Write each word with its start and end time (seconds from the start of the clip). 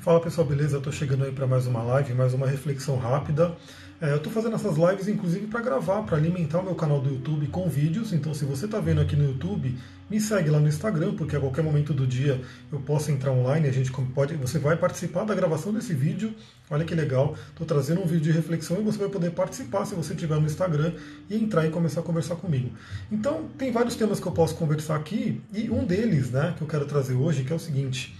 Fala 0.00 0.20
pessoal, 0.20 0.46
beleza? 0.46 0.76
Eu 0.76 0.80
tô 0.80 0.92
chegando 0.92 1.24
aí 1.24 1.32
para 1.32 1.44
mais 1.44 1.66
uma 1.66 1.82
live, 1.82 2.14
mais 2.14 2.32
uma 2.32 2.46
reflexão 2.46 2.96
rápida. 2.96 3.56
É, 4.00 4.12
eu 4.12 4.18
estou 4.18 4.32
fazendo 4.32 4.54
essas 4.54 4.76
lives 4.76 5.08
inclusive 5.08 5.48
para 5.48 5.60
gravar, 5.60 6.02
para 6.02 6.16
alimentar 6.16 6.60
o 6.60 6.62
meu 6.62 6.76
canal 6.76 7.00
do 7.00 7.10
YouTube 7.10 7.48
com 7.48 7.68
vídeos. 7.68 8.12
Então, 8.12 8.32
se 8.32 8.44
você 8.44 8.66
está 8.66 8.78
vendo 8.78 9.00
aqui 9.00 9.16
no 9.16 9.24
YouTube, 9.24 9.76
me 10.08 10.20
segue 10.20 10.50
lá 10.50 10.60
no 10.60 10.68
Instagram, 10.68 11.16
porque 11.16 11.34
a 11.34 11.40
qualquer 11.40 11.64
momento 11.64 11.92
do 11.92 12.06
dia 12.06 12.40
eu 12.70 12.78
posso 12.78 13.10
entrar 13.10 13.32
online. 13.32 13.66
A 13.66 13.72
gente 13.72 13.90
pode, 13.90 14.36
você 14.36 14.60
vai 14.60 14.76
participar 14.76 15.24
da 15.24 15.34
gravação 15.34 15.72
desse 15.72 15.92
vídeo. 15.92 16.32
Olha 16.70 16.84
que 16.84 16.94
legal! 16.94 17.34
Estou 17.50 17.66
trazendo 17.66 18.00
um 18.00 18.06
vídeo 18.06 18.20
de 18.20 18.30
reflexão 18.30 18.78
e 18.80 18.84
você 18.84 18.98
vai 18.98 19.08
poder 19.08 19.32
participar 19.32 19.84
se 19.84 19.96
você 19.96 20.14
estiver 20.14 20.36
no 20.36 20.46
Instagram 20.46 20.92
e 21.28 21.34
entrar 21.34 21.66
e 21.66 21.70
começar 21.70 22.02
a 22.02 22.04
conversar 22.04 22.36
comigo. 22.36 22.70
Então, 23.10 23.48
tem 23.58 23.72
vários 23.72 23.96
temas 23.96 24.20
que 24.20 24.26
eu 24.26 24.32
posso 24.32 24.54
conversar 24.54 24.94
aqui 24.94 25.42
e 25.52 25.68
um 25.68 25.84
deles, 25.84 26.30
né, 26.30 26.54
que 26.56 26.62
eu 26.62 26.68
quero 26.68 26.86
trazer 26.86 27.14
hoje, 27.14 27.42
que 27.42 27.52
é 27.52 27.56
o 27.56 27.58
seguinte. 27.58 28.16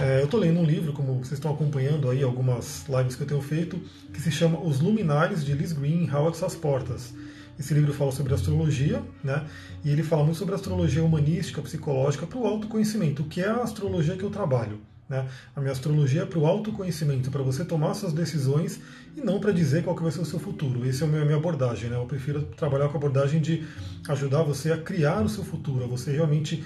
É, 0.00 0.20
eu 0.20 0.26
estou 0.26 0.38
lendo 0.38 0.60
um 0.60 0.64
livro, 0.64 0.92
como 0.92 1.14
vocês 1.14 1.32
estão 1.32 1.52
acompanhando 1.52 2.08
aí 2.08 2.22
algumas 2.22 2.86
lives 2.88 3.16
que 3.16 3.22
eu 3.22 3.26
tenho 3.26 3.42
feito, 3.42 3.80
que 4.12 4.20
se 4.20 4.30
chama 4.30 4.60
Os 4.60 4.78
Luminares 4.80 5.44
de 5.44 5.52
Liz 5.52 5.72
Green, 5.72 6.08
Howard 6.08 6.36
Suas 6.36 6.54
Portas. 6.54 7.12
Esse 7.58 7.74
livro 7.74 7.92
fala 7.92 8.12
sobre 8.12 8.32
astrologia, 8.32 9.02
né? 9.24 9.44
E 9.84 9.90
ele 9.90 10.04
fala 10.04 10.22
muito 10.22 10.38
sobre 10.38 10.54
astrologia 10.54 11.02
humanística, 11.02 11.60
psicológica, 11.60 12.28
para 12.28 12.38
o 12.38 12.46
autoconhecimento, 12.46 13.24
que 13.24 13.42
é 13.42 13.48
a 13.48 13.56
astrologia 13.56 14.16
que 14.16 14.22
eu 14.22 14.30
trabalho. 14.30 14.78
Né? 15.08 15.26
A 15.56 15.60
minha 15.60 15.72
astrologia 15.72 16.22
é 16.22 16.26
para 16.26 16.38
o 16.38 16.46
autoconhecimento, 16.46 17.28
para 17.28 17.42
você 17.42 17.64
tomar 17.64 17.94
suas 17.94 18.12
decisões 18.12 18.80
e 19.16 19.20
não 19.20 19.40
para 19.40 19.50
dizer 19.50 19.82
qual 19.82 19.96
que 19.96 20.02
vai 20.02 20.12
ser 20.12 20.20
o 20.20 20.24
seu 20.24 20.38
futuro. 20.38 20.88
Essa 20.88 21.06
é 21.06 21.08
a 21.08 21.24
minha 21.24 21.36
abordagem. 21.36 21.90
Né? 21.90 21.96
Eu 21.96 22.06
prefiro 22.06 22.42
trabalhar 22.56 22.86
com 22.86 22.94
a 22.94 22.98
abordagem 22.98 23.40
de 23.40 23.66
ajudar 24.08 24.44
você 24.44 24.70
a 24.70 24.78
criar 24.78 25.24
o 25.24 25.28
seu 25.28 25.42
futuro, 25.42 25.82
a 25.82 25.88
você 25.88 26.12
realmente 26.12 26.62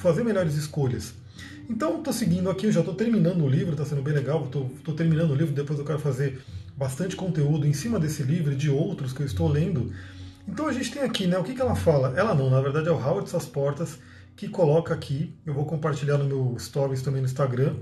fazer 0.00 0.22
melhores 0.22 0.54
escolhas. 0.54 1.25
Então, 1.68 1.98
estou 1.98 2.12
seguindo 2.12 2.48
aqui, 2.48 2.66
eu 2.66 2.72
já 2.72 2.80
estou 2.80 2.94
terminando 2.94 3.42
o 3.42 3.48
livro, 3.48 3.72
está 3.72 3.84
sendo 3.84 4.02
bem 4.02 4.14
legal. 4.14 4.44
Estou 4.44 4.94
terminando 4.94 5.30
o 5.30 5.34
livro, 5.34 5.54
depois 5.54 5.78
eu 5.78 5.84
quero 5.84 5.98
fazer 5.98 6.40
bastante 6.76 7.16
conteúdo 7.16 7.66
em 7.66 7.72
cima 7.72 7.98
desse 7.98 8.22
livro 8.22 8.52
e 8.52 8.56
de 8.56 8.70
outros 8.70 9.12
que 9.12 9.20
eu 9.20 9.26
estou 9.26 9.48
lendo. 9.48 9.92
Então 10.46 10.66
a 10.68 10.72
gente 10.72 10.92
tem 10.92 11.02
aqui, 11.02 11.26
né? 11.26 11.38
O 11.38 11.42
que, 11.42 11.54
que 11.54 11.60
ela 11.60 11.74
fala? 11.74 12.14
Ela 12.16 12.34
não, 12.34 12.50
na 12.50 12.60
verdade 12.60 12.88
é 12.88 12.92
o 12.92 12.94
Howard 12.94 13.28
Suas 13.28 13.46
Portas 13.46 13.98
que 14.36 14.48
coloca 14.48 14.92
aqui, 14.92 15.34
eu 15.46 15.54
vou 15.54 15.64
compartilhar 15.64 16.18
no 16.18 16.24
meu 16.24 16.56
stories 16.58 17.00
também 17.00 17.22
no 17.22 17.26
Instagram. 17.26 17.74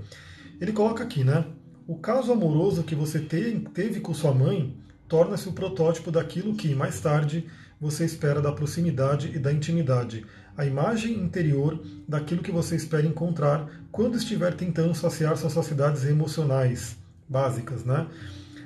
Ele 0.59 0.71
coloca 0.71 1.03
aqui, 1.03 1.23
né? 1.23 1.45
O 1.85 1.97
caso 1.97 2.31
amoroso 2.31 2.83
que 2.83 2.95
você 2.95 3.19
teve 3.19 3.99
com 3.99 4.13
sua 4.13 4.33
mãe 4.33 4.75
torna-se 5.07 5.47
o 5.49 5.51
protótipo 5.51 6.09
daquilo 6.09 6.55
que, 6.55 6.73
mais 6.73 6.99
tarde, 7.01 7.45
você 7.79 8.05
espera 8.05 8.41
da 8.41 8.53
proximidade 8.53 9.31
e 9.35 9.37
da 9.37 9.51
intimidade, 9.51 10.25
a 10.57 10.65
imagem 10.65 11.13
interior 11.13 11.83
daquilo 12.07 12.41
que 12.41 12.51
você 12.51 12.75
espera 12.75 13.05
encontrar 13.05 13.67
quando 13.91 14.17
estiver 14.17 14.53
tentando 14.55 14.95
saciar 14.95 15.35
suas 15.37 15.53
saciedades 15.53 16.05
emocionais 16.05 16.97
básicas, 17.27 17.83
né? 17.83 18.07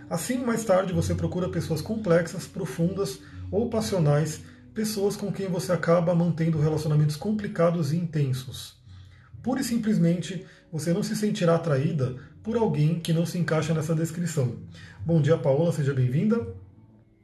Assim, 0.09 0.37
mais 0.37 0.63
tarde, 0.63 0.93
você 0.93 1.13
procura 1.13 1.49
pessoas 1.49 1.81
complexas, 1.81 2.47
profundas 2.47 3.19
ou 3.51 3.69
passionais, 3.69 4.41
pessoas 4.73 5.15
com 5.15 5.31
quem 5.31 5.47
você 5.47 5.71
acaba 5.71 6.15
mantendo 6.15 6.59
relacionamentos 6.59 7.15
complicados 7.15 7.91
e 7.93 7.97
intensos. 7.97 8.77
Pura 9.41 9.61
e 9.61 9.63
simplesmente, 9.63 10.45
você 10.71 10.93
não 10.93 11.03
se 11.03 11.15
sentirá 11.15 11.55
atraída 11.55 12.15
por 12.43 12.57
alguém 12.57 12.99
que 12.99 13.13
não 13.13 13.25
se 13.25 13.37
encaixa 13.37 13.73
nessa 13.73 13.95
descrição. 13.95 14.57
Bom 15.05 15.21
dia, 15.21 15.37
Paola, 15.37 15.71
seja 15.71 15.93
bem-vinda. 15.93 16.47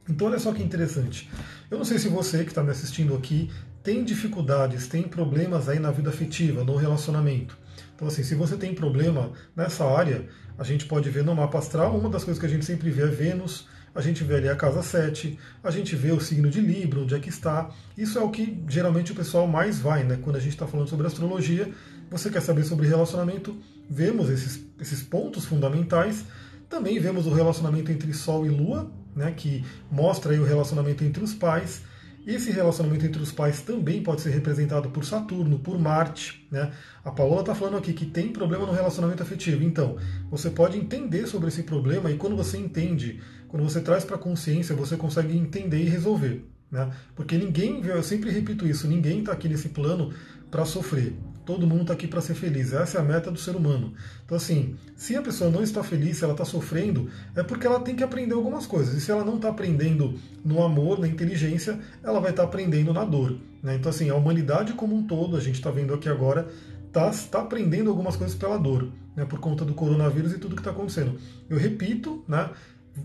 Então, 0.08 0.28
olha 0.28 0.38
só 0.38 0.52
que 0.52 0.62
interessante. 0.62 1.28
Eu 1.70 1.78
não 1.78 1.84
sei 1.84 1.98
se 1.98 2.08
você 2.08 2.44
que 2.44 2.50
está 2.50 2.62
me 2.62 2.70
assistindo 2.70 3.14
aqui 3.14 3.50
tem 3.86 4.02
dificuldades, 4.02 4.88
tem 4.88 5.04
problemas 5.04 5.68
aí 5.68 5.78
na 5.78 5.92
vida 5.92 6.10
afetiva, 6.10 6.64
no 6.64 6.74
relacionamento. 6.74 7.56
Então, 7.94 8.08
assim, 8.08 8.24
se 8.24 8.34
você 8.34 8.56
tem 8.56 8.74
problema 8.74 9.30
nessa 9.54 9.84
área, 9.84 10.26
a 10.58 10.64
gente 10.64 10.86
pode 10.86 11.08
ver 11.08 11.22
no 11.22 11.36
mapa 11.36 11.58
astral, 11.60 11.96
uma 11.96 12.10
das 12.10 12.24
coisas 12.24 12.40
que 12.40 12.46
a 12.46 12.48
gente 12.48 12.64
sempre 12.64 12.90
vê 12.90 13.02
é 13.02 13.06
Vênus, 13.06 13.68
a 13.94 14.00
gente 14.00 14.24
vê 14.24 14.34
ali 14.34 14.48
a 14.48 14.56
casa 14.56 14.82
7, 14.82 15.38
a 15.62 15.70
gente 15.70 15.94
vê 15.94 16.10
o 16.10 16.18
signo 16.18 16.50
de 16.50 16.60
Libra, 16.60 16.98
onde 16.98 17.14
é 17.14 17.20
que 17.20 17.28
está. 17.28 17.70
Isso 17.96 18.18
é 18.18 18.22
o 18.22 18.28
que 18.28 18.60
geralmente 18.68 19.12
o 19.12 19.14
pessoal 19.14 19.46
mais 19.46 19.78
vai, 19.78 20.02
né? 20.02 20.18
Quando 20.20 20.34
a 20.34 20.40
gente 20.40 20.54
está 20.54 20.66
falando 20.66 20.88
sobre 20.88 21.06
astrologia, 21.06 21.70
você 22.10 22.28
quer 22.28 22.42
saber 22.42 22.64
sobre 22.64 22.88
relacionamento, 22.88 23.56
vemos 23.88 24.28
esses, 24.30 24.64
esses 24.80 25.00
pontos 25.00 25.44
fundamentais. 25.44 26.24
Também 26.68 26.98
vemos 26.98 27.24
o 27.24 27.30
relacionamento 27.32 27.92
entre 27.92 28.12
Sol 28.12 28.44
e 28.46 28.48
Lua, 28.48 28.90
né? 29.14 29.30
Que 29.30 29.64
mostra 29.88 30.32
aí 30.32 30.40
o 30.40 30.44
relacionamento 30.44 31.04
entre 31.04 31.22
os 31.22 31.32
pais 31.32 31.82
esse 32.26 32.50
relacionamento 32.50 33.06
entre 33.06 33.22
os 33.22 33.30
pais 33.30 33.60
também 33.60 34.02
pode 34.02 34.20
ser 34.20 34.30
representado 34.30 34.90
por 34.90 35.04
Saturno, 35.04 35.60
por 35.60 35.78
Marte. 35.78 36.44
Né? 36.50 36.72
A 37.04 37.10
Paola 37.12 37.40
está 37.40 37.54
falando 37.54 37.76
aqui 37.76 37.92
que 37.92 38.04
tem 38.04 38.32
problema 38.32 38.66
no 38.66 38.72
relacionamento 38.72 39.22
afetivo. 39.22 39.62
Então, 39.62 39.96
você 40.28 40.50
pode 40.50 40.76
entender 40.76 41.28
sobre 41.28 41.48
esse 41.48 41.62
problema 41.62 42.10
e 42.10 42.16
quando 42.16 42.36
você 42.36 42.58
entende, 42.58 43.20
quando 43.46 43.62
você 43.62 43.80
traz 43.80 44.04
para 44.04 44.16
a 44.16 44.18
consciência, 44.18 44.74
você 44.74 44.96
consegue 44.96 45.36
entender 45.38 45.78
e 45.78 45.88
resolver. 45.88 46.44
Né? 46.68 46.90
Porque 47.14 47.38
ninguém, 47.38 47.80
eu 47.86 48.02
sempre 48.02 48.30
repito 48.30 48.66
isso, 48.66 48.88
ninguém 48.88 49.20
está 49.20 49.30
aqui 49.30 49.48
nesse 49.48 49.68
plano 49.68 50.12
para 50.50 50.64
sofrer. 50.64 51.14
Todo 51.46 51.64
mundo 51.64 51.82
está 51.82 51.92
aqui 51.92 52.08
para 52.08 52.20
ser 52.20 52.34
feliz. 52.34 52.72
Essa 52.72 52.98
é 52.98 53.00
a 53.00 53.04
meta 53.04 53.30
do 53.30 53.38
ser 53.38 53.54
humano. 53.54 53.94
Então, 54.24 54.36
assim, 54.36 54.74
se 54.96 55.14
a 55.14 55.22
pessoa 55.22 55.48
não 55.48 55.62
está 55.62 55.80
feliz, 55.80 56.18
se 56.18 56.24
ela 56.24 56.32
está 56.32 56.44
sofrendo, 56.44 57.08
é 57.36 57.42
porque 57.44 57.64
ela 57.68 57.78
tem 57.78 57.94
que 57.94 58.02
aprender 58.02 58.34
algumas 58.34 58.66
coisas. 58.66 58.94
E 58.94 59.00
se 59.00 59.12
ela 59.12 59.24
não 59.24 59.36
está 59.36 59.48
aprendendo 59.48 60.18
no 60.44 60.60
amor, 60.60 60.98
na 60.98 61.06
inteligência, 61.06 61.78
ela 62.02 62.18
vai 62.18 62.30
estar 62.30 62.42
tá 62.42 62.48
aprendendo 62.48 62.92
na 62.92 63.04
dor. 63.04 63.38
Né? 63.62 63.76
Então, 63.76 63.90
assim, 63.90 64.10
a 64.10 64.16
humanidade 64.16 64.72
como 64.72 64.96
um 64.96 65.06
todo, 65.06 65.36
a 65.36 65.40
gente 65.40 65.54
está 65.54 65.70
vendo 65.70 65.94
aqui 65.94 66.08
agora, 66.08 66.48
está 66.88 67.12
tá 67.30 67.40
aprendendo 67.42 67.90
algumas 67.90 68.16
coisas 68.16 68.36
pela 68.36 68.58
dor, 68.58 68.90
né? 69.14 69.24
por 69.24 69.38
conta 69.38 69.64
do 69.64 69.72
coronavírus 69.72 70.32
e 70.32 70.38
tudo 70.38 70.56
que 70.56 70.60
está 70.62 70.72
acontecendo. 70.72 71.16
Eu 71.48 71.58
repito, 71.58 72.24
né? 72.26 72.50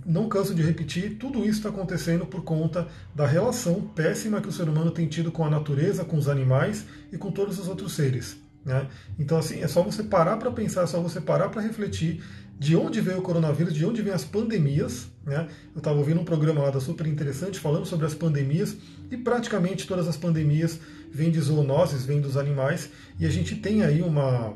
Não 0.06 0.30
canso 0.30 0.54
de 0.56 0.62
repetir, 0.62 1.18
tudo 1.18 1.40
isso 1.40 1.58
está 1.58 1.70
acontecendo 1.70 2.26
por 2.26 2.44
conta 2.44 2.88
da 3.14 3.26
relação 3.26 3.82
péssima 3.82 4.42
que 4.42 4.48
o 4.48 4.52
ser 4.52 4.70
humano 4.70 4.92
tem 4.92 5.08
tido 5.08 5.32
com 5.32 5.44
a 5.46 5.50
natureza, 5.50 6.06
com 6.06 6.18
os 6.18 6.28
animais 6.28 6.86
e 7.12 7.18
com 7.18 7.32
todos 7.32 7.60
os 7.60 7.68
outros 7.68 7.94
seres. 7.94 8.38
Né? 8.64 8.88
Então, 9.20 9.38
assim, 9.38 9.62
é 9.62 9.68
só 9.68 9.82
você 9.82 10.04
parar 10.04 10.38
para 10.38 10.52
pensar, 10.52 10.84
é 10.84 10.88
só 10.88 11.02
você 11.02 11.20
parar 11.20 11.50
para 11.50 11.62
refletir 11.62 12.24
de 12.58 12.76
onde 12.76 13.02
veio 13.02 13.18
o 13.18 13.22
coronavírus, 13.24 13.74
de 13.74 13.84
onde 13.86 14.02
vêm 14.02 14.14
as 14.14 14.24
pandemias. 14.24 15.08
Né? 15.26 15.48
Eu 15.74 15.80
estava 15.80 15.98
ouvindo 15.98 16.22
um 16.22 16.26
programa 16.26 16.62
lá 16.62 16.70
da 16.70 16.80
super 16.80 17.08
interessante 17.08 17.60
falando 17.60 17.86
sobre 17.86 18.06
as 18.06 18.14
pandemias 18.14 18.78
e 19.10 19.18
praticamente 19.18 19.88
todas 19.88 20.08
as 20.08 20.16
pandemias 20.16 20.80
vêm 21.12 21.32
de 21.32 21.40
zoonoses, 21.40 22.06
vêm 22.06 22.22
dos 22.22 22.38
animais 22.38 22.90
e 23.20 23.26
a 23.26 23.30
gente 23.30 23.56
tem 23.56 23.84
aí 23.84 24.02
uma, 24.02 24.54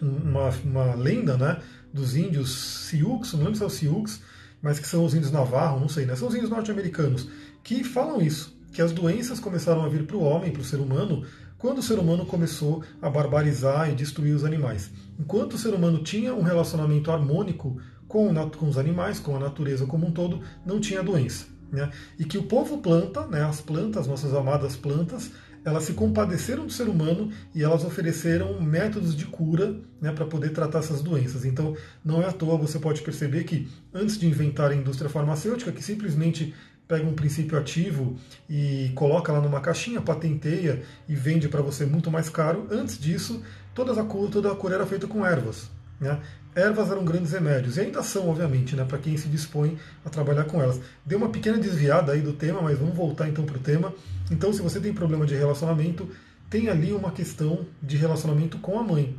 uma, 0.00 0.48
uma 0.64 0.94
lenda 0.94 1.36
né, 1.36 1.58
dos 1.92 2.16
índios 2.16 2.50
Sioux, 2.88 3.32
não 3.34 3.40
lembro 3.40 3.56
se 3.56 3.62
é 3.62 3.66
o 3.66 3.70
Sioux, 3.70 4.20
mas 4.62 4.78
que 4.78 4.88
são 4.88 5.04
os 5.04 5.14
índios 5.14 5.32
Navarro, 5.32 5.80
não 5.80 5.88
sei, 5.88 6.06
né? 6.06 6.16
São 6.16 6.28
os 6.28 6.34
índios 6.34 6.50
norte-americanos, 6.50 7.28
que 7.62 7.84
falam 7.84 8.20
isso, 8.20 8.58
que 8.72 8.82
as 8.82 8.92
doenças 8.92 9.40
começaram 9.40 9.84
a 9.84 9.88
vir 9.88 10.06
para 10.06 10.16
o 10.16 10.22
homem, 10.22 10.50
para 10.50 10.62
o 10.62 10.64
ser 10.64 10.80
humano, 10.80 11.24
quando 11.58 11.78
o 11.78 11.82
ser 11.82 11.98
humano 11.98 12.24
começou 12.24 12.84
a 13.02 13.10
barbarizar 13.10 13.90
e 13.90 13.94
destruir 13.94 14.34
os 14.34 14.44
animais. 14.44 14.90
Enquanto 15.18 15.54
o 15.54 15.58
ser 15.58 15.74
humano 15.74 16.02
tinha 16.02 16.34
um 16.34 16.42
relacionamento 16.42 17.10
harmônico 17.10 17.80
com, 18.06 18.32
com 18.50 18.68
os 18.68 18.78
animais, 18.78 19.18
com 19.18 19.36
a 19.36 19.40
natureza 19.40 19.84
como 19.84 20.06
um 20.06 20.12
todo, 20.12 20.40
não 20.64 20.80
tinha 20.80 21.02
doença. 21.02 21.46
Né? 21.70 21.90
E 22.18 22.24
que 22.24 22.38
o 22.38 22.44
povo 22.44 22.78
planta, 22.78 23.26
né, 23.26 23.42
as 23.44 23.60
plantas, 23.60 24.06
nossas 24.06 24.32
amadas 24.32 24.76
plantas, 24.76 25.30
elas 25.68 25.84
se 25.84 25.92
compadeceram 25.92 26.66
do 26.66 26.72
ser 26.72 26.88
humano 26.88 27.30
e 27.54 27.62
elas 27.62 27.84
ofereceram 27.84 28.60
métodos 28.60 29.14
de 29.14 29.26
cura 29.26 29.76
né, 30.00 30.10
para 30.12 30.26
poder 30.26 30.50
tratar 30.50 30.80
essas 30.80 31.02
doenças. 31.02 31.44
Então, 31.44 31.76
não 32.04 32.22
é 32.22 32.26
à 32.26 32.32
toa, 32.32 32.56
você 32.56 32.78
pode 32.78 33.02
perceber 33.02 33.44
que 33.44 33.68
antes 33.92 34.18
de 34.18 34.26
inventar 34.26 34.70
a 34.70 34.74
indústria 34.74 35.10
farmacêutica, 35.10 35.72
que 35.72 35.82
simplesmente 35.82 36.54
pega 36.88 37.06
um 37.06 37.14
princípio 37.14 37.58
ativo 37.58 38.16
e 38.48 38.90
coloca 38.94 39.30
lá 39.30 39.40
numa 39.40 39.60
caixinha, 39.60 40.00
patenteia 40.00 40.82
e 41.06 41.14
vende 41.14 41.46
para 41.46 41.60
você 41.60 41.84
muito 41.84 42.10
mais 42.10 42.30
caro, 42.30 42.66
antes 42.70 42.98
disso, 42.98 43.42
toda 43.74 43.92
a 43.92 44.04
cura, 44.04 44.30
toda 44.30 44.50
a 44.50 44.56
cura 44.56 44.76
era 44.76 44.86
feita 44.86 45.06
com 45.06 45.24
ervas. 45.24 45.70
Né? 46.00 46.18
Ervas 46.54 46.90
eram 46.90 47.04
grandes 47.04 47.32
remédios, 47.32 47.76
e 47.76 47.82
ainda 47.82 48.02
são, 48.02 48.28
obviamente, 48.28 48.74
né, 48.74 48.84
para 48.84 48.98
quem 48.98 49.16
se 49.16 49.28
dispõe 49.28 49.78
a 50.04 50.10
trabalhar 50.10 50.44
com 50.44 50.60
elas. 50.60 50.80
Deu 51.04 51.18
uma 51.18 51.28
pequena 51.28 51.58
desviada 51.58 52.12
aí 52.12 52.20
do 52.20 52.32
tema, 52.32 52.60
mas 52.60 52.78
vamos 52.78 52.96
voltar 52.96 53.28
então 53.28 53.44
para 53.44 53.56
o 53.56 53.60
tema. 53.60 53.92
Então, 54.30 54.52
se 54.52 54.60
você 54.60 54.80
tem 54.80 54.92
problema 54.92 55.24
de 55.24 55.34
relacionamento, 55.34 56.08
tem 56.50 56.68
ali 56.68 56.92
uma 56.92 57.12
questão 57.12 57.66
de 57.82 57.96
relacionamento 57.96 58.58
com 58.58 58.78
a 58.78 58.82
mãe. 58.82 59.16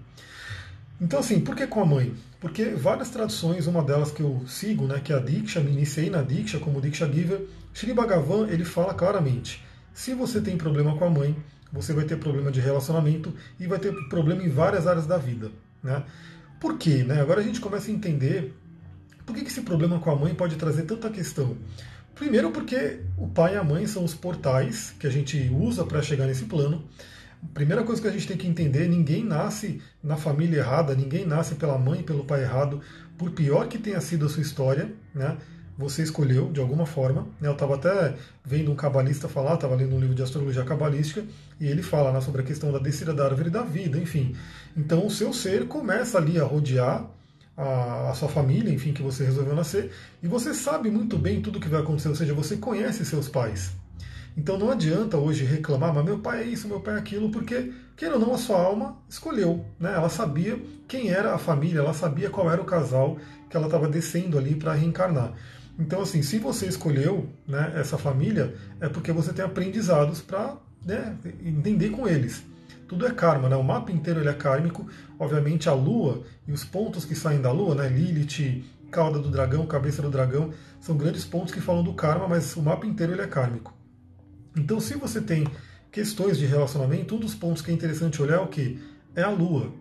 Então, 1.00 1.20
assim, 1.20 1.40
por 1.40 1.56
que 1.56 1.66
com 1.66 1.82
a 1.82 1.86
mãe? 1.86 2.14
Porque 2.42 2.66
várias 2.66 3.10
traduções, 3.10 3.68
uma 3.68 3.82
delas 3.84 4.12
que 4.12 4.22
eu 4.22 4.44
sigo, 4.48 4.86
né, 4.86 5.00
que 5.02 5.14
é 5.14 5.16
a 5.16 5.20
Diksha, 5.20 5.62
me 5.62 5.72
iniciei 5.72 6.10
na 6.10 6.22
Diksha 6.22 6.60
como 6.60 6.82
Diksha 6.82 7.10
Giver, 7.12 7.46
Sri 7.74 7.94
Bhagavan, 7.94 8.48
ele 8.50 8.66
fala 8.66 8.94
claramente, 8.94 9.64
se 9.94 10.14
você 10.14 10.42
tem 10.42 10.58
problema 10.58 10.98
com 10.98 11.06
a 11.06 11.10
mãe, 11.10 11.36
você 11.72 11.94
vai 11.94 12.04
ter 12.04 12.18
problema 12.18 12.52
de 12.52 12.60
relacionamento 12.60 13.34
e 13.60 13.68
vai 13.68 13.80
ter 13.80 13.94
problema 14.10 14.44
em 14.44 14.50
várias 14.50 14.88
áreas 14.88 15.06
da 15.06 15.18
vida. 15.18 15.52
Né? 15.84 16.04
Por 16.60 16.78
quê? 16.78 17.04
Né? 17.04 17.22
Agora 17.22 17.40
a 17.42 17.44
gente 17.44 17.62
começa 17.62 17.90
a 17.90 17.94
entender 17.94 18.54
por 19.26 19.36
que 19.36 19.44
esse 19.44 19.62
problema 19.62 20.00
com 20.00 20.12
a 20.12 20.16
mãe 20.16 20.34
pode 20.34 20.56
trazer 20.56 20.84
tanta 20.84 21.10
questão. 21.10 21.56
Primeiro 22.16 22.52
porque 22.52 23.00
o 23.18 23.28
pai 23.28 23.54
e 23.54 23.58
a 23.58 23.64
mãe 23.64 23.88
são 23.88 24.04
os 24.04 24.14
portais 24.14 24.94
que 25.00 25.08
a 25.08 25.10
gente 25.10 25.50
usa 25.54 25.86
para 25.86 26.02
chegar 26.02 26.26
nesse 26.26 26.46
plano. 26.46 26.84
primeira 27.54 27.84
coisa 27.84 28.02
que 28.02 28.08
a 28.08 28.12
gente 28.12 28.28
tem 28.28 28.36
que 28.36 28.48
entender: 28.48 28.90
ninguém 28.90 29.24
nasce 29.24 29.82
na 30.04 30.18
família 30.18 30.58
errada, 30.60 30.94
ninguém 30.94 31.26
nasce 31.26 31.56
pela 31.56 31.78
mãe 31.78 32.02
e 32.02 32.04
pelo 32.04 32.26
pai 32.26 32.42
errado, 32.42 32.82
por 33.18 33.32
pior 33.32 33.68
que 33.70 33.78
tenha 33.78 34.02
sido 34.02 34.26
a 34.26 34.30
sua 34.30 34.42
história, 34.42 34.92
né? 35.16 35.38
Você 35.80 36.04
escolheu 36.04 36.52
de 36.52 36.60
alguma 36.60 36.86
forma. 36.86 37.22
Né? 37.40 37.48
Eu 37.48 37.54
estava 37.54 37.76
até 37.76 38.14
vendo 38.44 38.70
um 38.70 38.76
cabalista 38.76 39.30
falar, 39.30 39.54
estava 39.54 39.76
lendo 39.76 39.96
um 39.96 40.00
livro 40.00 40.14
de 40.14 40.22
astrologia 40.22 40.66
cabalística, 40.66 41.24
e 41.58 41.68
ele 41.68 41.82
fala 41.82 42.12
né, 42.12 42.20
sobre 42.20 42.42
a 42.42 42.44
questão 42.44 42.70
da 42.70 42.80
descida 42.80 43.14
da 43.14 43.24
árvore 43.24 43.50
da 43.50 43.62
vida, 43.62 43.98
enfim. 43.98 44.36
Então 44.76 45.08
o 45.08 45.10
seu 45.10 45.32
ser 45.32 45.70
começa 45.70 46.18
ali 46.18 46.38
a 46.38 46.44
rodear 46.44 47.10
a, 47.56 48.10
a, 48.10 48.14
sua 48.14 48.28
família, 48.28 48.74
enfim, 48.74 48.92
que 48.92 49.02
você 49.02 49.24
resolveu 49.24 49.56
nascer, 49.56 49.90
e 50.22 50.28
você 50.28 50.54
sabe 50.54 50.92
muito 50.92 51.18
bem 51.18 51.42
tudo 51.42 51.60
o 51.60 51.62
que 51.62 51.70
vai 51.70 51.80
acontecer, 51.80 52.10
ou 52.10 52.16
seja, 52.16 52.34
você 52.34 52.58
conhece 52.58 53.06
seus 53.06 53.30
pais. 53.30 53.72
Então 54.36 54.58
não 54.58 54.70
adianta 54.70 55.16
hoje 55.16 55.46
reclamar, 55.46 55.94
mas 55.94 56.04
meu 56.04 56.20
pai 56.20 56.42
é 56.42 56.46
isso, 56.46 56.68
meu 56.68 56.82
pai 56.82 56.96
é 56.96 56.98
aquilo, 56.98 57.30
porque, 57.30 57.72
queira 57.96 58.16
ou 58.16 58.20
não, 58.20 58.34
a 58.34 58.38
sua 58.38 58.62
alma 58.62 58.98
escolheu. 59.10 59.66
Né? 59.80 59.94
Ela 59.94 60.10
sabia 60.10 60.60
quem 60.90 61.10
era 61.10 61.34
a 61.34 61.38
família, 61.38 61.80
ela 61.80 61.94
sabia 61.94 62.30
qual 62.30 62.52
era 62.52 62.62
o 62.62 62.66
casal 62.66 63.18
que 63.50 63.56
ela 63.56 63.68
estava 63.68 63.88
descendo 63.88 64.38
ali 64.38 64.56
para 64.56 64.74
reencarnar. 64.74 65.34
Então, 65.80 66.02
assim, 66.02 66.22
se 66.22 66.38
você 66.38 66.68
escolheu 66.68 67.30
né, 67.48 67.72
essa 67.76 67.98
família, 67.98 68.54
é 68.82 68.90
porque 68.90 69.14
você 69.14 69.32
tem 69.32 69.46
aprendizados 69.46 70.22
para 70.22 70.58
né, 70.86 71.18
entender 71.42 71.90
com 71.90 72.06
eles. 72.06 72.44
Tudo 72.86 73.08
é 73.08 73.12
karma, 73.12 73.48
né? 73.48 73.56
O 73.56 73.64
mapa 73.64 73.92
inteiro 73.92 74.20
ele 74.20 74.30
é 74.30 74.34
kármico. 74.34 74.88
Obviamente, 75.18 75.70
a 75.70 75.74
Lua 75.74 76.24
e 76.46 76.52
os 76.52 76.66
pontos 76.66 77.06
que 77.06 77.16
saem 77.16 77.40
da 77.40 77.52
Lua, 77.52 77.76
né? 77.76 77.88
Lilith, 77.88 78.64
cauda 78.92 79.20
do 79.20 79.30
dragão, 79.30 79.66
cabeça 79.66 80.02
do 80.02 80.10
dragão, 80.10 80.52
são 80.82 80.98
grandes 80.98 81.24
pontos 81.24 81.54
que 81.54 81.62
falam 81.62 81.84
do 81.84 81.94
karma, 81.94 82.28
mas 82.28 82.56
o 82.58 82.62
mapa 82.62 82.86
inteiro 82.86 83.14
ele 83.14 83.22
é 83.22 83.28
kármico. 83.28 83.74
Então, 84.58 84.80
se 84.80 84.96
você 84.96 85.22
tem 85.22 85.48
questões 85.92 86.38
de 86.38 86.46
relacionamento, 86.46 87.16
um 87.16 87.20
dos 87.20 87.36
pontos 87.36 87.62
que 87.62 87.72
é 87.72 87.74
interessante 87.74 88.22
olhar 88.22 88.38
é 88.38 88.42
o 88.42 88.48
que? 88.48 88.80
É 89.16 89.22
a 89.22 89.30
Lua. 89.30 89.72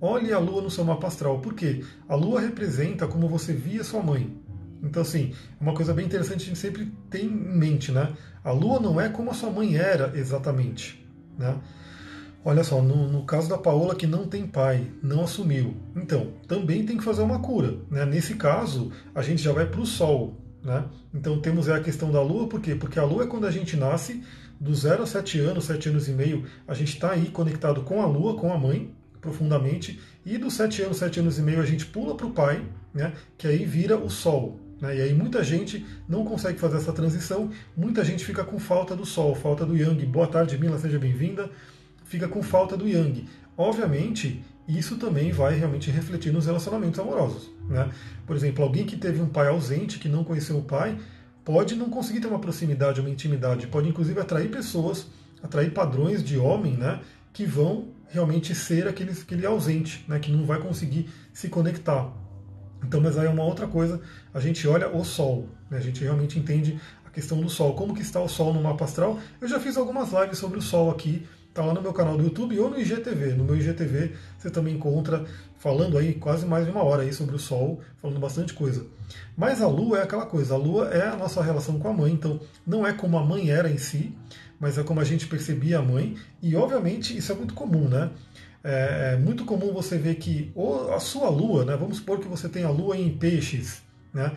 Olhe 0.00 0.32
a 0.32 0.38
Lua 0.38 0.62
no 0.62 0.70
seu 0.70 0.84
mapa 0.84 1.06
astral. 1.06 1.38
Por 1.38 1.54
quê? 1.54 1.84
A 2.08 2.14
Lua 2.14 2.40
representa 2.40 3.06
como 3.06 3.28
você 3.28 3.52
via 3.52 3.84
sua 3.84 4.02
mãe. 4.02 4.42
Então, 4.84 5.02
assim, 5.02 5.32
é 5.58 5.62
uma 5.62 5.74
coisa 5.74 5.94
bem 5.94 6.04
interessante 6.04 6.42
a 6.42 6.46
gente 6.46 6.58
sempre 6.58 6.92
tem 7.08 7.24
em 7.24 7.28
mente, 7.28 7.90
né? 7.90 8.12
A 8.44 8.52
Lua 8.52 8.78
não 8.78 9.00
é 9.00 9.08
como 9.08 9.30
a 9.30 9.34
sua 9.34 9.50
mãe 9.50 9.76
era 9.76 10.12
exatamente, 10.14 11.04
né? 11.38 11.58
Olha 12.44 12.62
só, 12.62 12.82
no, 12.82 13.10
no, 13.10 13.24
caso 13.24 13.48
da 13.48 13.56
Paola 13.56 13.94
que 13.94 14.06
não 14.06 14.28
tem 14.28 14.46
pai, 14.46 14.86
não 15.02 15.24
assumiu. 15.24 15.74
Então, 15.96 16.34
também 16.46 16.84
tem 16.84 16.98
que 16.98 17.02
fazer 17.02 17.22
uma 17.22 17.38
cura. 17.38 17.78
Né? 17.90 18.04
Nesse 18.04 18.34
caso, 18.34 18.92
a 19.14 19.22
gente 19.22 19.42
já 19.42 19.50
vai 19.50 19.64
para 19.64 19.80
o 19.80 19.86
Sol. 19.86 20.38
Né? 20.62 20.84
Então 21.14 21.40
temos 21.40 21.70
a 21.70 21.80
questão 21.80 22.10
da 22.12 22.20
Lua, 22.20 22.46
por 22.46 22.60
quê? 22.60 22.74
Porque 22.74 22.98
a 22.98 23.04
Lua 23.04 23.24
é 23.24 23.26
quando 23.26 23.46
a 23.46 23.50
gente 23.50 23.78
nasce, 23.78 24.22
do 24.60 24.74
0 24.74 25.02
a 25.02 25.06
7 25.06 25.40
anos, 25.40 25.64
7 25.64 25.88
anos 25.88 26.08
e 26.08 26.12
meio, 26.12 26.44
a 26.68 26.74
gente 26.74 26.94
está 26.94 27.12
aí 27.12 27.26
conectado 27.26 27.82
com 27.82 28.02
a 28.02 28.06
Lua, 28.06 28.36
com 28.36 28.52
a 28.52 28.58
mãe, 28.58 28.94
profundamente, 29.20 30.00
e 30.24 30.36
dos 30.36 30.54
7 30.54 30.82
anos, 30.82 30.98
7 30.98 31.20
anos 31.20 31.38
e 31.38 31.42
meio 31.42 31.60
a 31.60 31.66
gente 31.66 31.86
pula 31.86 32.14
para 32.14 32.26
o 32.26 32.30
pai, 32.30 32.62
né? 32.92 33.12
que 33.36 33.46
aí 33.46 33.64
vira 33.64 33.96
o 33.96 34.10
Sol. 34.10 34.58
Né? 34.80 34.96
E 34.96 35.02
aí 35.02 35.14
muita 35.14 35.42
gente 35.42 35.84
não 36.08 36.24
consegue 36.24 36.58
fazer 36.58 36.78
essa 36.78 36.92
transição, 36.92 37.50
muita 37.76 38.04
gente 38.04 38.24
fica 38.24 38.44
com 38.44 38.58
falta 38.58 38.94
do 38.94 39.06
Sol, 39.06 39.34
falta 39.34 39.64
do 39.64 39.76
Yang. 39.76 40.06
Boa 40.06 40.26
tarde, 40.26 40.58
Mila, 40.58 40.78
seja 40.78 40.98
bem-vinda. 40.98 41.50
Fica 42.04 42.28
com 42.28 42.42
falta 42.42 42.76
do 42.76 42.86
Yang. 42.86 43.26
Obviamente, 43.56 44.44
isso 44.68 44.96
também 44.96 45.30
vai 45.30 45.54
realmente 45.54 45.90
refletir 45.90 46.32
nos 46.32 46.46
relacionamentos 46.46 46.98
amorosos. 46.98 47.50
Né? 47.68 47.90
Por 48.26 48.34
exemplo, 48.34 48.64
alguém 48.64 48.84
que 48.84 48.96
teve 48.96 49.20
um 49.20 49.28
pai 49.28 49.48
ausente, 49.48 49.98
que 49.98 50.08
não 50.08 50.24
conheceu 50.24 50.58
o 50.58 50.62
pai, 50.62 50.98
pode 51.44 51.74
não 51.74 51.90
conseguir 51.90 52.20
ter 52.20 52.26
uma 52.26 52.38
proximidade, 52.38 53.00
uma 53.00 53.10
intimidade, 53.10 53.66
pode 53.66 53.88
inclusive 53.88 54.18
atrair 54.18 54.50
pessoas, 54.50 55.06
atrair 55.42 55.72
padrões 55.72 56.24
de 56.24 56.38
homem, 56.38 56.74
né, 56.74 57.00
que 57.32 57.44
vão 57.44 57.88
realmente 58.08 58.54
ser 58.54 58.88
aquele, 58.88 59.10
aquele 59.12 59.44
ausente, 59.44 60.04
né, 60.08 60.18
que 60.18 60.32
não 60.32 60.46
vai 60.46 60.58
conseguir 60.58 61.10
se 61.32 61.48
conectar. 61.48 62.10
Então, 62.86 63.00
mas 63.00 63.16
aí 63.18 63.26
é 63.26 63.30
uma 63.30 63.44
outra 63.44 63.66
coisa, 63.66 64.00
a 64.32 64.40
gente 64.40 64.66
olha 64.68 64.88
o 64.88 65.04
Sol, 65.04 65.48
né, 65.70 65.78
a 65.78 65.80
gente 65.80 66.02
realmente 66.02 66.38
entende 66.38 66.78
a 67.04 67.10
questão 67.10 67.40
do 67.40 67.48
Sol, 67.48 67.74
como 67.74 67.94
que 67.94 68.02
está 68.02 68.20
o 68.20 68.28
Sol 68.28 68.52
no 68.52 68.62
mapa 68.62 68.84
astral. 68.84 69.18
Eu 69.40 69.48
já 69.48 69.58
fiz 69.58 69.76
algumas 69.76 70.12
lives 70.12 70.38
sobre 70.38 70.58
o 70.58 70.62
Sol 70.62 70.90
aqui, 70.90 71.26
Está 71.54 71.64
lá 71.64 71.72
no 71.72 71.80
meu 71.80 71.92
canal 71.92 72.16
do 72.16 72.24
YouTube 72.24 72.58
ou 72.58 72.68
no 72.68 72.80
IGTV. 72.80 73.34
No 73.34 73.44
meu 73.44 73.54
IGTV 73.54 74.10
você 74.36 74.50
também 74.50 74.74
encontra 74.74 75.24
falando 75.56 75.96
aí 75.96 76.14
quase 76.14 76.44
mais 76.44 76.64
de 76.64 76.72
uma 76.72 76.82
hora 76.82 77.02
aí 77.02 77.12
sobre 77.12 77.36
o 77.36 77.38
Sol, 77.38 77.80
falando 78.02 78.18
bastante 78.18 78.52
coisa. 78.52 78.84
Mas 79.36 79.62
a 79.62 79.68
Lua 79.68 79.98
é 79.98 80.02
aquela 80.02 80.26
coisa, 80.26 80.54
a 80.54 80.56
Lua 80.56 80.88
é 80.88 81.06
a 81.06 81.14
nossa 81.14 81.40
relação 81.40 81.78
com 81.78 81.86
a 81.86 81.92
mãe, 81.92 82.12
então 82.12 82.40
não 82.66 82.84
é 82.84 82.92
como 82.92 83.16
a 83.16 83.24
mãe 83.24 83.50
era 83.50 83.70
em 83.70 83.78
si, 83.78 84.12
mas 84.58 84.78
é 84.78 84.82
como 84.82 84.98
a 84.98 85.04
gente 85.04 85.28
percebia 85.28 85.78
a 85.78 85.82
mãe, 85.82 86.16
e 86.42 86.56
obviamente 86.56 87.16
isso 87.16 87.30
é 87.30 87.36
muito 87.36 87.54
comum, 87.54 87.88
né? 87.88 88.10
É, 88.64 89.12
é 89.12 89.16
muito 89.16 89.44
comum 89.44 89.72
você 89.72 89.98
ver 89.98 90.14
que 90.14 90.50
a 90.92 90.98
sua 90.98 91.28
Lua, 91.28 91.64
né? 91.64 91.76
Vamos 91.76 91.98
supor 91.98 92.18
que 92.18 92.26
você 92.26 92.48
tem 92.48 92.64
a 92.64 92.70
Lua 92.70 92.96
em 92.96 93.10
peixes, 93.10 93.82
né? 94.12 94.32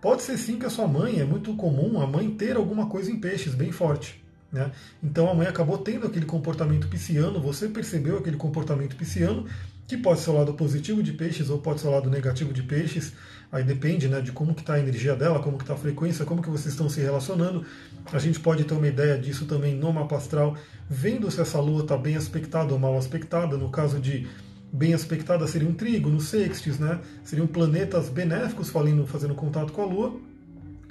Pode 0.00 0.22
ser 0.22 0.36
sim 0.36 0.58
que 0.58 0.66
a 0.66 0.70
sua 0.70 0.88
mãe, 0.88 1.20
é 1.20 1.24
muito 1.24 1.54
comum 1.54 2.00
a 2.00 2.06
mãe 2.06 2.28
ter 2.30 2.56
alguma 2.56 2.86
coisa 2.86 3.10
em 3.10 3.20
peixes 3.20 3.54
bem 3.54 3.70
forte. 3.70 4.22
Né? 4.52 4.70
Então 5.02 5.30
a 5.30 5.34
mãe 5.34 5.46
acabou 5.46 5.78
tendo 5.78 6.06
aquele 6.06 6.26
comportamento 6.26 6.86
pisciano, 6.88 7.40
você 7.40 7.68
percebeu 7.68 8.18
aquele 8.18 8.36
comportamento 8.36 8.94
pisciano, 8.96 9.46
que 9.92 9.98
pode 9.98 10.20
ser 10.20 10.30
o 10.30 10.32
lado 10.32 10.54
positivo 10.54 11.02
de 11.02 11.12
peixes 11.12 11.50
ou 11.50 11.58
pode 11.58 11.82
ser 11.82 11.88
o 11.88 11.90
lado 11.90 12.08
negativo 12.08 12.50
de 12.50 12.62
peixes, 12.62 13.12
aí 13.50 13.62
depende 13.62 14.08
né, 14.08 14.22
de 14.22 14.32
como 14.32 14.54
que 14.54 14.62
está 14.62 14.74
a 14.74 14.80
energia 14.80 15.14
dela, 15.14 15.38
como 15.40 15.58
que 15.58 15.64
está 15.64 15.74
a 15.74 15.76
frequência, 15.76 16.24
como 16.24 16.40
que 16.40 16.48
vocês 16.48 16.72
estão 16.72 16.88
se 16.88 17.02
relacionando. 17.02 17.62
A 18.10 18.18
gente 18.18 18.40
pode 18.40 18.64
ter 18.64 18.72
uma 18.72 18.88
ideia 18.88 19.18
disso 19.18 19.44
também 19.44 19.74
no 19.74 19.92
mapa 19.92 20.16
astral, 20.16 20.56
vendo 20.88 21.30
se 21.30 21.42
essa 21.42 21.60
lua 21.60 21.82
está 21.82 21.94
bem 21.98 22.16
aspectada 22.16 22.72
ou 22.72 22.78
mal 22.78 22.96
aspectada, 22.96 23.58
no 23.58 23.68
caso 23.68 24.00
de 24.00 24.26
bem 24.72 24.94
aspectada 24.94 25.46
seria 25.46 25.68
um 25.68 25.74
trigo, 25.74 26.08
no 26.08 26.22
sextis, 26.22 26.78
né? 26.78 26.98
seriam 27.22 27.46
planetas 27.46 28.08
benéficos 28.08 28.70
fazendo, 28.70 29.06
fazendo 29.06 29.34
contato 29.34 29.74
com 29.74 29.82
a 29.82 29.84
lua, 29.84 30.18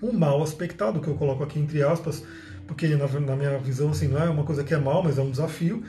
um 0.03 0.13
mal 0.13 0.43
aspectado, 0.43 1.01
que 1.01 1.07
eu 1.07 1.15
coloco 1.15 1.43
aqui 1.43 1.57
entre 1.57 1.81
aspas, 1.81 2.23
porque 2.67 2.87
na, 2.89 3.07
na 3.07 3.35
minha 3.35 3.57
visão 3.57 3.89
assim, 3.89 4.07
não 4.07 4.21
é 4.21 4.29
uma 4.29 4.43
coisa 4.43 4.63
que 4.63 4.75
é 4.75 4.77
mal, 4.77 5.01
mas 5.01 5.17
é 5.17 5.23
um 5.23 5.31
desafio. 5.31 5.83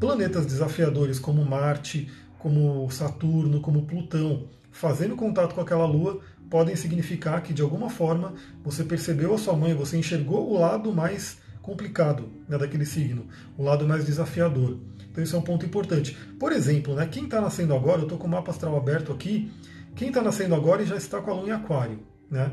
Planetas 0.00 0.44
desafiadores 0.44 1.18
como 1.18 1.42
Marte, 1.42 2.10
como 2.46 2.88
Saturno, 2.92 3.60
como 3.60 3.86
Plutão, 3.86 4.46
fazendo 4.70 5.16
contato 5.16 5.52
com 5.52 5.60
aquela 5.60 5.84
Lua, 5.84 6.20
podem 6.48 6.76
significar 6.76 7.42
que 7.42 7.52
de 7.52 7.60
alguma 7.60 7.90
forma 7.90 8.34
você 8.62 8.84
percebeu 8.84 9.34
a 9.34 9.38
sua 9.38 9.56
mãe, 9.56 9.74
você 9.74 9.98
enxergou 9.98 10.48
o 10.48 10.56
lado 10.56 10.92
mais 10.92 11.38
complicado 11.60 12.28
né, 12.48 12.56
daquele 12.56 12.86
signo, 12.86 13.26
o 13.58 13.64
lado 13.64 13.84
mais 13.84 14.04
desafiador. 14.04 14.78
Então 15.10 15.24
isso 15.24 15.34
é 15.34 15.38
um 15.40 15.42
ponto 15.42 15.66
importante. 15.66 16.16
Por 16.38 16.52
exemplo, 16.52 16.94
né, 16.94 17.08
quem 17.10 17.24
está 17.24 17.40
nascendo 17.40 17.74
agora, 17.74 17.98
eu 17.98 18.04
estou 18.04 18.16
com 18.16 18.28
o 18.28 18.30
mapa 18.30 18.52
astral 18.52 18.76
aberto 18.76 19.10
aqui, 19.10 19.50
quem 19.96 20.06
está 20.06 20.22
nascendo 20.22 20.54
agora 20.54 20.84
e 20.84 20.86
já 20.86 20.94
está 20.94 21.20
com 21.20 21.32
a 21.32 21.34
Lua 21.34 21.48
em 21.48 21.50
Aquário. 21.50 21.98
Né? 22.30 22.52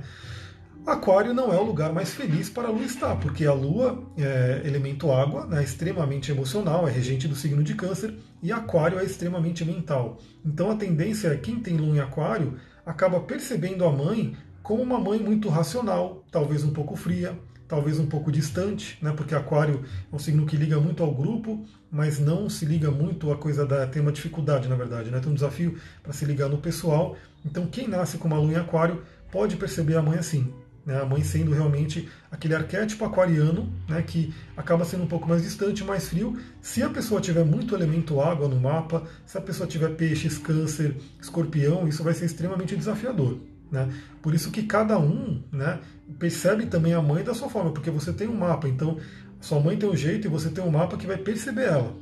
Aquário 0.86 1.34
não 1.34 1.54
é 1.54 1.58
o 1.58 1.64
lugar 1.64 1.94
mais 1.94 2.14
feliz 2.14 2.50
para 2.50 2.68
a 2.68 2.72
Lua 2.72 2.84
estar, 2.84 3.16
porque 3.16 3.46
a 3.46 3.54
Lua 3.54 4.04
é 4.18 4.64
elemento 4.66 5.14
água, 5.14 5.46
né, 5.46 5.64
extremamente 5.64 6.30
emocional, 6.30 6.86
é 6.86 6.92
regente 6.92 7.26
do 7.26 7.36
signo 7.36 7.64
de 7.64 7.74
Câncer, 7.74 8.14
e 8.42 8.52
Aquário 8.52 9.00
é 9.00 9.06
extremamente 9.06 9.64
mental. 9.64 10.18
Então 10.46 10.70
a 10.70 10.76
tendência 10.76 11.30
é 11.30 11.38
quem 11.38 11.62
tem 11.62 11.78
Lua 11.78 11.96
em 11.96 12.00
Aquário 12.02 12.58
acaba 12.86 13.22
percebendo 13.22 13.86
a 13.86 13.92
mãe 13.92 14.36
como 14.62 14.84
uma 14.84 15.00
mãe 15.00 15.18
muito 15.20 15.48
racional, 15.48 16.26
talvez 16.30 16.66
um 16.66 16.74
pouco 16.74 16.98
fria, 16.98 17.40
talvez 17.66 17.98
um 17.98 18.06
pouco 18.06 18.30
distante, 18.30 18.98
né, 19.02 19.14
porque 19.16 19.34
Aquário 19.34 19.86
é 20.12 20.16
um 20.16 20.20
signo 20.20 20.46
que 20.46 20.58
liga 20.58 20.82
muito 20.82 21.02
ao 21.02 21.14
grupo, 21.14 21.64
mas 21.90 22.20
não 22.20 22.50
se 22.50 22.66
liga 22.66 22.92
muito 22.92 23.32
à 23.32 23.38
coisa 23.38 23.66
da 23.66 23.88
tem 23.88 24.02
uma 24.02 24.12
dificuldade, 24.12 24.68
na 24.68 24.76
verdade, 24.76 25.10
né, 25.10 25.22
tem 25.22 25.32
um 25.32 25.36
desafio 25.36 25.78
para 26.04 26.12
se 26.12 26.26
ligar 26.26 26.50
no 26.50 26.58
pessoal. 26.58 27.16
Então 27.46 27.68
quem 27.68 27.88
nasce 27.88 28.18
com 28.18 28.28
uma 28.28 28.38
Lua 28.38 28.52
em 28.52 28.58
Aquário 28.58 29.02
pode 29.32 29.56
perceber 29.56 29.96
a 29.96 30.02
mãe 30.02 30.20
assim 30.20 30.54
né, 30.86 31.02
a 31.02 31.06
mãe 31.06 31.24
sendo 31.24 31.52
realmente 31.52 32.10
aquele 32.30 32.56
arquétipo 32.56 33.06
aquariano, 33.06 33.72
né, 33.88 34.02
que 34.02 34.34
acaba 34.56 34.84
sendo 34.84 35.04
um 35.04 35.08
pouco 35.08 35.28
mais 35.28 35.42
distante, 35.42 35.84
mais 35.84 36.10
frio. 36.10 36.38
Se 36.62 36.84
a 36.84 36.90
pessoa 36.90 37.22
tiver 37.22 37.46
muito 37.46 37.76
elemento 37.76 38.20
água 38.20 38.48
no 38.48 38.60
mapa, 38.60 39.04
se 39.26 39.38
a 39.38 39.42
pessoa 39.42 39.68
tiver 39.68 39.90
peixes, 39.96 40.38
câncer, 40.38 40.96
escorpião, 41.22 41.88
isso 41.88 42.04
vai 42.04 42.14
ser 42.14 42.26
extremamente 42.26 42.76
desafiador. 42.76 43.38
Né? 43.72 43.90
Por 44.22 44.34
isso 44.34 44.52
que 44.52 44.64
cada 44.64 45.00
um 45.00 45.42
né, 45.52 45.80
percebe 46.20 46.66
também 46.66 46.94
a 46.94 47.02
mãe 47.02 47.24
da 47.24 47.34
sua 47.34 47.50
forma, 47.50 47.72
porque 47.72 47.90
você 47.90 48.12
tem 48.12 48.28
um 48.28 48.36
mapa, 48.36 48.68
então 48.68 48.98
sua 49.40 49.60
mãe 49.60 49.78
tem 49.78 49.90
um 49.90 49.96
jeito 49.96 50.28
e 50.28 50.30
você 50.30 50.50
tem 50.50 50.64
um 50.64 50.72
mapa 50.72 50.98
que 50.98 51.08
vai 51.08 51.18
perceber 51.18 51.64
ela. 51.64 51.96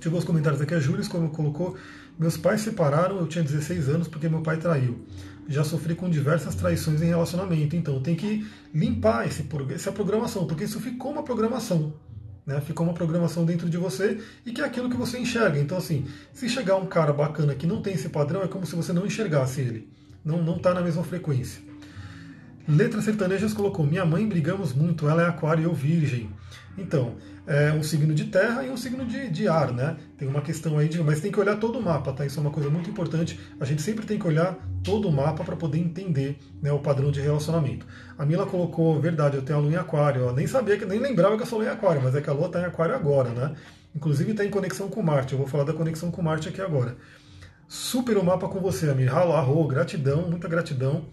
Ver 0.00 0.14
os 0.14 0.24
comentários 0.24 0.60
aqui. 0.60 0.74
A 0.74 0.78
Júlia 0.78 1.02
colocou: 1.08 1.78
Meus 2.18 2.36
pais 2.36 2.60
separaram, 2.60 3.16
eu 3.16 3.26
tinha 3.26 3.42
16 3.42 3.88
anos 3.88 4.06
porque 4.06 4.28
meu 4.28 4.42
pai 4.42 4.58
traiu 4.58 5.02
já 5.48 5.64
sofri 5.64 5.94
com 5.94 6.08
diversas 6.08 6.54
traições 6.54 7.02
em 7.02 7.06
relacionamento. 7.06 7.76
Então 7.76 8.00
tem 8.00 8.14
que 8.14 8.46
limpar 8.72 9.26
esse, 9.26 9.46
essa 9.70 9.92
programação, 9.92 10.46
porque 10.46 10.64
isso 10.64 10.80
ficou 10.80 11.12
uma 11.12 11.22
programação. 11.22 11.94
Né? 12.46 12.60
Ficou 12.60 12.86
uma 12.86 12.94
programação 12.94 13.44
dentro 13.44 13.68
de 13.68 13.76
você 13.76 14.20
e 14.44 14.52
que 14.52 14.60
é 14.60 14.64
aquilo 14.64 14.90
que 14.90 14.96
você 14.96 15.18
enxerga. 15.18 15.58
Então, 15.58 15.78
assim, 15.78 16.06
se 16.32 16.48
chegar 16.48 16.76
um 16.76 16.86
cara 16.86 17.12
bacana 17.12 17.54
que 17.54 17.66
não 17.66 17.80
tem 17.80 17.94
esse 17.94 18.08
padrão, 18.08 18.42
é 18.42 18.48
como 18.48 18.66
se 18.66 18.76
você 18.76 18.92
não 18.92 19.06
enxergasse 19.06 19.60
ele. 19.60 19.88
Não 20.24 20.56
está 20.56 20.72
na 20.72 20.80
mesma 20.80 21.04
frequência. 21.04 21.62
Letras 22.66 23.04
Sertanejas 23.04 23.52
colocou: 23.52 23.86
Minha 23.86 24.04
mãe 24.04 24.26
brigamos 24.26 24.72
muito, 24.72 25.08
ela 25.08 25.22
é 25.22 25.28
aquário 25.28 25.62
e 25.62 25.64
eu 25.64 25.74
virgem. 25.74 26.30
Então, 26.76 27.14
é 27.46 27.70
um 27.72 27.82
signo 27.82 28.14
de 28.14 28.24
terra 28.24 28.64
e 28.64 28.70
um 28.70 28.76
signo 28.76 29.04
de, 29.04 29.28
de 29.28 29.46
ar, 29.46 29.72
né? 29.72 29.96
Tem 30.16 30.26
uma 30.26 30.40
questão 30.40 30.78
aí 30.78 30.88
de. 30.88 31.02
Mas 31.02 31.20
tem 31.20 31.30
que 31.30 31.38
olhar 31.38 31.56
todo 31.56 31.78
o 31.78 31.82
mapa, 31.82 32.12
tá? 32.12 32.24
Isso 32.24 32.38
é 32.38 32.42
uma 32.42 32.50
coisa 32.50 32.70
muito 32.70 32.88
importante. 32.88 33.38
A 33.60 33.64
gente 33.64 33.82
sempre 33.82 34.06
tem 34.06 34.18
que 34.18 34.26
olhar 34.26 34.56
todo 34.82 35.08
o 35.08 35.12
mapa 35.12 35.44
para 35.44 35.54
poder 35.54 35.78
entender 35.78 36.38
né, 36.62 36.72
o 36.72 36.78
padrão 36.78 37.10
de 37.10 37.20
relacionamento. 37.20 37.86
A 38.16 38.24
Mila 38.24 38.46
colocou, 38.46 38.98
verdade, 39.00 39.36
eu 39.36 39.42
tenho 39.42 39.58
a 39.58 39.62
lua 39.62 39.72
em 39.72 39.76
aquário. 39.76 40.22
Eu 40.22 40.32
nem 40.32 40.46
sabia, 40.46 40.76
nem 40.86 40.98
lembrava 40.98 41.36
que 41.36 41.42
eu 41.42 41.46
sou 41.46 41.58
lua 41.58 41.68
em 41.68 41.72
aquário, 41.72 42.02
mas 42.02 42.14
é 42.14 42.20
que 42.20 42.30
a 42.30 42.32
lua 42.32 42.46
está 42.46 42.60
em 42.60 42.64
aquário 42.64 42.94
agora, 42.94 43.30
né? 43.30 43.54
Inclusive 43.94 44.32
está 44.32 44.44
em 44.44 44.50
conexão 44.50 44.88
com 44.88 45.02
Marte. 45.02 45.34
Eu 45.34 45.38
vou 45.38 45.46
falar 45.46 45.64
da 45.64 45.72
conexão 45.72 46.10
com 46.10 46.22
Marte 46.22 46.48
aqui 46.48 46.60
agora. 46.60 46.96
Super 47.68 48.16
o 48.18 48.24
mapa 48.24 48.48
com 48.48 48.60
você, 48.60 48.90
Amir. 48.90 49.14
Arro, 49.14 49.66
gratidão, 49.66 50.28
muita 50.28 50.48
gratidão. 50.48 51.06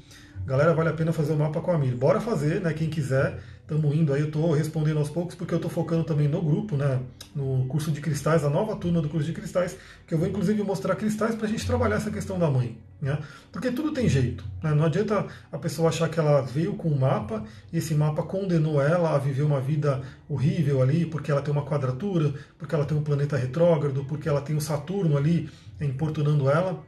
Galera, 0.46 0.74
vale 0.74 0.90
a 0.90 0.94
pena 0.94 1.14
fazer 1.14 1.34
o 1.34 1.38
mapa 1.38 1.62
com 1.62 1.72
a 1.72 1.76
Amir. 1.76 1.96
Bora 1.96 2.20
fazer, 2.20 2.62
né? 2.62 2.74
Quem 2.74 2.90
quiser. 2.90 3.40
Estamos 3.62 3.96
indo 3.96 4.12
aí, 4.14 4.20
eu 4.20 4.28
estou 4.28 4.52
respondendo 4.52 4.98
aos 4.98 5.10
poucos, 5.10 5.34
porque 5.34 5.54
eu 5.54 5.58
estou 5.58 5.72
focando 5.72 6.04
também 6.04 6.28
no 6.28 6.42
grupo, 6.42 6.76
né, 6.76 7.00
no 7.34 7.66
curso 7.68 7.90
de 7.90 8.02
cristais, 8.02 8.44
a 8.44 8.50
nova 8.50 8.76
turma 8.76 9.02
do 9.02 9.08
curso 9.08 9.26
de 9.26 9.32
cristais, 9.32 9.78
que 10.06 10.14
eu 10.14 10.18
vou 10.18 10.28
inclusive 10.28 10.62
mostrar 10.62 10.94
cristais 10.98 11.36
para 11.36 11.48
a 11.48 11.50
gente 11.50 11.66
trabalhar 11.66 11.96
essa 11.96 12.12
questão 12.12 12.38
da 12.38 12.52
mãe. 12.52 12.78
Né? 13.02 13.18
Porque 13.50 13.72
tudo 13.72 13.94
tem 13.94 14.10
jeito. 14.10 14.44
Né? 14.62 14.74
Não 14.74 14.84
adianta 14.84 15.26
a 15.50 15.58
pessoa 15.58 15.88
achar 15.88 16.10
que 16.10 16.20
ela 16.20 16.42
veio 16.42 16.74
com 16.74 16.90
um 16.90 17.00
mapa 17.00 17.46
e 17.72 17.78
esse 17.78 17.96
mapa 17.96 18.24
condenou 18.24 18.82
ela 18.82 19.16
a 19.16 19.18
viver 19.18 19.44
uma 19.44 19.62
vida 19.62 20.02
horrível 20.28 20.82
ali, 20.82 21.06
porque 21.06 21.32
ela 21.32 21.42
tem 21.42 21.54
uma 21.54 21.64
quadratura, 21.64 22.34
porque 22.58 22.76
ela 22.76 22.84
tem 22.84 22.98
um 22.98 23.04
planeta 23.04 23.38
retrógrado, 23.38 24.04
porque 24.04 24.28
ela 24.28 24.42
tem 24.42 24.54
um 24.54 24.60
Saturno 24.60 25.16
ali 25.16 25.50
importunando 25.80 26.50
ela. 26.50 26.84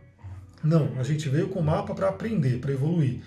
Não, 0.62 0.90
a 1.00 1.04
gente 1.04 1.30
veio 1.30 1.48
com 1.48 1.62
o 1.62 1.64
mapa 1.64 1.96
para 1.96 2.10
aprender, 2.10 2.60
para 2.60 2.74
evoluir. 2.74 3.22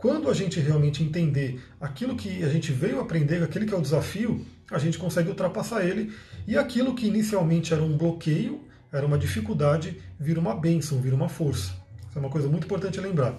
Quando 0.00 0.30
a 0.30 0.34
gente 0.34 0.58
realmente 0.58 1.04
entender 1.04 1.62
aquilo 1.78 2.16
que 2.16 2.42
a 2.42 2.48
gente 2.48 2.72
veio 2.72 3.00
aprender, 3.00 3.42
aquele 3.42 3.66
que 3.66 3.74
é 3.74 3.76
o 3.76 3.82
desafio, 3.82 4.46
a 4.70 4.78
gente 4.78 4.96
consegue 4.96 5.28
ultrapassar 5.28 5.84
ele 5.84 6.10
e 6.48 6.56
aquilo 6.56 6.94
que 6.94 7.06
inicialmente 7.06 7.74
era 7.74 7.82
um 7.82 7.98
bloqueio, 7.98 8.64
era 8.90 9.04
uma 9.04 9.18
dificuldade, 9.18 10.00
vira 10.18 10.40
uma 10.40 10.54
bênção, 10.54 11.02
vira 11.02 11.14
uma 11.14 11.28
força. 11.28 11.74
Isso 12.08 12.16
é 12.16 12.18
uma 12.18 12.30
coisa 12.30 12.48
muito 12.48 12.64
importante 12.64 12.98
lembrar. 12.98 13.38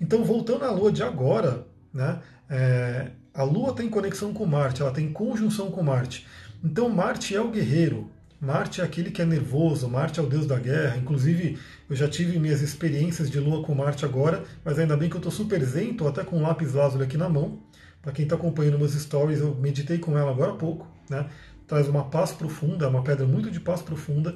Então, 0.00 0.24
voltando 0.24 0.64
à 0.64 0.72
Lua 0.72 0.90
de 0.90 1.04
agora, 1.04 1.64
né, 1.94 2.20
é, 2.48 3.12
a 3.32 3.44
Lua 3.44 3.72
tem 3.72 3.88
conexão 3.88 4.32
com 4.32 4.44
Marte, 4.44 4.82
ela 4.82 4.90
tem 4.90 5.12
conjunção 5.12 5.70
com 5.70 5.80
Marte. 5.80 6.26
Então, 6.64 6.88
Marte 6.88 7.36
é 7.36 7.40
o 7.40 7.52
guerreiro, 7.52 8.10
Marte 8.40 8.80
é 8.80 8.84
aquele 8.84 9.10
que 9.10 9.20
é 9.20 9.24
nervoso, 9.26 9.86
Marte 9.86 10.18
é 10.18 10.22
o 10.22 10.26
deus 10.26 10.46
da 10.46 10.58
guerra. 10.58 10.96
Inclusive, 10.96 11.58
eu 11.90 11.94
já 11.94 12.08
tive 12.08 12.38
minhas 12.38 12.62
experiências 12.62 13.30
de 13.30 13.38
lua 13.38 13.62
com 13.62 13.74
Marte 13.74 14.06
agora, 14.06 14.44
mas 14.64 14.78
ainda 14.78 14.96
bem 14.96 15.10
que 15.10 15.16
eu 15.16 15.18
estou 15.18 15.30
super 15.30 15.62
zen, 15.62 15.90
estou 15.90 16.08
até 16.08 16.24
com 16.24 16.38
um 16.38 16.42
lápis 16.42 16.72
lazuli 16.72 17.04
aqui 17.04 17.18
na 17.18 17.28
mão. 17.28 17.58
Para 18.00 18.12
quem 18.12 18.22
está 18.22 18.36
acompanhando 18.36 18.78
meus 18.78 18.94
stories, 18.94 19.40
eu 19.40 19.54
meditei 19.56 19.98
com 19.98 20.16
ela 20.16 20.30
agora 20.30 20.52
há 20.52 20.56
pouco. 20.56 20.86
Né? 21.10 21.28
Traz 21.66 21.86
uma 21.86 22.04
paz 22.04 22.32
profunda, 22.32 22.88
uma 22.88 23.02
pedra 23.02 23.26
muito 23.26 23.50
de 23.50 23.60
paz 23.60 23.82
profunda. 23.82 24.34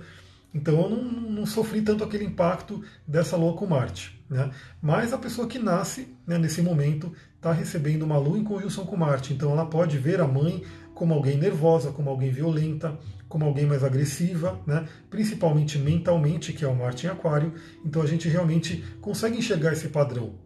Então 0.52 0.82
eu 0.82 0.90
não, 0.90 1.02
não, 1.02 1.46
sofri 1.46 1.80
tanto 1.80 2.04
aquele 2.04 2.24
impacto 2.24 2.84
dessa 3.08 3.38
lua 3.38 3.54
com 3.54 3.66
Marte. 3.66 4.22
Né? 4.28 4.50
Mas 4.82 5.14
a 5.14 5.18
pessoa 5.18 5.48
que 5.48 5.58
nasce 5.58 6.14
né, 6.26 6.36
nesse 6.36 6.60
momento 6.60 7.10
está 7.36 7.52
recebendo 7.52 8.02
uma 8.02 8.18
lua 8.18 8.38
em 8.38 8.44
conjunção 8.44 8.84
com 8.84 8.96
Marte. 8.96 9.32
Então 9.32 9.50
ela 9.50 9.64
pode 9.64 9.96
ver 9.96 10.20
a 10.20 10.28
mãe 10.28 10.62
como 10.94 11.12
alguém 11.12 11.36
nervosa, 11.36 11.90
como 11.90 12.08
alguém 12.08 12.30
violenta, 12.30 12.96
como 13.34 13.46
alguém 13.46 13.66
mais 13.66 13.82
agressiva, 13.82 14.60
né? 14.64 14.86
principalmente 15.10 15.76
mentalmente, 15.76 16.52
que 16.52 16.64
é 16.64 16.68
o 16.68 16.76
Marte 16.76 17.08
em 17.08 17.10
Aquário. 17.10 17.52
Então 17.84 18.00
a 18.00 18.06
gente 18.06 18.28
realmente 18.28 18.84
consegue 19.00 19.36
enxergar 19.36 19.72
esse 19.72 19.88
padrão. 19.88 20.36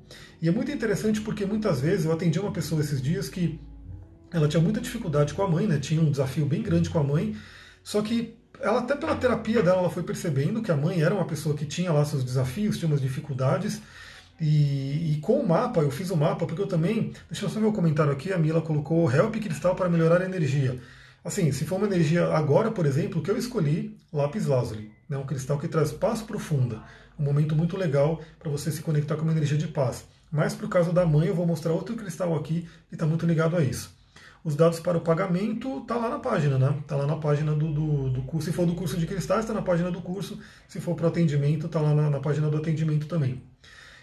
E 0.41 0.49
é 0.49 0.51
muito 0.51 0.73
interessante 0.73 1.21
porque 1.21 1.45
muitas 1.45 1.83
vezes 1.83 2.07
eu 2.07 2.13
atendi 2.13 2.41
uma 2.41 2.51
pessoa 2.51 2.81
esses 2.81 3.03
dias 3.03 3.29
que 3.29 3.61
ela 4.33 4.49
tinha 4.49 4.63
muita 4.63 4.81
dificuldade 4.81 5.35
com 5.35 5.43
a 5.43 5.51
mãe, 5.51 5.67
né? 5.67 5.79
tinha 5.79 6.01
um 6.01 6.11
desafio 6.11 6.47
bem 6.47 6.63
grande 6.63 6.89
com 6.89 6.99
a 6.99 7.05
mãe, 7.05 7.37
só 7.85 8.01
que 8.01 8.39
ela 8.59 8.79
até 8.79 8.97
pela 8.97 9.17
terapia 9.17 9.63
dela 9.63 9.81
ela 9.81 9.91
foi 9.91 10.03
percebendo 10.03 10.63
que 10.63 10.73
a 10.73 10.77
mãe 10.77 11.03
era 11.03 11.15
uma 11.15 11.27
pessoa 11.27 11.55
que 11.55 11.67
tinha 11.67 11.93
lá 11.93 12.07
seus 12.07 12.25
desafios, 12.25 12.79
tinha 12.79 12.89
umas 12.89 13.03
dificuldades, 13.03 13.83
e, 14.41 15.13
e, 15.13 15.21
com 15.21 15.41
o 15.41 15.47
mapa, 15.47 15.81
eu 15.81 15.91
fiz 15.91 16.11
o 16.11 16.17
mapa, 16.17 16.47
porque 16.47 16.63
eu 16.63 16.69
também. 16.69 17.13
Deixa 17.29 17.45
eu 17.45 17.51
só 17.51 17.59
ver 17.59 17.67
o 17.67 17.73
comentário 17.73 18.13
aqui, 18.13 18.33
a 18.33 18.39
Mila 18.39 18.63
colocou 18.63 19.13
Help 19.13 19.35
Cristal 19.35 19.75
para 19.75 19.89
melhorar 19.89 20.23
a 20.23 20.25
energia. 20.25 20.81
Assim, 21.25 21.51
se 21.53 21.65
for 21.65 21.77
uma 21.77 21.87
energia 21.87 22.27
agora, 22.29 22.71
por 22.71 22.87
exemplo, 22.87 23.23
que 23.23 23.31
eu 23.31 23.37
escolhi, 23.37 23.97
lápis 24.13 24.47
lazuli, 24.47 24.93
né, 25.09 25.17
um 25.19 25.27
cristal 25.27 25.59
que 25.59 25.69
traz 25.69 25.93
paz 25.93 26.23
profunda, 26.23 26.83
um 27.19 27.25
momento 27.25 27.57
muito 27.57 27.77
legal 27.77 28.21
para 28.39 28.51
você 28.51 28.71
se 28.71 28.83
conectar 28.83 29.17
com 29.17 29.23
uma 29.23 29.33
energia 29.33 29.59
de 29.59 29.69
paz. 29.69 30.07
Mas 30.31 30.55
para 30.55 30.67
o 30.67 30.69
caso 30.69 30.93
da 30.93 31.05
mãe, 31.05 31.29
eu 31.29 31.35
vou 31.35 31.47
mostrar 31.47 31.73
outro 31.73 31.97
cristal 31.97 32.35
aqui 32.37 32.69
que 32.89 32.95
está 32.95 33.07
muito 33.07 33.27
ligado 33.27 33.57
a 33.57 33.63
isso. 33.63 33.97
Os 34.45 34.55
dados 34.55 34.79
para 34.79 34.97
o 34.97 35.01
pagamento 35.01 35.81
tá 35.81 35.97
lá 35.97 36.09
na 36.09 36.19
página, 36.21 36.59
né? 36.59 36.75
Tá 36.87 36.97
lá 36.97 37.07
na 37.07 37.17
página 37.17 37.53
do, 37.53 37.73
do, 37.73 38.11
do 38.11 38.23
curso. 38.23 38.47
Se 38.47 38.57
for 38.57 38.65
do 38.65 38.75
curso 38.75 38.97
de 38.97 39.07
cristais, 39.07 39.41
está 39.41 39.53
na 39.53 39.63
página 39.63 39.91
do 39.91 40.01
curso. 40.01 40.39
Se 40.69 40.81
for 40.81 40.95
para 40.95 41.07
o 41.07 41.09
atendimento, 41.09 41.67
está 41.67 41.81
lá 41.81 41.93
na, 41.95 42.09
na 42.09 42.21
página 42.21 42.49
do 42.49 42.57
atendimento 42.57 43.07
também. 43.07 43.43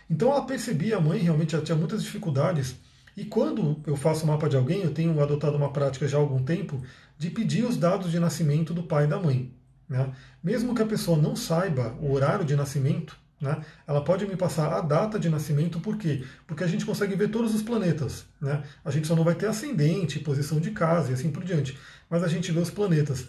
Então 0.09 0.31
ela 0.31 0.45
percebia, 0.45 0.97
a 0.97 1.01
mãe 1.01 1.19
realmente 1.19 1.55
ela 1.55 1.63
tinha 1.63 1.77
muitas 1.77 2.03
dificuldades. 2.03 2.75
E 3.15 3.23
quando 3.23 3.81
eu 3.87 3.95
faço 3.95 4.25
o 4.25 4.27
mapa 4.27 4.49
de 4.49 4.57
alguém, 4.57 4.81
eu 4.81 4.93
tenho 4.93 5.19
adotado 5.21 5.55
uma 5.55 5.71
prática 5.71 6.07
já 6.07 6.17
há 6.17 6.19
algum 6.19 6.43
tempo 6.43 6.81
de 7.17 7.29
pedir 7.29 7.65
os 7.65 7.77
dados 7.77 8.11
de 8.11 8.19
nascimento 8.19 8.73
do 8.73 8.83
pai 8.83 9.05
e 9.05 9.07
da 9.07 9.19
mãe. 9.19 9.53
Né? 9.87 10.11
Mesmo 10.43 10.73
que 10.73 10.81
a 10.81 10.85
pessoa 10.85 11.17
não 11.17 11.35
saiba 11.35 11.95
o 11.99 12.11
horário 12.11 12.45
de 12.45 12.55
nascimento, 12.55 13.17
né, 13.39 13.61
ela 13.85 14.03
pode 14.03 14.25
me 14.25 14.35
passar 14.35 14.71
a 14.73 14.81
data 14.81 15.19
de 15.19 15.29
nascimento, 15.29 15.79
por 15.79 15.97
quê? 15.97 16.23
Porque 16.47 16.63
a 16.63 16.67
gente 16.67 16.85
consegue 16.85 17.15
ver 17.15 17.29
todos 17.29 17.53
os 17.53 17.61
planetas. 17.61 18.25
Né? 18.41 18.63
A 18.83 18.89
gente 18.89 19.07
só 19.07 19.15
não 19.15 19.23
vai 19.23 19.35
ter 19.35 19.47
ascendente, 19.47 20.19
posição 20.19 20.59
de 20.59 20.71
casa 20.71 21.11
e 21.11 21.13
assim 21.13 21.29
por 21.29 21.43
diante, 21.43 21.77
mas 22.09 22.23
a 22.23 22.27
gente 22.27 22.51
vê 22.51 22.59
os 22.59 22.71
planetas. 22.71 23.27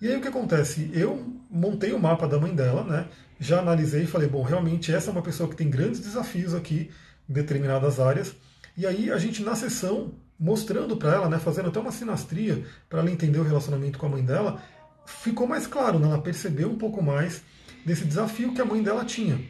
E 0.00 0.08
aí 0.08 0.16
o 0.16 0.20
que 0.20 0.28
acontece? 0.28 0.90
Eu 0.92 1.40
montei 1.48 1.92
o 1.92 2.00
mapa 2.00 2.26
da 2.26 2.38
mãe 2.38 2.54
dela, 2.54 2.82
né? 2.82 3.08
já 3.42 3.58
analisei 3.58 4.04
e 4.04 4.06
falei, 4.06 4.28
bom, 4.28 4.42
realmente 4.42 4.92
essa 4.92 5.10
é 5.10 5.12
uma 5.12 5.22
pessoa 5.22 5.48
que 5.48 5.56
tem 5.56 5.68
grandes 5.68 6.00
desafios 6.00 6.54
aqui 6.54 6.90
em 7.28 7.32
determinadas 7.32 7.98
áreas. 7.98 8.34
E 8.76 8.86
aí 8.86 9.10
a 9.10 9.18
gente 9.18 9.42
na 9.42 9.56
sessão 9.56 10.12
mostrando 10.42 10.96
para 10.96 11.14
ela, 11.14 11.28
né, 11.28 11.38
fazendo 11.38 11.68
até 11.68 11.78
uma 11.78 11.92
sinastria 11.92 12.64
para 12.90 12.98
ela 12.98 13.10
entender 13.10 13.38
o 13.38 13.44
relacionamento 13.44 13.96
com 13.96 14.06
a 14.06 14.08
mãe 14.08 14.24
dela, 14.24 14.60
ficou 15.06 15.46
mais 15.46 15.68
claro, 15.68 16.00
né, 16.00 16.08
ela 16.08 16.20
percebeu 16.20 16.68
um 16.68 16.76
pouco 16.76 17.00
mais 17.00 17.42
desse 17.86 18.04
desafio 18.04 18.52
que 18.52 18.60
a 18.60 18.64
mãe 18.64 18.82
dela 18.82 19.04
tinha. 19.04 19.40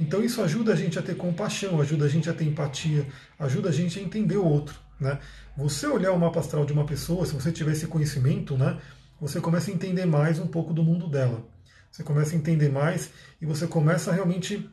Então 0.00 0.20
isso 0.20 0.42
ajuda 0.42 0.72
a 0.72 0.76
gente 0.76 0.98
a 0.98 1.02
ter 1.02 1.16
compaixão, 1.16 1.80
ajuda 1.80 2.06
a 2.06 2.08
gente 2.08 2.28
a 2.28 2.32
ter 2.32 2.44
empatia, 2.44 3.06
ajuda 3.38 3.68
a 3.68 3.72
gente 3.72 4.00
a 4.00 4.02
entender 4.02 4.36
o 4.36 4.44
outro. 4.44 4.74
Né? 4.98 5.16
Você 5.56 5.86
olhar 5.86 6.10
o 6.10 6.18
mapa 6.18 6.40
astral 6.40 6.64
de 6.64 6.72
uma 6.72 6.84
pessoa, 6.84 7.24
se 7.24 7.34
você 7.34 7.52
tiver 7.52 7.72
esse 7.72 7.86
conhecimento, 7.86 8.58
né, 8.58 8.80
você 9.20 9.40
começa 9.40 9.70
a 9.70 9.74
entender 9.74 10.06
mais 10.06 10.40
um 10.40 10.48
pouco 10.48 10.74
do 10.74 10.82
mundo 10.82 11.06
dela. 11.06 11.46
Você 11.88 12.02
começa 12.02 12.34
a 12.34 12.38
entender 12.38 12.68
mais 12.68 13.10
e 13.40 13.46
você 13.46 13.68
começa 13.68 14.10
a 14.10 14.14
realmente 14.14 14.68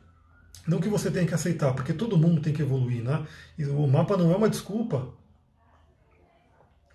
não 0.66 0.80
que 0.80 0.88
você 0.88 1.12
tenha 1.12 1.26
que 1.26 1.34
aceitar, 1.34 1.72
porque 1.74 1.92
todo 1.92 2.18
mundo 2.18 2.40
tem 2.40 2.52
que 2.52 2.62
evoluir, 2.62 3.02
né? 3.02 3.24
E 3.56 3.64
o 3.64 3.86
mapa 3.86 4.16
não 4.16 4.32
é 4.32 4.36
uma 4.36 4.48
desculpa 4.48 5.19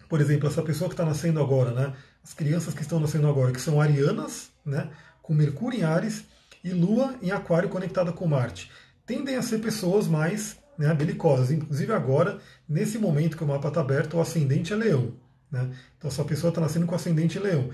por 0.07 0.21
exemplo, 0.21 0.47
essa 0.47 0.62
pessoa 0.62 0.89
que 0.89 0.93
está 0.93 1.05
nascendo 1.05 1.39
agora, 1.39 1.71
né? 1.71 1.93
As 2.24 2.33
crianças 2.33 2.74
que 2.74 2.81
estão 2.81 3.00
nascendo 3.00 3.27
agora, 3.27 3.51
que 3.51 3.62
são 3.62 3.79
arianas, 3.81 4.50
né? 4.65 4.89
Com 5.21 5.33
Mercúrio 5.33 5.79
em 5.79 5.83
Ares 5.83 6.25
e 6.63 6.69
Lua 6.69 7.15
em 7.21 7.31
Aquário 7.31 7.69
conectada 7.69 8.12
com 8.12 8.27
Marte, 8.27 8.71
tendem 9.05 9.35
a 9.35 9.41
ser 9.41 9.59
pessoas 9.59 10.07
mais 10.07 10.57
né, 10.77 10.93
belicosas. 10.93 11.51
Inclusive 11.51 11.93
agora, 11.93 12.39
nesse 12.67 12.97
momento 12.97 13.38
que 13.38 13.43
o 13.43 13.47
mapa 13.47 13.67
está 13.67 13.81
aberto, 13.81 14.17
o 14.17 14.21
ascendente 14.21 14.74
é 14.74 14.75
Leão. 14.75 15.13
Né? 15.51 15.69
Então 15.97 16.09
essa 16.09 16.24
pessoa 16.24 16.50
está 16.50 16.62
nascendo 16.62 16.85
com 16.85 16.95
ascendente 16.95 17.39
Leão. 17.39 17.69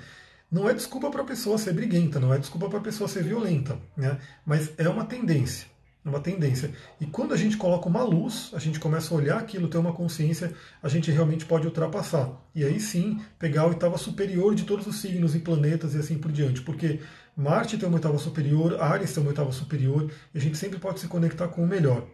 Não 0.52 0.70
é 0.70 0.74
desculpa 0.74 1.10
para 1.10 1.22
a 1.22 1.26
pessoa 1.26 1.58
ser 1.58 1.74
briguenta, 1.74 2.20
não 2.20 2.34
é 2.34 2.38
desculpa 2.38 2.70
para 2.70 2.80
a 2.80 2.84
pessoa 2.84 3.08
ser 3.08 3.24
violenta, 3.24 3.78
né? 3.96 4.20
mas 4.46 4.72
é 4.78 4.88
uma 4.90 5.06
tendência. 5.06 5.68
É 6.04 6.10
uma 6.10 6.20
tendência. 6.20 6.72
E 7.00 7.06
quando 7.06 7.32
a 7.32 7.38
gente 7.38 7.58
coloca 7.58 7.88
uma 7.88 8.02
luz, 8.04 8.50
a 8.54 8.60
gente 8.60 8.80
começa 8.80 9.14
a 9.14 9.18
olhar 9.18 9.38
aquilo, 9.38 9.68
ter 9.68 9.78
uma 9.78 9.94
consciência, 9.94 10.52
a 10.82 10.90
gente 10.90 11.12
realmente 11.12 11.46
pode 11.46 11.68
ultrapassar. 11.68 12.42
E 12.56 12.66
aí 12.66 12.80
sim, 12.80 13.22
pegar 13.38 13.62
a 13.62 13.68
oitava 13.68 14.00
superior 14.00 14.56
de 14.56 14.64
todos 14.64 14.88
os 14.88 15.00
signos 15.00 15.36
e 15.36 15.40
planetas 15.40 15.94
e 15.94 16.00
assim 16.00 16.18
por 16.18 16.32
diante. 16.32 16.62
Porque 16.62 17.02
Marte 17.38 17.78
tem 17.78 17.88
uma 17.88 17.98
oitava 17.98 18.18
superior, 18.18 18.82
Ares 18.82 19.14
tem 19.14 19.22
uma 19.22 19.30
oitava 19.30 19.52
superior, 19.52 20.12
e 20.34 20.38
a 20.40 20.42
gente 20.42 20.58
sempre 20.58 20.80
pode 20.80 21.00
se 21.00 21.08
conectar 21.08 21.48
com 21.50 21.64
o 21.64 21.68
melhor. 21.68 22.08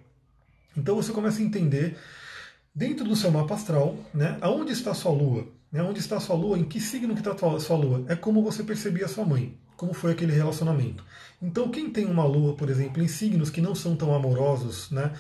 Então 0.75 0.96
você 0.96 1.13
começa 1.13 1.41
a 1.41 1.46
entender, 1.46 1.98
dentro 2.75 3.06
do 3.06 3.15
seu 3.15 3.32
mapa 3.32 3.56
astral, 3.56 3.96
né, 4.13 4.38
aonde 4.41 4.74
está 4.74 4.91
a 4.91 4.96
sua 4.96 5.13
lua. 5.13 5.48
Né, 5.72 5.82
onde 5.82 6.00
está 6.00 6.17
a 6.17 6.20
sua 6.22 6.36
lua, 6.36 6.58
em 6.60 6.63
que 6.65 6.79
signo 6.79 7.13
que 7.13 7.22
está 7.22 7.32
a 7.32 7.60
sua 7.60 7.77
lua. 7.77 8.06
É 8.10 8.15
como 8.15 8.44
você 8.44 8.63
percebia 8.63 9.06
a 9.06 9.10
sua 9.10 9.25
mãe 9.25 9.58
como 9.77 9.93
foi 9.93 10.12
aquele 10.12 10.34
relacionamento. 10.34 11.05
Então, 11.41 11.69
quem 11.69 11.89
tem 11.89 12.05
uma 12.05 12.25
lua, 12.25 12.55
por 12.55 12.69
exemplo, 12.69 13.01
em 13.01 13.07
signos 13.07 13.50
que 13.50 13.62
não 13.62 13.75
são 13.75 13.96
tão 13.96 14.13
amorosos, 14.13 14.91
né, 14.91 15.13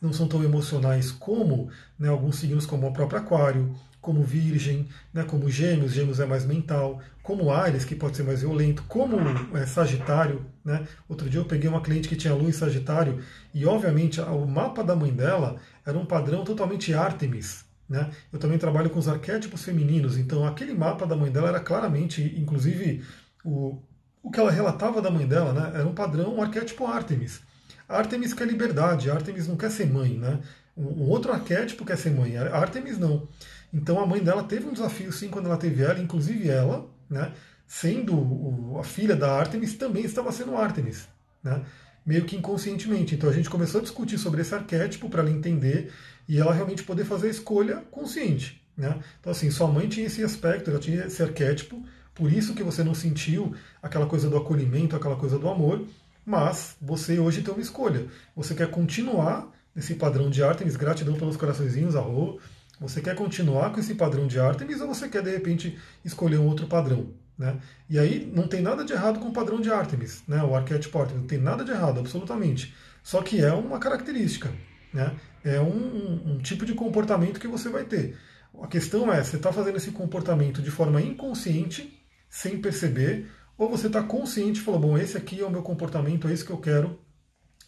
não 0.00 0.12
são 0.12 0.26
tão 0.26 0.42
emocionais 0.42 1.12
como 1.12 1.70
né, 1.98 2.08
alguns 2.08 2.36
signos 2.36 2.64
como 2.64 2.88
o 2.88 2.92
próprio 2.92 3.18
Aquário, 3.18 3.74
como 4.00 4.22
Virgem, 4.22 4.88
né, 5.12 5.24
como 5.24 5.50
Gêmeos, 5.50 5.92
Gêmeos 5.92 6.20
é 6.20 6.26
mais 6.26 6.46
mental, 6.46 7.00
como 7.22 7.50
Ares, 7.50 7.84
que 7.84 7.94
pode 7.94 8.16
ser 8.16 8.22
mais 8.22 8.40
violento, 8.40 8.82
como 8.88 9.18
é, 9.54 9.66
Sagitário. 9.66 10.46
Né? 10.64 10.86
Outro 11.08 11.28
dia 11.28 11.40
eu 11.40 11.44
peguei 11.44 11.68
uma 11.68 11.82
cliente 11.82 12.08
que 12.08 12.16
tinha 12.16 12.32
lua 12.32 12.48
em 12.48 12.52
Sagitário 12.52 13.22
e, 13.52 13.66
obviamente, 13.66 14.20
o 14.20 14.46
mapa 14.46 14.82
da 14.82 14.96
mãe 14.96 15.12
dela 15.12 15.56
era 15.84 15.98
um 15.98 16.06
padrão 16.06 16.44
totalmente 16.44 16.94
Artemis. 16.94 17.66
Né? 17.88 18.10
Eu 18.32 18.38
também 18.38 18.56
trabalho 18.58 18.88
com 18.88 18.98
os 18.98 19.08
arquétipos 19.08 19.64
femininos, 19.64 20.16
então 20.16 20.46
aquele 20.46 20.72
mapa 20.72 21.06
da 21.06 21.16
mãe 21.16 21.30
dela 21.30 21.48
era 21.48 21.60
claramente, 21.60 22.34
inclusive, 22.38 23.04
o, 23.44 23.82
o 24.22 24.30
que 24.30 24.40
ela 24.40 24.50
relatava 24.50 25.00
da 25.00 25.10
mãe 25.10 25.26
dela 25.26 25.52
né, 25.52 25.72
era 25.74 25.86
um 25.86 25.94
padrão, 25.94 26.36
um 26.36 26.42
arquétipo 26.42 26.86
Artemis. 26.86 27.40
Artemis 27.88 28.34
quer 28.34 28.46
liberdade, 28.46 29.10
Artemis 29.10 29.48
não 29.48 29.56
quer 29.56 29.70
ser 29.70 29.86
mãe, 29.86 30.18
né? 30.18 30.40
Um 30.76 31.08
outro 31.08 31.32
arquétipo 31.32 31.84
quer 31.84 31.96
ser 31.96 32.10
mãe, 32.10 32.36
Artemis 32.36 32.98
não. 32.98 33.26
Então 33.72 34.00
a 34.00 34.06
mãe 34.06 34.22
dela 34.22 34.44
teve 34.44 34.66
um 34.66 34.72
desafio 34.72 35.10
sim 35.12 35.28
quando 35.28 35.46
ela 35.46 35.56
teve 35.56 35.82
ela, 35.82 35.98
inclusive 35.98 36.48
ela, 36.48 36.86
né, 37.10 37.32
sendo 37.66 38.76
a 38.78 38.84
filha 38.84 39.16
da 39.16 39.32
Artemis, 39.32 39.74
também 39.74 40.04
estava 40.04 40.30
sendo 40.30 40.56
Artemis, 40.56 41.08
né, 41.42 41.62
meio 42.04 42.24
que 42.24 42.36
inconscientemente. 42.36 43.14
Então 43.14 43.28
a 43.28 43.32
gente 43.32 43.50
começou 43.50 43.80
a 43.80 43.82
discutir 43.82 44.18
sobre 44.18 44.42
esse 44.42 44.54
arquétipo 44.54 45.08
para 45.08 45.22
ela 45.22 45.30
entender 45.30 45.92
e 46.28 46.38
ela 46.38 46.52
realmente 46.52 46.82
poder 46.82 47.04
fazer 47.04 47.28
a 47.28 47.30
escolha 47.30 47.76
consciente. 47.90 48.62
Né? 48.76 48.98
Então 49.20 49.32
assim, 49.32 49.50
sua 49.50 49.66
mãe 49.66 49.88
tinha 49.88 50.06
esse 50.06 50.22
aspecto, 50.22 50.70
ela 50.70 50.78
tinha 50.78 51.06
esse 51.06 51.22
arquétipo, 51.22 51.82
por 52.18 52.32
isso 52.32 52.52
que 52.52 52.64
você 52.64 52.82
não 52.82 52.94
sentiu 52.94 53.54
aquela 53.80 54.04
coisa 54.04 54.28
do 54.28 54.36
acolhimento, 54.36 54.96
aquela 54.96 55.14
coisa 55.14 55.38
do 55.38 55.48
amor, 55.48 55.86
mas 56.26 56.76
você 56.82 57.20
hoje 57.20 57.42
tem 57.42 57.54
uma 57.54 57.62
escolha. 57.62 58.08
Você 58.34 58.56
quer 58.56 58.68
continuar 58.70 59.48
nesse 59.72 59.94
padrão 59.94 60.28
de 60.28 60.42
Artemis, 60.42 60.74
gratidão 60.74 61.14
pelos 61.14 61.36
coraçõezinhos, 61.36 61.94
arro, 61.94 62.40
você 62.80 63.00
quer 63.00 63.14
continuar 63.14 63.70
com 63.70 63.78
esse 63.78 63.94
padrão 63.94 64.26
de 64.26 64.40
Artemis 64.40 64.80
ou 64.80 64.88
você 64.88 65.08
quer 65.08 65.22
de 65.22 65.30
repente 65.30 65.78
escolher 66.04 66.38
um 66.38 66.46
outro 66.46 66.66
padrão? 66.66 67.06
Né? 67.38 67.56
E 67.88 67.96
aí 68.00 68.30
não 68.34 68.48
tem 68.48 68.60
nada 68.60 68.84
de 68.84 68.92
errado 68.92 69.20
com 69.20 69.28
o 69.28 69.32
padrão 69.32 69.60
de 69.60 69.70
Artemis, 69.70 70.24
né? 70.26 70.42
o 70.42 70.56
arquétipo 70.56 70.98
Artemis, 70.98 71.22
não 71.22 71.28
tem 71.28 71.38
nada 71.38 71.64
de 71.64 71.70
errado, 71.70 72.00
absolutamente. 72.00 72.74
Só 73.00 73.22
que 73.22 73.40
é 73.40 73.52
uma 73.52 73.78
característica, 73.78 74.52
né? 74.92 75.14
é 75.44 75.60
um, 75.60 76.32
um 76.32 76.38
tipo 76.38 76.66
de 76.66 76.74
comportamento 76.74 77.38
que 77.38 77.46
você 77.46 77.68
vai 77.68 77.84
ter. 77.84 78.16
A 78.60 78.66
questão 78.66 79.12
é, 79.12 79.22
você 79.22 79.36
está 79.36 79.52
fazendo 79.52 79.76
esse 79.76 79.92
comportamento 79.92 80.60
de 80.60 80.70
forma 80.70 81.00
inconsciente, 81.00 81.97
sem 82.28 82.60
perceber, 82.60 83.26
ou 83.56 83.68
você 83.68 83.86
está 83.88 84.02
consciente 84.02 84.60
e 84.60 84.62
falou, 84.62 84.80
bom, 84.80 84.98
esse 84.98 85.16
aqui 85.16 85.40
é 85.40 85.44
o 85.44 85.50
meu 85.50 85.62
comportamento, 85.62 86.28
é 86.28 86.32
isso 86.32 86.44
que 86.44 86.52
eu 86.52 86.58
quero, 86.58 86.98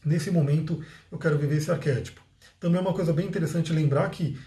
nesse 0.05 0.31
momento 0.31 0.83
eu 1.11 1.19
quero 1.19 1.39
viver 1.39 1.57
esse 1.57 1.71
arquétipo. 1.71 2.21
Também 2.59 2.79
é 2.79 2.83
uma 2.83 2.95
coisa 2.95 3.13
bem 3.13 3.27
interessante 3.27 3.73
lembrar 3.73 4.09
que 4.11 4.39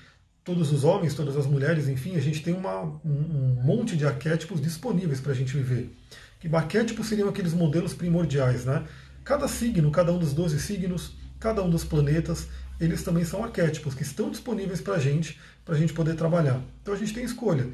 todos 0.44 0.72
os 0.72 0.84
homens, 0.84 1.14
todas 1.14 1.38
as 1.38 1.46
mulheres, 1.46 1.88
enfim, 1.88 2.16
a 2.16 2.22
gente 2.22 2.44
tem 2.44 2.54
uma, 2.54 2.82
um, 2.84 3.00
um 3.06 3.64
monte 3.64 3.96
de 3.96 4.06
arquétipos 4.06 4.62
disponíveis 4.62 5.20
para 5.20 5.32
a 5.32 5.36
gente 5.36 5.56
viver. 5.56 5.96
Que 6.40 6.54
arquétipos 6.54 7.08
seriam 7.08 7.30
aqueles 7.30 7.54
modelos 7.54 7.94
primordiais, 7.94 8.66
né? 8.66 8.86
Cada 9.24 9.48
signo, 9.48 9.90
cada 9.90 10.12
um 10.12 10.20
dos 10.20 10.34
12 10.34 10.60
signos, 10.60 11.14
cada 11.40 11.64
um 11.64 11.70
dos 11.70 11.86
planetas, 11.86 12.48
eles 12.80 13.04
também 13.04 13.24
são 13.24 13.44
arquétipos 13.44 13.96
que 13.96 14.04
estão 14.04 14.30
disponíveis 14.30 14.82
para 14.82 14.96
a 14.96 15.00
gente, 15.00 15.40
para 15.64 15.76
a 15.76 15.78
gente 15.78 15.94
poder 15.94 16.16
trabalhar. 16.16 16.62
Então 16.82 16.94
a 16.94 16.98
gente 16.98 17.14
tem 17.14 17.24
escolha. 17.24 17.70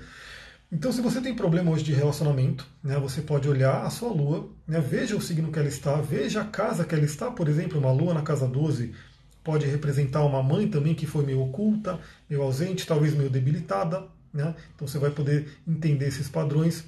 Então, 0.71 0.91
se 0.91 1.01
você 1.01 1.19
tem 1.19 1.33
problema 1.33 1.71
hoje 1.71 1.83
de 1.83 1.93
relacionamento, 1.93 2.67
né, 2.83 2.97
você 2.99 3.21
pode 3.21 3.49
olhar 3.49 3.83
a 3.83 3.89
sua 3.89 4.09
lua, 4.09 4.49
né, 4.67 4.79
veja 4.79 5.15
o 5.15 5.21
signo 5.21 5.51
que 5.51 5.57
ela 5.57 5.67
está, 5.67 5.95
veja 5.95 6.41
a 6.41 6.45
casa 6.45 6.85
que 6.85 6.93
ela 6.93 7.03
está, 7.03 7.31
por 7.31 7.47
exemplo, 7.47 7.79
uma 7.79 7.91
lua 7.91 8.13
na 8.13 8.21
casa 8.21 8.47
12, 8.47 8.93
pode 9.43 9.65
representar 9.65 10.23
uma 10.23 10.43
mãe 10.43 10.67
também 10.67 10.93
que 10.93 11.07
foi 11.07 11.25
meio 11.25 11.41
oculta, 11.41 11.99
meio 12.29 12.43
ausente, 12.43 12.85
talvez 12.85 13.15
meio 13.15 13.31
debilitada. 13.31 14.05
Né? 14.31 14.53
Então 14.75 14.87
você 14.87 14.99
vai 14.99 15.09
poder 15.09 15.57
entender 15.67 16.07
esses 16.07 16.29
padrões. 16.29 16.83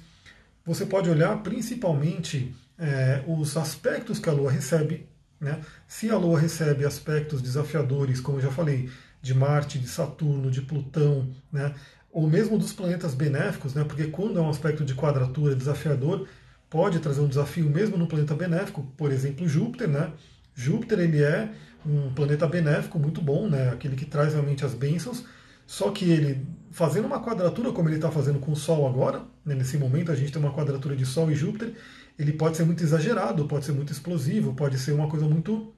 Você 0.64 0.86
pode 0.86 1.10
olhar 1.10 1.42
principalmente 1.42 2.54
é, 2.78 3.24
os 3.26 3.56
aspectos 3.56 4.20
que 4.20 4.28
a 4.28 4.32
Lua 4.32 4.50
recebe. 4.50 5.08
Né? 5.40 5.60
Se 5.88 6.08
a 6.08 6.16
Lua 6.16 6.38
recebe 6.38 6.84
aspectos 6.84 7.42
desafiadores, 7.42 8.20
como 8.20 8.38
eu 8.38 8.42
já 8.42 8.50
falei, 8.52 8.88
de 9.20 9.34
Marte, 9.34 9.78
de 9.78 9.88
Saturno, 9.88 10.50
de 10.50 10.62
Plutão, 10.62 11.32
né? 11.50 11.74
Ou 12.12 12.28
mesmo 12.28 12.58
dos 12.58 12.74
planetas 12.74 13.14
benéficos, 13.14 13.72
né? 13.72 13.82
porque 13.84 14.04
quando 14.04 14.38
é 14.38 14.42
um 14.42 14.50
aspecto 14.50 14.84
de 14.84 14.94
quadratura 14.94 15.56
desafiador, 15.56 16.28
pode 16.68 16.98
trazer 16.98 17.22
um 17.22 17.26
desafio 17.26 17.68
mesmo 17.70 17.96
no 17.96 18.06
planeta 18.06 18.34
benéfico, 18.34 18.86
por 18.98 19.10
exemplo, 19.10 19.48
Júpiter. 19.48 19.88
Né? 19.88 20.12
Júpiter 20.54 21.00
ele 21.00 21.22
é 21.22 21.50
um 21.86 22.12
planeta 22.12 22.46
benéfico 22.46 22.98
muito 22.98 23.22
bom, 23.22 23.48
né? 23.48 23.70
aquele 23.70 23.96
que 23.96 24.04
traz 24.04 24.34
realmente 24.34 24.62
as 24.62 24.74
bênçãos, 24.74 25.24
só 25.66 25.90
que 25.90 26.04
ele, 26.04 26.46
fazendo 26.70 27.06
uma 27.06 27.22
quadratura 27.22 27.72
como 27.72 27.88
ele 27.88 27.96
está 27.96 28.10
fazendo 28.10 28.38
com 28.38 28.52
o 28.52 28.56
Sol 28.56 28.86
agora, 28.86 29.22
né? 29.44 29.54
nesse 29.54 29.78
momento 29.78 30.12
a 30.12 30.14
gente 30.14 30.30
tem 30.30 30.42
uma 30.42 30.52
quadratura 30.52 30.94
de 30.94 31.06
Sol 31.06 31.30
e 31.30 31.34
Júpiter, 31.34 31.72
ele 32.18 32.32
pode 32.32 32.58
ser 32.58 32.64
muito 32.64 32.84
exagerado, 32.84 33.46
pode 33.46 33.64
ser 33.64 33.72
muito 33.72 33.90
explosivo, 33.90 34.52
pode 34.52 34.78
ser 34.78 34.92
uma 34.92 35.08
coisa 35.08 35.26
muito 35.26 35.72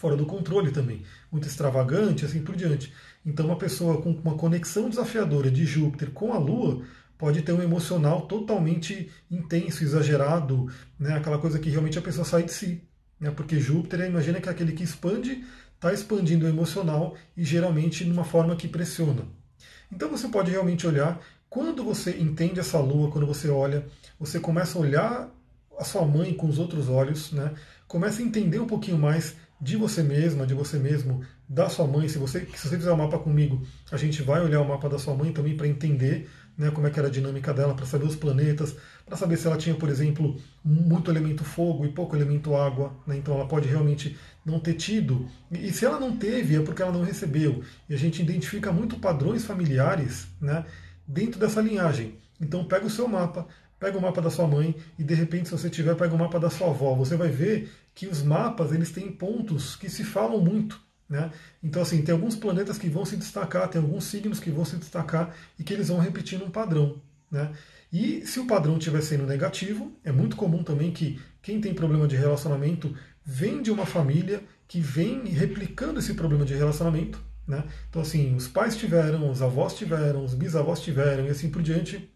fora 0.00 0.16
do 0.16 0.26
controle 0.26 0.70
também, 0.70 1.02
muito 1.30 1.46
extravagante, 1.46 2.24
assim 2.24 2.42
por 2.42 2.56
diante. 2.56 2.92
Então, 3.24 3.46
uma 3.46 3.56
pessoa 3.56 4.00
com 4.00 4.10
uma 4.10 4.34
conexão 4.34 4.88
desafiadora 4.88 5.50
de 5.50 5.64
Júpiter 5.64 6.10
com 6.10 6.32
a 6.32 6.38
Lua 6.38 6.82
pode 7.18 7.42
ter 7.42 7.52
um 7.52 7.62
emocional 7.62 8.22
totalmente 8.22 9.10
intenso, 9.30 9.84
exagerado, 9.84 10.68
né? 10.98 11.16
aquela 11.16 11.38
coisa 11.38 11.58
que 11.58 11.68
realmente 11.68 11.98
a 11.98 12.02
pessoa 12.02 12.24
sai 12.24 12.42
de 12.42 12.52
si 12.52 12.82
né? 13.20 13.30
porque 13.30 13.60
Júpiter, 13.60 14.00
imagina 14.00 14.40
que 14.40 14.48
é 14.48 14.52
aquele 14.52 14.72
que 14.72 14.82
expande, 14.82 15.44
está 15.74 15.92
expandindo 15.92 16.46
o 16.46 16.48
emocional 16.48 17.14
e 17.36 17.44
geralmente 17.44 18.04
de 18.04 18.10
uma 18.10 18.24
forma 18.24 18.56
que 18.56 18.66
pressiona. 18.66 19.24
Então 19.92 20.08
você 20.08 20.28
pode 20.28 20.50
realmente 20.50 20.86
olhar, 20.86 21.20
quando 21.48 21.84
você 21.84 22.16
entende 22.18 22.58
essa 22.58 22.78
lua, 22.78 23.10
quando 23.10 23.26
você 23.26 23.50
olha, 23.50 23.86
você 24.18 24.40
começa 24.40 24.78
a 24.78 24.80
olhar 24.80 25.30
a 25.78 25.84
sua 25.84 26.04
mãe 26.06 26.32
com 26.32 26.46
os 26.46 26.58
outros 26.58 26.88
olhos, 26.88 27.32
né? 27.32 27.52
começa 27.86 28.22
a 28.22 28.24
entender 28.24 28.58
um 28.58 28.66
pouquinho 28.66 28.98
mais 28.98 29.36
de 29.60 29.76
você 29.76 30.02
mesma, 30.02 30.46
de 30.46 30.54
você 30.54 30.78
mesmo, 30.78 31.22
da 31.48 31.68
sua 31.68 31.86
mãe. 31.86 32.08
Se 32.08 32.18
você, 32.18 32.40
se 32.54 32.68
você 32.68 32.76
fizer 32.76 32.90
o 32.90 32.94
um 32.94 32.98
mapa 32.98 33.18
comigo, 33.18 33.62
a 33.90 33.96
gente 33.96 34.22
vai 34.22 34.40
olhar 34.40 34.60
o 34.60 34.68
mapa 34.68 34.88
da 34.88 34.98
sua 34.98 35.14
mãe 35.14 35.32
também 35.32 35.56
para 35.56 35.68
entender 35.68 36.28
né, 36.56 36.70
como 36.70 36.86
é 36.86 36.90
que 36.90 36.98
era 36.98 37.08
a 37.08 37.10
dinâmica 37.10 37.52
dela, 37.52 37.74
para 37.74 37.86
saber 37.86 38.04
os 38.04 38.16
planetas, 38.16 38.76
para 39.04 39.16
saber 39.16 39.36
se 39.36 39.46
ela 39.46 39.56
tinha, 39.56 39.74
por 39.74 39.88
exemplo, 39.88 40.40
muito 40.64 41.10
elemento 41.10 41.44
fogo 41.44 41.84
e 41.84 41.88
pouco 41.88 42.16
elemento 42.16 42.54
água. 42.54 42.94
Né, 43.06 43.16
então 43.16 43.34
ela 43.34 43.46
pode 43.46 43.68
realmente 43.68 44.16
não 44.44 44.58
ter 44.58 44.74
tido. 44.74 45.28
E 45.50 45.72
se 45.72 45.84
ela 45.84 46.00
não 46.00 46.16
teve, 46.16 46.56
é 46.56 46.60
porque 46.60 46.82
ela 46.82 46.92
não 46.92 47.02
recebeu. 47.02 47.62
E 47.88 47.94
a 47.94 47.98
gente 47.98 48.22
identifica 48.22 48.72
muito 48.72 48.98
padrões 48.98 49.44
familiares 49.44 50.26
né, 50.40 50.64
dentro 51.06 51.38
dessa 51.38 51.60
linhagem. 51.60 52.18
Então 52.40 52.64
pega 52.64 52.86
o 52.86 52.90
seu 52.90 53.06
mapa, 53.06 53.46
pega 53.80 53.96
o 53.96 54.00
mapa 54.00 54.20
da 54.20 54.30
sua 54.30 54.46
mãe 54.46 54.76
e 54.98 55.02
de 55.02 55.14
repente, 55.14 55.48
se 55.48 55.52
você 55.52 55.70
tiver, 55.70 55.96
pega 55.96 56.14
o 56.14 56.18
mapa 56.18 56.38
da 56.38 56.50
sua 56.50 56.68
avó. 56.68 56.94
Você 56.94 57.16
vai 57.16 57.30
ver 57.30 57.72
que 57.94 58.06
os 58.06 58.22
mapas 58.22 58.72
eles 58.72 58.92
têm 58.92 59.10
pontos 59.10 59.74
que 59.74 59.88
se 59.88 60.04
falam 60.04 60.40
muito. 60.40 60.78
Né? 61.08 61.32
Então, 61.60 61.82
assim, 61.82 62.02
tem 62.02 62.12
alguns 62.14 62.36
planetas 62.36 62.78
que 62.78 62.88
vão 62.88 63.04
se 63.04 63.16
destacar, 63.16 63.68
tem 63.68 63.80
alguns 63.80 64.04
signos 64.04 64.38
que 64.38 64.50
vão 64.50 64.64
se 64.64 64.76
destacar 64.76 65.34
e 65.58 65.64
que 65.64 65.72
eles 65.72 65.88
vão 65.88 65.98
repetindo 65.98 66.44
um 66.44 66.50
padrão. 66.50 67.00
Né? 67.30 67.50
E 67.92 68.24
se 68.24 68.38
o 68.38 68.46
padrão 68.46 68.76
estiver 68.76 69.00
sendo 69.00 69.26
negativo, 69.26 69.92
é 70.04 70.12
muito 70.12 70.36
comum 70.36 70.62
também 70.62 70.92
que 70.92 71.18
quem 71.42 71.60
tem 71.60 71.74
problema 71.74 72.06
de 72.06 72.14
relacionamento 72.14 72.94
vem 73.24 73.62
de 73.62 73.72
uma 73.72 73.86
família 73.86 74.42
que 74.68 74.80
vem 74.80 75.24
replicando 75.24 75.98
esse 75.98 76.14
problema 76.14 76.44
de 76.44 76.54
relacionamento. 76.54 77.20
Né? 77.48 77.64
Então, 77.88 78.02
assim, 78.02 78.36
os 78.36 78.46
pais 78.46 78.76
tiveram, 78.76 79.28
os 79.28 79.42
avós 79.42 79.74
tiveram, 79.74 80.24
os 80.24 80.34
bisavós 80.34 80.80
tiveram 80.80 81.26
e 81.26 81.30
assim 81.30 81.50
por 81.50 81.62
diante. 81.62 82.08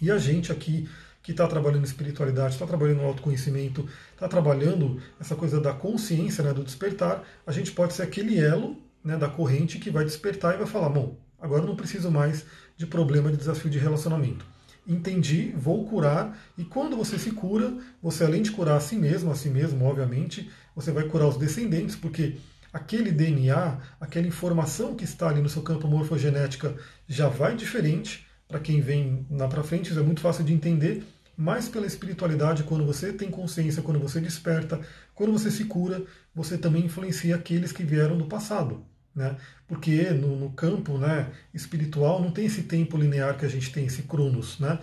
E 0.00 0.10
a 0.10 0.18
gente 0.18 0.52
aqui 0.52 0.88
que 1.22 1.32
está 1.32 1.46
trabalhando 1.46 1.84
espiritualidade, 1.84 2.54
está 2.54 2.66
trabalhando 2.66 3.02
autoconhecimento, 3.02 3.86
está 4.14 4.26
trabalhando 4.28 5.00
essa 5.20 5.36
coisa 5.36 5.60
da 5.60 5.74
consciência, 5.74 6.42
né, 6.42 6.52
do 6.54 6.64
despertar, 6.64 7.22
a 7.46 7.52
gente 7.52 7.72
pode 7.72 7.92
ser 7.92 8.02
aquele 8.02 8.38
elo 8.38 8.76
né, 9.04 9.16
da 9.16 9.28
corrente 9.28 9.78
que 9.78 9.90
vai 9.90 10.04
despertar 10.04 10.54
e 10.54 10.58
vai 10.58 10.66
falar: 10.66 10.88
bom, 10.88 11.16
agora 11.38 11.66
não 11.66 11.76
preciso 11.76 12.10
mais 12.10 12.44
de 12.76 12.86
problema 12.86 13.30
de 13.30 13.36
desafio 13.36 13.70
de 13.70 13.78
relacionamento. 13.78 14.44
Entendi, 14.86 15.52
vou 15.54 15.86
curar, 15.86 16.38
e 16.56 16.64
quando 16.64 16.96
você 16.96 17.18
se 17.18 17.32
cura, 17.32 17.76
você 18.02 18.24
além 18.24 18.40
de 18.40 18.50
curar 18.50 18.78
a 18.78 18.80
si 18.80 18.96
mesmo, 18.96 19.30
a 19.30 19.34
si 19.34 19.50
mesmo, 19.50 19.84
obviamente, 19.84 20.50
você 20.74 20.90
vai 20.90 21.04
curar 21.04 21.28
os 21.28 21.36
descendentes, 21.36 21.94
porque 21.94 22.38
aquele 22.72 23.12
DNA, 23.12 23.78
aquela 24.00 24.26
informação 24.26 24.94
que 24.94 25.04
está 25.04 25.28
ali 25.28 25.42
no 25.42 25.48
seu 25.48 25.60
campo 25.60 25.86
morfogenética 25.86 26.74
já 27.06 27.28
vai 27.28 27.54
diferente. 27.54 28.26
Para 28.48 28.58
quem 28.60 28.80
vem 28.80 29.26
lá 29.30 29.46
para 29.46 29.62
frente, 29.62 29.90
isso 29.90 30.00
é 30.00 30.02
muito 30.02 30.22
fácil 30.22 30.42
de 30.42 30.54
entender 30.54 31.04
mais 31.38 31.68
pela 31.68 31.86
espiritualidade, 31.86 32.64
quando 32.64 32.84
você 32.84 33.12
tem 33.12 33.30
consciência, 33.30 33.80
quando 33.80 34.00
você 34.00 34.20
desperta, 34.20 34.80
quando 35.14 35.32
você 35.32 35.52
se 35.52 35.66
cura, 35.66 36.02
você 36.34 36.58
também 36.58 36.86
influencia 36.86 37.36
aqueles 37.36 37.70
que 37.70 37.84
vieram 37.84 38.18
do 38.18 38.26
passado. 38.26 38.84
Né? 39.14 39.36
Porque 39.68 40.10
no, 40.10 40.34
no 40.36 40.50
campo 40.50 40.98
né, 40.98 41.30
espiritual 41.54 42.20
não 42.20 42.32
tem 42.32 42.46
esse 42.46 42.62
tempo 42.62 42.96
linear 42.96 43.38
que 43.38 43.46
a 43.46 43.48
gente 43.48 43.70
tem, 43.72 43.86
esse 43.86 44.02
Cronos. 44.02 44.58
Né? 44.58 44.80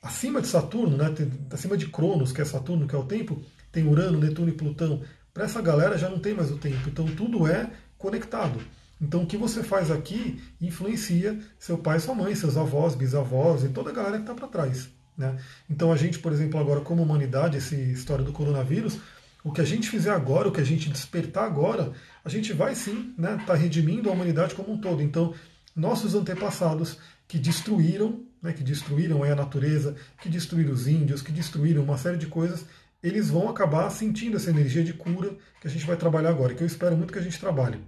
Acima 0.00 0.40
de 0.40 0.46
Saturno, 0.46 0.96
né, 0.96 1.10
tem, 1.10 1.30
acima 1.50 1.76
de 1.76 1.86
Cronos, 1.86 2.32
que 2.32 2.40
é 2.40 2.44
Saturno, 2.46 2.88
que 2.88 2.94
é 2.94 2.98
o 2.98 3.04
tempo, 3.04 3.42
tem 3.70 3.86
Urano, 3.86 4.18
Netuno 4.18 4.48
e 4.48 4.52
Plutão. 4.52 5.02
Para 5.34 5.44
essa 5.44 5.60
galera 5.60 5.98
já 5.98 6.08
não 6.08 6.20
tem 6.20 6.32
mais 6.32 6.50
o 6.50 6.56
tempo. 6.56 6.88
Então 6.88 7.04
tudo 7.04 7.46
é 7.46 7.70
conectado. 7.98 8.58
Então 9.02 9.24
o 9.24 9.26
que 9.26 9.36
você 9.36 9.64
faz 9.64 9.90
aqui 9.90 10.40
influencia 10.60 11.36
seu 11.58 11.76
pai, 11.76 11.98
sua 11.98 12.14
mãe, 12.14 12.36
seus 12.36 12.56
avós, 12.56 12.94
bisavós 12.94 13.64
e 13.64 13.68
toda 13.68 13.90
a 13.90 13.92
galera 13.92 14.16
que 14.18 14.22
está 14.22 14.34
para 14.34 14.46
trás. 14.46 14.88
Né? 15.18 15.36
Então 15.68 15.90
a 15.90 15.96
gente, 15.96 16.20
por 16.20 16.32
exemplo, 16.32 16.60
agora 16.60 16.80
como 16.80 17.02
humanidade, 17.02 17.56
essa 17.56 17.74
história 17.74 18.24
do 18.24 18.32
coronavírus, 18.32 18.98
o 19.42 19.52
que 19.52 19.60
a 19.60 19.64
gente 19.64 19.90
fizer 19.90 20.12
agora, 20.12 20.48
o 20.48 20.52
que 20.52 20.60
a 20.60 20.64
gente 20.64 20.88
despertar 20.88 21.44
agora, 21.44 21.92
a 22.24 22.28
gente 22.28 22.52
vai 22.52 22.76
sim 22.76 23.10
estar 23.10 23.36
né, 23.36 23.44
tá 23.44 23.54
redimindo 23.54 24.08
a 24.08 24.12
humanidade 24.12 24.54
como 24.54 24.72
um 24.72 24.78
todo. 24.78 25.02
Então, 25.02 25.34
nossos 25.74 26.14
antepassados 26.14 26.96
que 27.26 27.38
destruíram, 27.38 28.24
né, 28.40 28.52
que 28.52 28.62
destruíram 28.62 29.24
a 29.24 29.34
natureza, 29.34 29.96
que 30.20 30.28
destruíram 30.28 30.72
os 30.72 30.86
índios, 30.86 31.22
que 31.22 31.32
destruíram 31.32 31.82
uma 31.82 31.98
série 31.98 32.18
de 32.18 32.28
coisas, 32.28 32.64
eles 33.02 33.30
vão 33.30 33.48
acabar 33.48 33.90
sentindo 33.90 34.36
essa 34.36 34.50
energia 34.50 34.84
de 34.84 34.92
cura 34.92 35.34
que 35.60 35.66
a 35.66 35.70
gente 35.70 35.84
vai 35.84 35.96
trabalhar 35.96 36.30
agora, 36.30 36.54
que 36.54 36.62
eu 36.62 36.66
espero 36.66 36.96
muito 36.96 37.12
que 37.12 37.18
a 37.18 37.22
gente 37.22 37.40
trabalhe. 37.40 37.80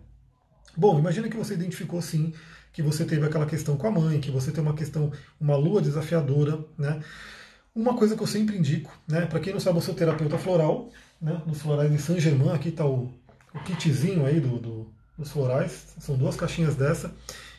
Bom, 0.76 0.98
imagina 0.98 1.28
que 1.28 1.36
você 1.36 1.54
identificou 1.54 2.00
sim 2.02 2.32
que 2.74 2.82
você 2.82 3.04
teve 3.04 3.24
aquela 3.24 3.46
questão 3.46 3.76
com 3.76 3.86
a 3.86 3.90
mãe, 3.90 4.20
que 4.20 4.32
você 4.32 4.50
tem 4.50 4.60
uma 4.60 4.74
questão, 4.74 5.12
uma 5.40 5.56
lua 5.56 5.80
desafiadora, 5.80 6.58
né? 6.76 7.00
Uma 7.72 7.96
coisa 7.96 8.16
que 8.16 8.22
eu 8.22 8.26
sempre 8.26 8.56
indico, 8.58 8.90
né? 9.06 9.26
Para 9.26 9.38
quem 9.38 9.52
não 9.52 9.60
sabe, 9.60 9.78
eu 9.78 9.82
sou 9.82 9.94
terapeuta 9.94 10.36
floral, 10.36 10.90
né? 11.22 11.40
Nos 11.46 11.62
florais 11.62 11.90
de 11.90 11.98
Saint 11.98 12.18
Germain, 12.18 12.52
aqui 12.52 12.70
está 12.70 12.84
o, 12.84 13.12
o 13.54 13.60
kitzinho 13.64 14.26
aí 14.26 14.40
do, 14.40 14.58
do, 14.58 14.92
dos 15.16 15.30
florais, 15.30 15.94
são 16.00 16.16
duas 16.16 16.34
caixinhas 16.34 16.74
dessa. 16.74 17.14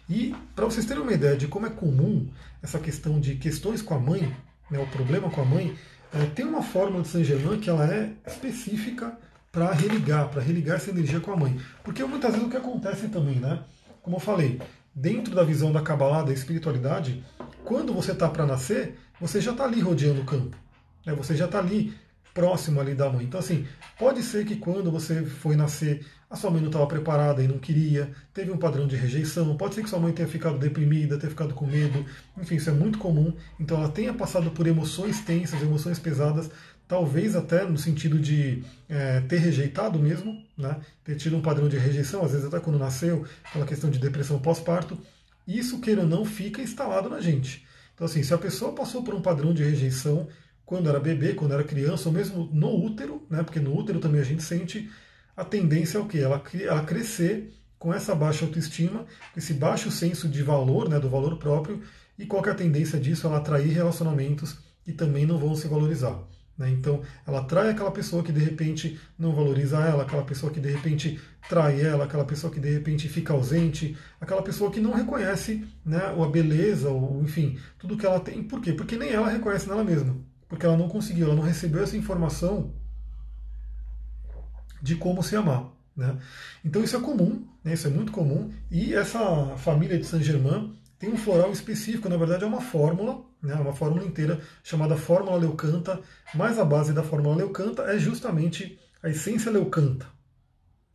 E 0.10 0.36
para 0.54 0.65
vocês 0.65 0.86
terem 0.86 1.01
uma 1.01 1.13
ideia 1.13 1.38
de 1.38 1.47
como 1.47 1.65
é 1.65 1.69
comum 1.69 2.28
essa 2.62 2.78
questão 2.78 3.17
de 3.17 3.36
questões 3.36 3.82
com 3.82 3.93
a 3.93 3.99
mãe, 3.99 4.36
né, 4.69 4.80
o 4.80 4.88
problema 4.88 5.30
com 5.30 5.41
a 5.41 5.45
mãe, 5.45 5.75
é, 6.13 6.25
tem 6.25 6.45
uma 6.45 6.62
fórmula 6.62 7.04
de 7.04 7.08
Saint 7.08 7.25
Germain 7.25 7.60
que 7.60 7.69
ela 7.69 7.86
é 7.86 8.12
específica 8.28 9.17
para 9.56 9.72
religar, 9.72 10.28
para 10.28 10.41
religar 10.41 10.76
essa 10.76 10.89
energia 10.89 11.22
com 11.22 11.32
a 11.32 11.38
mãe. 11.38 11.58
Porque 11.82 12.04
muitas 12.04 12.32
vezes 12.34 12.46
o 12.46 12.52
que 12.52 12.58
acontece 12.58 13.08
também, 13.08 13.36
né? 13.36 13.63
Como 14.02 14.18
eu 14.18 14.20
falei, 14.20 14.60
dentro 14.94 15.34
da 15.34 15.46
visão 15.46 15.72
da 15.72 15.82
Kabbalah, 15.82 16.24
da 16.24 16.34
espiritualidade, 16.34 17.24
quando 17.63 17.94
você 17.94 18.12
está 18.12 18.28
para 18.28 18.46
nascer, 18.46 19.00
você 19.18 19.39
já 19.39 19.52
está 19.52 19.63
ali 19.63 19.80
rodeando 19.80 20.20
o 20.20 20.26
campo. 20.26 20.58
Né? 21.06 21.13
Você 21.13 21.38
já 21.38 21.46
está 21.46 21.60
ali 21.60 21.94
próximo 22.34 22.82
ali 22.82 22.94
da 22.94 23.10
mãe. 23.10 23.24
Então, 23.24 23.39
assim, 23.39 23.65
pode 23.98 24.22
ser 24.24 24.46
que 24.46 24.58
quando 24.58 24.91
você 24.91 25.24
foi 25.24 25.56
nascer, 25.56 26.06
a 26.30 26.36
sua 26.36 26.52
mãe 26.52 26.60
não 26.60 26.68
estava 26.68 26.86
preparada 26.86 27.41
e 27.41 27.48
não 27.48 27.58
queria, 27.58 28.12
teve 28.34 28.52
um 28.52 28.58
padrão 28.58 28.86
de 28.86 28.98
rejeição, 28.98 29.56
pode 29.56 29.76
ser 29.76 29.84
que 29.84 29.89
sua 29.89 30.00
mãe 30.00 30.12
tenha 30.12 30.28
ficado 30.28 30.58
deprimida, 30.58 31.18
tenha 31.18 31.30
ficado 31.30 31.54
com 31.54 31.65
medo, 31.65 32.06
enfim, 32.38 32.56
isso 32.56 32.70
é 32.70 32.74
muito 32.74 33.00
comum. 33.00 33.34
Então, 33.58 33.78
ela 33.78 33.88
tenha 33.88 34.13
passado 34.13 34.52
por 34.52 34.68
emoções 34.68 35.22
tensas, 35.22 35.62
emoções 35.62 35.98
pesadas, 35.98 36.52
talvez 36.88 37.36
até 37.36 37.63
no 37.63 37.78
sentido 37.78 38.19
de 38.19 38.63
é, 38.88 39.21
ter 39.21 39.38
rejeitado 39.38 40.00
mesmo, 40.00 40.43
né? 40.58 40.80
ter 41.04 41.15
tido 41.15 41.38
um 41.38 41.41
padrão 41.41 41.67
de 41.67 41.78
rejeição, 41.78 42.24
às 42.24 42.32
vezes 42.32 42.45
até 42.45 42.60
quando 42.60 42.80
nasceu, 42.80 43.26
aquela 43.43 43.65
questão 43.65 43.89
de 43.89 44.00
depressão 44.00 44.39
pós-parto. 44.39 44.98
Isso, 45.48 45.80
queira 45.80 46.02
ou 46.02 46.08
não, 46.08 46.26
fica 46.26 46.62
instalado 46.62 47.10
na 47.10 47.19
gente. 47.19 47.65
Então, 47.93 48.06
assim, 48.06 48.24
se 48.24 48.34
a 48.34 48.38
pessoa 48.38 48.74
passou 48.74 49.04
por 49.04 49.13
um 49.13 49.21
padrão 49.21 49.54
de 49.54 49.63
rejeição, 49.63 50.28
quando 50.65 50.89
era 50.89 51.00
bebê, 51.00 51.34
quando 51.34 51.54
era 51.54 51.63
criança, 51.63 52.10
ou 52.10 52.13
mesmo 52.13 52.50
no 52.52 52.76
útero, 52.76 53.26
né? 53.30 53.43
Porque 53.43 53.60
no 53.60 53.76
útero 53.78 54.00
também 54.00 54.19
a 54.19 54.26
gente 54.26 54.41
sente 54.43 54.89
a 55.36 55.43
tendência 55.43 55.98
é 55.98 56.02
o 56.02 56.08
quê? 56.08 56.19
Ela, 56.19 56.41
ela 56.62 56.84
crescer 56.84 57.54
com 57.78 57.93
essa 57.93 58.15
baixa 58.15 58.45
autoestima, 58.45 59.06
esse 59.36 59.54
baixo 59.54 59.91
senso 59.91 60.30
de 60.30 60.41
valor, 60.41 60.89
né, 60.89 61.00
do 61.00 61.10
valor 61.10 61.38
próprio, 61.38 61.82
e 62.17 62.26
qual 62.26 62.43
é 62.45 62.52
a 62.52 62.56
tendência 62.56 62.98
disso? 62.98 63.28
Ela 63.28 63.38
atrair 63.38 63.67
relacionamentos 63.67 64.58
que 64.84 64.93
também 64.93 65.26
não 65.26 65.38
vão 65.38 65.56
se 65.56 65.67
valorizar. 65.67 66.17
Né? 66.58 66.70
Então, 66.70 67.02
ela 67.28 67.41
atrai 67.41 67.70
aquela 67.70 67.91
pessoa 67.91 68.24
que 68.24 68.32
de 68.32 68.39
repente 68.39 69.00
não 69.18 69.36
valoriza 69.36 69.80
ela, 69.80 70.04
aquela 70.04 70.24
pessoa 70.24 70.52
que 70.52 70.60
de 70.60 70.72
repente 70.72 71.20
trai 71.50 71.82
ela, 71.82 72.06
aquela 72.06 72.26
pessoa 72.26 72.52
que 72.52 72.60
de 72.60 72.72
repente 72.72 73.10
fica 73.10 73.34
ausente, 73.34 73.98
aquela 74.20 74.41
pessoa 74.41 74.72
que 74.72 74.80
não 74.80 74.94
reconhece 74.94 75.68
né, 75.86 75.98
a 75.98 76.28
beleza, 76.28 76.89
ou 76.89 77.22
enfim, 77.22 77.60
tudo 77.78 77.98
que 77.98 78.06
ela 78.06 78.20
tem. 78.20 78.44
Por 78.44 78.62
quê? 78.62 78.74
Porque 78.74 78.98
nem 78.98 79.12
ela 79.12 79.30
reconhece 79.30 79.68
nela 79.68 79.84
mesma 79.84 80.15
porque 80.48 80.65
ela 80.65 80.78
não 80.78 80.88
conseguiu, 80.88 81.26
ela 81.26 81.36
não 81.36 81.44
recebeu 81.44 81.84
essa 81.84 81.98
informação 81.98 82.74
de 84.82 84.96
como 84.96 85.24
se 85.24 85.36
amar. 85.36 85.72
Né? 85.96 86.18
Então 86.63 86.84
isso 86.84 86.96
é 86.96 87.00
comum, 87.00 87.48
né? 87.63 87.74
isso 87.74 87.88
é 87.88 87.89
muito 87.89 88.12
comum, 88.12 88.52
e 88.70 88.94
essa 88.94 89.56
família 89.58 89.98
de 89.98 90.06
Saint-Germain 90.06 90.76
tem 90.97 91.12
um 91.12 91.17
floral 91.17 91.51
específico, 91.51 92.08
na 92.08 92.17
verdade 92.17 92.43
é 92.43 92.47
uma 92.47 92.62
fórmula, 92.62 93.21
né? 93.41 93.53
uma 93.55 93.73
fórmula 93.73 94.05
inteira 94.05 94.39
chamada 94.63 94.95
Fórmula 94.95 95.38
Leucanta, 95.38 95.99
mas 96.34 96.58
a 96.58 96.65
base 96.65 96.93
da 96.93 97.03
Fórmula 97.03 97.36
Leucanta 97.36 97.84
é 97.84 97.97
justamente 97.97 98.79
a 99.03 99.10
essência 99.10 99.51
Leucanta. 99.51 100.08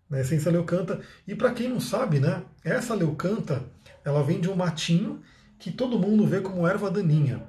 Né? 0.08 0.18
A 0.18 0.20
essência 0.22 0.50
Leucanta, 0.50 1.00
e 1.26 1.34
para 1.34 1.52
quem 1.52 1.68
não 1.68 1.80
sabe, 1.80 2.18
né? 2.18 2.42
essa 2.64 2.94
Leucanta 2.94 3.62
ela 4.04 4.22
vem 4.22 4.40
de 4.40 4.48
um 4.48 4.56
matinho 4.56 5.20
que 5.58 5.70
todo 5.70 5.98
mundo 5.98 6.26
vê 6.26 6.40
como 6.40 6.66
erva 6.66 6.90
daninha. 6.90 7.42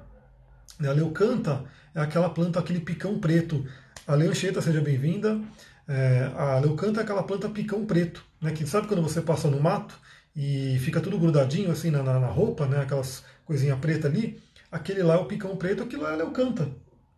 A 0.78 0.92
leucanta 0.92 1.64
é 1.94 2.00
aquela 2.00 2.28
planta, 2.28 2.58
aquele 2.58 2.80
picão 2.80 3.18
preto. 3.18 3.64
A 4.06 4.14
leancheta, 4.14 4.60
seja 4.60 4.80
bem-vinda. 4.80 5.40
É, 5.88 6.30
a 6.36 6.58
leucanta 6.58 7.00
é 7.00 7.02
aquela 7.02 7.22
planta 7.22 7.48
picão 7.48 7.84
preto, 7.84 8.24
né, 8.40 8.52
que 8.52 8.66
sabe 8.66 8.86
quando 8.86 9.02
você 9.02 9.20
passa 9.20 9.48
no 9.48 9.60
mato 9.60 9.98
e 10.34 10.78
fica 10.80 11.00
tudo 11.00 11.18
grudadinho 11.18 11.70
assim 11.70 11.90
na, 11.90 12.02
na 12.02 12.26
roupa, 12.26 12.66
né, 12.66 12.80
aquelas 12.80 13.24
coisinha 13.44 13.76
preta 13.76 14.08
ali? 14.08 14.40
Aquele 14.70 15.02
lá 15.02 15.14
é 15.14 15.18
o 15.18 15.26
picão 15.26 15.56
preto, 15.56 15.82
aquilo 15.82 16.06
é 16.06 16.12
a 16.12 16.16
leucanta. 16.16 16.68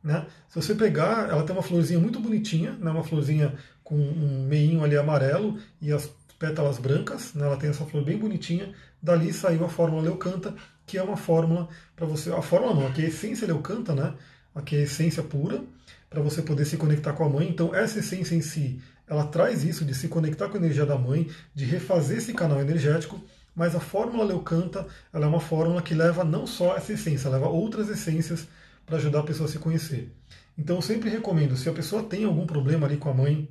Né? 0.02 0.26
Se 0.48 0.56
você 0.56 0.74
pegar, 0.74 1.30
ela 1.30 1.44
tem 1.44 1.54
uma 1.54 1.62
florzinha 1.62 1.98
muito 1.98 2.20
bonitinha, 2.20 2.72
né, 2.72 2.90
uma 2.90 3.04
florzinha 3.04 3.54
com 3.82 3.96
um 3.96 4.46
meinho 4.46 4.82
ali 4.82 4.96
amarelo 4.96 5.58
e 5.80 5.92
as 5.92 6.10
pétalas 6.38 6.78
brancas, 6.78 7.32
né, 7.34 7.46
ela 7.46 7.56
tem 7.56 7.70
essa 7.70 7.86
flor 7.86 8.04
bem 8.04 8.18
bonitinha. 8.18 8.74
Dali 9.02 9.32
saiu 9.32 9.64
a 9.64 9.68
fórmula 9.68 10.02
leucanta, 10.02 10.54
que 10.86 10.98
é 10.98 11.02
uma 11.02 11.16
fórmula 11.16 11.68
para 11.94 12.06
você. 12.06 12.32
A 12.32 12.42
fórmula 12.42 12.74
não, 12.74 12.86
aqui 12.86 13.02
é 13.02 13.04
a 13.06 13.08
essência 13.08 13.46
leucanta, 13.46 13.94
né? 13.94 14.14
Aqui 14.54 14.76
é 14.76 14.80
a 14.80 14.82
essência 14.82 15.22
pura, 15.22 15.62
para 16.08 16.22
você 16.22 16.40
poder 16.42 16.64
se 16.64 16.76
conectar 16.76 17.12
com 17.12 17.24
a 17.24 17.28
mãe. 17.28 17.48
Então, 17.48 17.74
essa 17.74 17.98
essência 17.98 18.34
em 18.34 18.40
si, 18.40 18.80
ela 19.06 19.26
traz 19.26 19.64
isso 19.64 19.84
de 19.84 19.94
se 19.94 20.08
conectar 20.08 20.48
com 20.48 20.56
a 20.56 20.60
energia 20.60 20.86
da 20.86 20.98
mãe, 20.98 21.30
de 21.54 21.64
refazer 21.64 22.18
esse 22.18 22.32
canal 22.32 22.60
energético. 22.60 23.20
Mas 23.54 23.74
a 23.76 23.80
fórmula 23.80 24.24
leucanta, 24.24 24.86
ela 25.12 25.26
é 25.26 25.28
uma 25.28 25.40
fórmula 25.40 25.80
que 25.80 25.94
leva 25.94 26.24
não 26.24 26.46
só 26.46 26.76
essa 26.76 26.92
essência, 26.92 27.30
leva 27.30 27.46
outras 27.46 27.88
essências 27.88 28.48
para 28.84 28.96
ajudar 28.96 29.20
a 29.20 29.24
pessoa 29.24 29.48
a 29.48 29.52
se 29.52 29.58
conhecer. 29.58 30.12
Então, 30.56 30.76
eu 30.76 30.82
sempre 30.82 31.10
recomendo, 31.10 31.56
se 31.56 31.68
a 31.68 31.72
pessoa 31.72 32.02
tem 32.02 32.24
algum 32.24 32.46
problema 32.46 32.86
ali 32.86 32.96
com 32.96 33.10
a 33.10 33.14
mãe, 33.14 33.48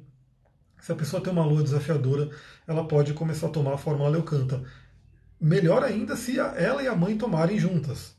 se 0.81 0.91
a 0.91 0.95
pessoa 0.95 1.21
tem 1.21 1.31
uma 1.31 1.45
lua 1.45 1.63
desafiadora, 1.63 2.29
ela 2.67 2.85
pode 2.85 3.13
começar 3.13 3.47
a 3.47 3.49
tomar 3.49 3.73
a 3.73 3.77
fórmula 3.77 4.09
leucanta. 4.09 4.61
Melhor 5.39 5.83
ainda 5.83 6.15
se 6.15 6.37
ela 6.39 6.83
e 6.83 6.87
a 6.87 6.95
mãe 6.95 7.17
tomarem 7.17 7.57
juntas. 7.57 8.13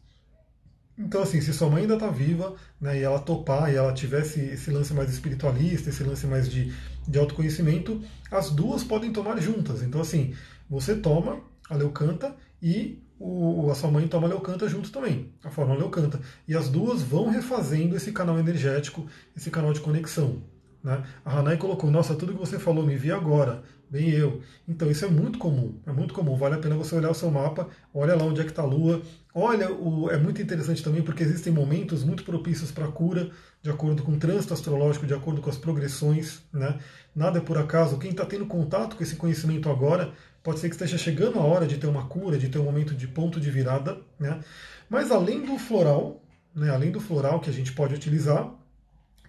Então, 0.97 1.23
assim, 1.23 1.41
se 1.41 1.53
sua 1.53 1.69
mãe 1.69 1.83
ainda 1.83 1.95
está 1.95 2.09
viva, 2.09 2.55
né, 2.81 2.99
e 2.99 3.03
ela 3.03 3.19
topar, 3.19 3.71
e 3.71 3.77
ela 3.77 3.93
tivesse 3.93 4.41
esse 4.41 4.71
lance 4.71 4.95
mais 4.95 5.11
espiritualista, 5.11 5.91
esse 5.91 6.05
lance 6.05 6.27
mais 6.27 6.49
de, 6.49 6.73
de 7.07 7.19
autoconhecimento, 7.19 8.01
as 8.31 8.51
duas 8.51 8.83
podem 8.83 9.13
tomar 9.13 9.41
juntas. 9.41 9.83
Então, 9.83 10.01
assim, 10.01 10.35
você 10.69 10.95
toma 10.95 11.41
a 11.69 11.77
leucanta 11.77 12.35
e 12.63 13.03
o, 13.19 13.71
a 13.71 13.75
sua 13.75 13.91
mãe 13.91 14.07
toma 14.09 14.27
a 14.27 14.31
leucanta 14.31 14.69
junto 14.69 14.91
também, 14.91 15.33
a 15.43 15.51
forma 15.51 15.75
leucanta. 15.75 16.21
E 16.47 16.57
as 16.57 16.69
duas 16.69 17.03
vão 17.03 17.31
refazendo 17.31 17.97
esse 17.97 18.13
canal 18.13 18.39
energético, 18.39 19.07
esse 19.37 19.51
canal 19.51 19.73
de 19.73 19.81
conexão. 19.81 20.43
Né? 20.83 21.03
A 21.25 21.39
Hanai 21.39 21.57
colocou, 21.57 21.91
nossa, 21.91 22.15
tudo 22.15 22.35
que 22.35 22.39
você 22.39 22.59
falou, 22.59 22.85
me 22.85 22.97
vi 22.97 23.11
agora, 23.11 23.63
bem 23.89 24.11
eu. 24.11 24.43
Então 24.69 24.91
isso 24.91 25.05
é 25.05 25.09
muito 25.09 25.39
comum, 25.39 25.81
é 25.87 25.93
muito 25.93 26.13
comum. 26.13 26.37
Vale 26.37 26.57
a 26.57 26.59
pena 26.59 26.77
você 26.77 26.95
olhar 26.95 27.11
o 27.11 27.15
seu 27.15 27.31
mapa, 27.31 27.69
olha 27.95 28.15
lá 28.15 28.25
onde 28.25 28.41
é 28.41 28.45
que 28.45 28.51
está 28.51 28.63
a 28.63 28.67
Lua. 28.67 29.01
Olha, 29.35 29.73
o, 29.73 30.11
é 30.11 30.19
muito 30.19 30.43
interessante 30.43 30.83
também 30.83 31.03
porque 31.03 31.23
existem 31.23 31.53
momentos 31.53 32.05
muito 32.05 32.25
propícios 32.25 32.71
para 32.71 32.89
cura, 32.89 33.31
de 33.65 33.71
acordo 33.71 34.03
com 34.03 34.13
o 34.13 34.19
trânsito 34.19 34.53
astrológico, 34.53 35.07
de 35.07 35.15
acordo 35.15 35.41
com 35.41 35.49
as 35.49 35.57
progressões. 35.57 36.43
Né? 36.53 36.79
Nada 37.17 37.39
é 37.39 37.41
por 37.41 37.57
acaso. 37.57 37.97
Quem 37.97 38.11
está 38.11 38.27
tendo 38.27 38.45
contato 38.45 38.95
com 38.95 39.03
esse 39.03 39.17
conhecimento 39.17 39.71
agora, 39.71 40.13
pode 40.43 40.61
ser 40.61 40.69
que 40.69 40.75
esteja 40.75 40.99
chegando 40.99 41.39
a 41.39 41.43
hora 41.43 41.67
de 41.67 41.79
ter 41.79 41.87
uma 41.87 42.05
cura, 42.05 42.37
de 42.37 42.51
ter 42.51 42.59
um 42.59 42.65
momento 42.65 42.95
de 42.95 43.09
ponto 43.09 43.41
de 43.41 43.51
virada. 43.51 43.97
Né? 44.21 44.39
Mas 44.87 45.11
além 45.11 45.47
do 45.47 45.57
floral, 45.57 46.23
né, 46.55 46.69
além 46.69 46.91
do 46.91 47.01
floral 47.01 47.41
que 47.41 47.49
a 47.49 47.53
gente 47.55 47.73
pode 47.73 47.95
utilizar, 47.95 48.53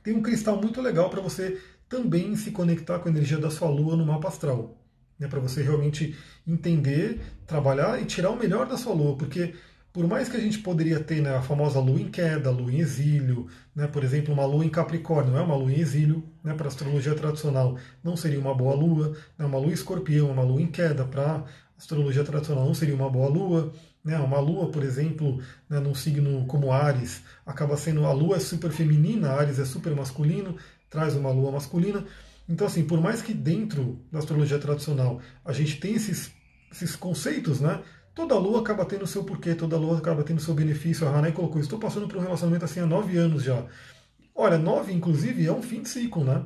tem 0.04 0.14
um 0.14 0.22
cristal 0.22 0.62
muito 0.62 0.82
legal 0.82 1.10
para 1.10 1.22
você 1.22 1.58
também 1.88 2.36
se 2.36 2.52
conectar 2.52 3.00
com 3.00 3.08
a 3.08 3.12
energia 3.12 3.38
da 3.38 3.50
sua 3.50 3.70
lua 3.70 3.96
no 3.96 4.06
mapa 4.06 4.28
astral. 4.28 4.78
Né, 5.18 5.30
para 5.30 5.40
você 5.40 5.64
realmente 5.64 6.14
entender, 6.46 7.22
trabalhar 7.48 8.02
e 8.02 8.06
tirar 8.06 8.32
o 8.32 8.36
melhor 8.36 8.68
da 8.68 8.76
sua 8.76 8.94
lua, 8.94 9.16
porque 9.16 9.56
por 9.96 10.06
mais 10.06 10.28
que 10.28 10.36
a 10.36 10.42
gente 10.42 10.60
poderia 10.60 11.00
ter 11.00 11.22
né, 11.22 11.34
a 11.34 11.42
famosa 11.42 11.80
lua 11.80 12.02
em 12.02 12.12
queda, 12.12 12.52
lua 12.52 12.70
em 12.70 12.80
exílio, 12.80 13.48
né, 13.74 13.88
por 13.88 14.04
exemplo, 14.04 14.34
uma 14.34 14.46
lua 14.46 14.66
em 14.66 14.70
Capricórnio, 14.70 15.32
não 15.32 15.40
é 15.40 15.42
uma 15.42 15.56
lua 15.56 15.72
em 15.72 15.80
exílio, 15.80 16.22
né, 16.44 16.54
para 16.54 16.68
astrologia 16.68 17.16
tradicional 17.16 17.78
não 18.04 18.18
seria 18.18 18.38
uma 18.38 18.54
boa 18.54 18.76
lua, 18.76 19.16
né, 19.40 19.46
uma 19.46 19.58
lua 19.58 19.70
em 19.70 19.74
escorpião, 19.74 20.30
uma 20.30 20.44
lua 20.44 20.62
em 20.62 20.68
queda 20.68 21.06
para 21.06 21.46
astrologia 21.78 22.26
tradicional 22.26 22.66
não 22.66 22.74
seria 22.74 22.94
uma 22.94 23.10
boa 23.10 23.30
lua, 23.30 23.72
né? 24.04 24.18
Uma 24.18 24.40
lua, 24.40 24.70
por 24.70 24.84
exemplo, 24.84 25.42
né, 25.70 25.80
num 25.80 25.96
signo 25.96 26.46
como 26.46 26.74
Ares, 26.74 27.22
acaba 27.46 27.78
sendo 27.78 28.06
a 28.06 28.12
lua 28.12 28.36
é 28.36 28.40
super 28.40 28.72
feminina, 28.72 29.32
Ares 29.32 29.60
é 29.60 29.66
super 29.66 29.96
masculino, 29.96 30.58
traz 30.90 31.16
uma 31.16 31.32
lua 31.32 31.52
masculina. 31.52 32.06
Então, 32.50 32.68
assim, 32.68 32.86
por 32.86 33.00
mais 33.02 33.22
que 33.22 33.34
dentro 33.34 34.00
da 34.12 34.20
astrologia 34.20 34.60
tradicional 34.60 35.22
a 35.44 35.54
gente 35.54 35.80
tem 35.80 35.96
esses 35.96 36.32
esses 36.72 36.96
conceitos, 36.96 37.62
né? 37.62 37.82
Toda 38.16 38.40
lua 38.40 38.62
acaba 38.62 38.86
tendo 38.86 39.04
o 39.04 39.08
seu 39.08 39.26
porquê, 39.26 39.54
toda 39.54 39.78
lua 39.78 39.98
acaba 39.98 40.24
tendo 40.24 40.38
o 40.38 40.42
seu 40.42 40.54
benefício. 40.54 41.06
A 41.06 41.12
Hanai 41.12 41.34
colocou, 41.34 41.60
estou 41.60 41.78
passando 41.78 42.08
por 42.08 42.18
um 42.18 42.22
relacionamento 42.22 42.64
assim 42.64 42.80
há 42.80 42.86
nove 42.86 43.18
anos 43.18 43.44
já. 43.44 43.66
Olha, 44.34 44.58
nove, 44.58 44.94
inclusive, 44.94 45.46
é 45.46 45.52
um 45.52 45.62
fim 45.62 45.82
de 45.82 45.90
ciclo, 45.90 46.24
né? 46.24 46.42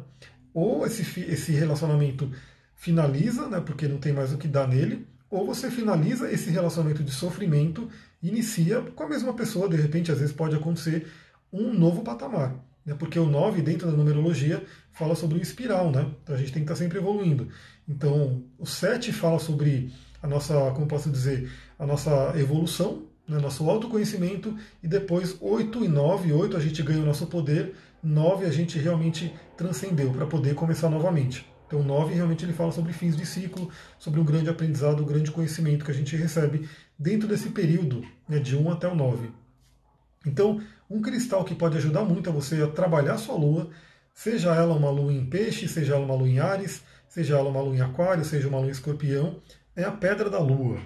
Ou 0.52 0.86
esse, 0.86 1.04
esse 1.22 1.52
relacionamento 1.52 2.32
finaliza, 2.76 3.48
né? 3.48 3.62
Porque 3.62 3.88
não 3.88 4.00
tem 4.00 4.12
mais 4.12 4.34
o 4.34 4.38
que 4.38 4.48
dar 4.48 4.68
nele, 4.68 5.08
ou 5.30 5.46
você 5.46 5.70
finaliza 5.70 6.32
esse 6.32 6.50
relacionamento 6.50 7.04
de 7.04 7.12
sofrimento, 7.12 7.88
inicia 8.22 8.82
com 8.82 9.04
a 9.04 9.10
mesma 9.10 9.34
pessoa, 9.34 9.70
de 9.70 9.78
repente, 9.78 10.12
às 10.12 10.20
vezes 10.20 10.34
pode 10.34 10.56
acontecer 10.56 11.08
um 11.54 11.72
novo 11.72 12.02
patamar. 12.02 12.56
Né? 12.84 12.96
Porque 12.98 13.20
o 13.20 13.26
9, 13.26 13.62
dentro 13.62 13.90
da 13.90 13.96
numerologia, 13.96 14.64
fala 14.92 15.16
sobre 15.16 15.38
o 15.38 15.42
espiral, 15.42 15.92
né? 15.92 16.10
Então 16.24 16.36
a 16.36 16.38
gente 16.38 16.52
tem 16.52 16.64
que 16.66 16.72
estar 16.72 16.84
sempre 16.84 16.98
evoluindo. 16.98 17.48
Então, 17.88 18.44
o 18.58 18.66
7 18.66 19.14
fala 19.14 19.38
sobre 19.38 19.94
a 20.22 20.28
nossa, 20.28 20.72
como 20.72 20.88
posso 20.88 21.10
dizer, 21.10 21.52
a 21.78 21.86
nossa 21.86 22.34
evolução, 22.36 23.04
né, 23.28 23.38
nosso 23.40 23.70
autoconhecimento, 23.70 24.56
e 24.82 24.88
depois 24.88 25.38
8 25.40 25.86
e 25.86 25.88
9, 25.88 26.34
8 26.34 26.58
a 26.58 26.60
gente 26.60 26.82
ganha 26.84 27.02
o 27.02 27.06
nosso 27.06 27.28
poder, 27.28 27.76
9 28.02 28.46
a 28.46 28.52
gente 28.52 28.80
realmente 28.80 29.34
transcendeu 29.56 30.12
para 30.12 30.26
poder 30.26 30.56
começar 30.56 30.90
novamente. 30.90 31.46
Então, 31.68 31.84
9 31.84 32.16
realmente 32.16 32.44
ele 32.44 32.54
fala 32.54 32.72
sobre 32.72 32.92
fins 32.92 33.16
de 33.16 33.26
ciclo, 33.26 33.70
sobre 34.00 34.20
um 34.20 34.24
grande 34.24 34.50
aprendizado, 34.50 35.04
um 35.04 35.06
grande 35.06 35.30
conhecimento 35.30 35.86
que 35.86 35.92
a 35.92 35.94
gente 35.94 36.16
recebe 36.16 36.68
dentro 36.98 37.28
desse 37.28 37.50
período, 37.50 38.04
né, 38.28 38.40
de 38.40 38.56
1 38.56 38.72
até 38.72 38.88
o 38.88 38.96
9. 38.96 39.30
Então, 40.26 40.60
um 40.90 41.02
cristal 41.02 41.44
que 41.46 41.54
pode 41.54 41.78
ajudar 41.78 42.04
muito 42.04 42.30
a 42.30 42.34
você 42.34 42.64
a 42.64 42.68
trabalhar 42.68 43.14
a 43.14 43.18
sua 43.20 43.36
lua, 43.36 43.70
seja 44.14 44.56
ela 44.56 44.74
uma 44.74 44.90
lua 44.90 45.14
em 45.14 45.24
peixe, 45.24 45.68
seja 45.68 45.94
ela 45.94 46.04
uma 46.04 46.16
lua 46.16 46.28
em 46.28 46.40
Ares, 46.40 46.82
seja 47.08 47.38
ela 47.38 47.50
uma 47.50 47.62
lua 47.62 47.76
em 47.76 47.82
aquário, 47.82 48.26
seja 48.26 48.48
uma 48.48 48.58
lua 48.58 48.70
em 48.70 48.72
escorpião, 48.72 49.40
é 49.80 49.86
a 49.86 49.92
pedra 49.92 50.30
da 50.30 50.40
lua. 50.40 50.78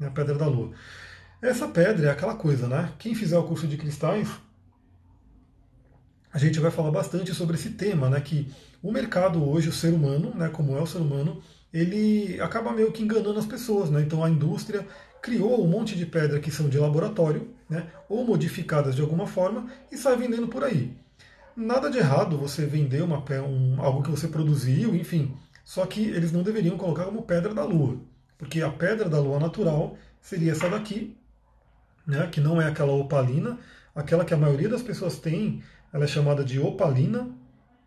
É 0.00 0.06
a 0.06 0.10
pedra 0.10 0.36
da 0.36 0.46
lua. 0.46 0.70
Essa 1.42 1.66
pedra 1.66 2.06
é 2.06 2.10
aquela 2.10 2.34
coisa, 2.34 2.68
né? 2.68 2.92
Quem 2.98 3.14
fizer 3.14 3.36
o 3.36 3.42
curso 3.42 3.66
de 3.66 3.76
cristais, 3.76 4.28
a 6.32 6.38
gente 6.38 6.60
vai 6.60 6.70
falar 6.70 6.92
bastante 6.92 7.34
sobre 7.34 7.56
esse 7.56 7.70
tema, 7.70 8.08
né? 8.08 8.20
Que 8.20 8.52
o 8.82 8.92
mercado 8.92 9.42
hoje, 9.48 9.68
o 9.68 9.72
ser 9.72 9.92
humano, 9.92 10.32
né? 10.34 10.48
Como 10.48 10.76
é 10.76 10.80
o 10.80 10.86
ser 10.86 10.98
humano, 10.98 11.42
ele 11.72 12.40
acaba 12.40 12.72
meio 12.72 12.92
que 12.92 13.02
enganando 13.02 13.38
as 13.38 13.46
pessoas, 13.46 13.90
né? 13.90 14.00
Então 14.00 14.22
a 14.22 14.30
indústria 14.30 14.86
criou 15.20 15.64
um 15.64 15.68
monte 15.68 15.96
de 15.96 16.06
pedra 16.06 16.38
que 16.38 16.50
são 16.50 16.68
de 16.68 16.78
laboratório, 16.78 17.50
né? 17.68 17.88
Ou 18.08 18.24
modificadas 18.24 18.94
de 18.94 19.02
alguma 19.02 19.26
forma 19.26 19.68
e 19.90 19.96
sai 19.96 20.16
vendendo 20.16 20.46
por 20.46 20.62
aí. 20.62 20.96
Nada 21.56 21.90
de 21.90 21.98
errado 21.98 22.38
você 22.38 22.64
vender 22.64 23.02
uma, 23.02 23.24
um, 23.42 23.80
algo 23.80 24.02
que 24.04 24.10
você 24.10 24.28
produziu, 24.28 24.94
enfim. 24.94 25.34
Só 25.64 25.84
que 25.84 26.00
eles 26.00 26.30
não 26.30 26.44
deveriam 26.44 26.76
colocar 26.76 27.06
como 27.06 27.22
pedra 27.22 27.52
da 27.52 27.64
lua 27.64 27.98
porque 28.38 28.62
a 28.62 28.70
pedra 28.70 29.08
da 29.08 29.18
lua 29.18 29.38
natural 29.38 29.96
seria 30.20 30.52
essa 30.52 30.68
daqui, 30.68 31.16
né, 32.06 32.26
que 32.28 32.40
não 32.40 32.60
é 32.60 32.66
aquela 32.66 32.92
opalina, 32.92 33.58
aquela 33.94 34.24
que 34.24 34.34
a 34.34 34.36
maioria 34.36 34.68
das 34.68 34.82
pessoas 34.82 35.18
tem, 35.18 35.62
ela 35.92 36.04
é 36.04 36.08
chamada 36.08 36.44
de 36.44 36.58
opalina, 36.58 37.28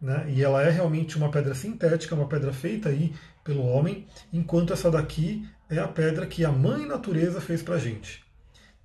né, 0.02 0.26
e 0.30 0.44
ela 0.44 0.62
é 0.64 0.70
realmente 0.70 1.18
uma 1.18 1.30
pedra 1.30 1.54
sintética, 1.54 2.16
uma 2.16 2.28
pedra 2.28 2.54
feita 2.54 2.90
aí 2.90 3.14
pelo 3.44 3.66
homem, 3.66 4.08
enquanto 4.32 4.74
essa 4.74 4.90
daqui 4.90 5.48
é 5.70 5.80
a 5.80 5.88
pedra 5.88 6.26
que 6.26 6.44
a 6.44 6.52
mãe 6.52 6.86
natureza 6.86 7.40
fez 7.40 7.62
para 7.62 7.78
gente. 7.78 8.24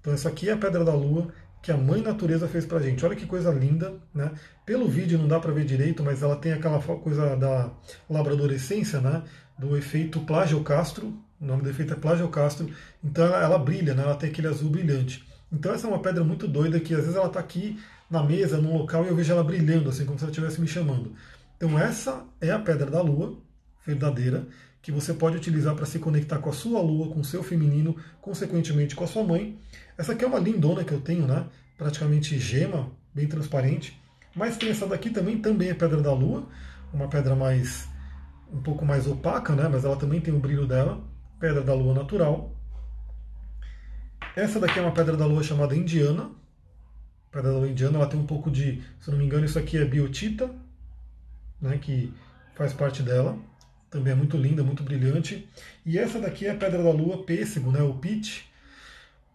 Então 0.00 0.12
essa 0.12 0.28
aqui 0.28 0.50
é 0.50 0.52
a 0.52 0.56
pedra 0.56 0.84
da 0.84 0.92
lua 0.92 1.32
que 1.62 1.72
a 1.72 1.78
mãe 1.78 2.02
natureza 2.02 2.46
fez 2.46 2.66
para 2.66 2.78
gente. 2.78 3.06
Olha 3.06 3.16
que 3.16 3.24
coisa 3.24 3.50
linda, 3.50 3.94
né? 4.14 4.32
Pelo 4.66 4.86
vídeo 4.86 5.18
não 5.18 5.26
dá 5.26 5.40
para 5.40 5.50
ver 5.50 5.64
direito, 5.64 6.02
mas 6.02 6.22
ela 6.22 6.36
tem 6.36 6.52
aquela 6.52 6.78
coisa 6.78 7.34
da 7.36 7.70
labradorescência, 8.08 9.00
né? 9.00 9.22
Do 9.58 9.74
efeito 9.74 10.20
plagiocastro, 10.20 11.18
o 11.40 11.46
nome 11.46 11.62
do 11.62 11.70
efeito 11.70 11.92
é 11.92 11.96
plagiocastro, 11.96 12.68
então 13.02 13.26
ela, 13.26 13.42
ela 13.42 13.58
brilha, 13.58 13.94
né? 13.94 14.02
ela 14.02 14.14
tem 14.14 14.30
aquele 14.30 14.48
azul 14.48 14.70
brilhante. 14.70 15.24
Então 15.52 15.72
essa 15.72 15.86
é 15.86 15.90
uma 15.90 16.00
pedra 16.00 16.24
muito 16.24 16.48
doida 16.48 16.80
que 16.80 16.94
às 16.94 17.00
vezes 17.00 17.16
ela 17.16 17.26
está 17.26 17.40
aqui 17.40 17.78
na 18.10 18.22
mesa, 18.22 18.58
num 18.58 18.76
local, 18.76 19.04
e 19.04 19.08
eu 19.08 19.16
vejo 19.16 19.32
ela 19.32 19.44
brilhando, 19.44 19.88
assim 19.88 20.04
como 20.04 20.18
se 20.18 20.24
ela 20.24 20.30
estivesse 20.30 20.60
me 20.60 20.66
chamando. 20.66 21.12
Então 21.56 21.78
essa 21.78 22.24
é 22.40 22.50
a 22.50 22.58
pedra 22.58 22.90
da 22.90 23.00
lua, 23.00 23.36
verdadeira, 23.86 24.46
que 24.82 24.92
você 24.92 25.14
pode 25.14 25.36
utilizar 25.36 25.74
para 25.74 25.86
se 25.86 25.98
conectar 25.98 26.38
com 26.38 26.50
a 26.50 26.52
sua 26.52 26.80
lua, 26.80 27.08
com 27.08 27.20
o 27.20 27.24
seu 27.24 27.42
feminino, 27.42 27.96
consequentemente 28.20 28.94
com 28.94 29.04
a 29.04 29.06
sua 29.06 29.24
mãe. 29.24 29.58
Essa 29.96 30.12
aqui 30.12 30.24
é 30.24 30.28
uma 30.28 30.38
lindona 30.38 30.84
que 30.84 30.92
eu 30.92 31.00
tenho, 31.00 31.26
né? 31.26 31.46
praticamente 31.76 32.38
gema, 32.38 32.90
bem 33.14 33.26
transparente. 33.26 33.98
Mas 34.34 34.56
tem 34.56 34.70
essa 34.70 34.86
daqui 34.86 35.10
também, 35.10 35.38
também 35.38 35.70
é 35.70 35.74
pedra 35.74 36.02
da 36.02 36.12
lua, 36.12 36.46
uma 36.92 37.08
pedra 37.08 37.34
mais 37.34 37.88
um 38.52 38.60
pouco 38.60 38.84
mais 38.84 39.06
opaca, 39.06 39.54
né? 39.54 39.68
mas 39.68 39.84
ela 39.84 39.96
também 39.96 40.20
tem 40.20 40.32
o 40.32 40.38
brilho 40.38 40.66
dela 40.66 41.02
pedra 41.44 41.60
da 41.60 41.74
lua 41.74 41.92
natural. 41.92 42.50
Essa 44.34 44.58
daqui 44.58 44.78
é 44.78 44.82
uma 44.82 44.94
pedra 44.94 45.14
da 45.14 45.26
lua 45.26 45.42
chamada 45.42 45.76
indiana. 45.76 46.30
pedra 47.30 47.52
da 47.52 47.58
lua 47.58 47.68
indiana, 47.68 47.98
ela 47.98 48.06
tem 48.06 48.18
um 48.18 48.24
pouco 48.24 48.50
de, 48.50 48.82
se 48.98 49.10
não 49.10 49.18
me 49.18 49.26
engano, 49.26 49.44
isso 49.44 49.58
aqui 49.58 49.76
é 49.76 49.84
biotita, 49.84 50.50
né, 51.60 51.76
que 51.76 52.14
faz 52.54 52.72
parte 52.72 53.02
dela. 53.02 53.36
Também 53.90 54.14
é 54.14 54.16
muito 54.16 54.38
linda, 54.38 54.62
muito 54.62 54.82
brilhante. 54.82 55.46
E 55.84 55.98
essa 55.98 56.18
daqui 56.18 56.46
é 56.46 56.52
a 56.52 56.56
pedra 56.56 56.82
da 56.82 56.90
lua 56.90 57.26
pêssego, 57.26 57.70
né, 57.70 57.82
o 57.82 57.92
pitch, 57.92 58.44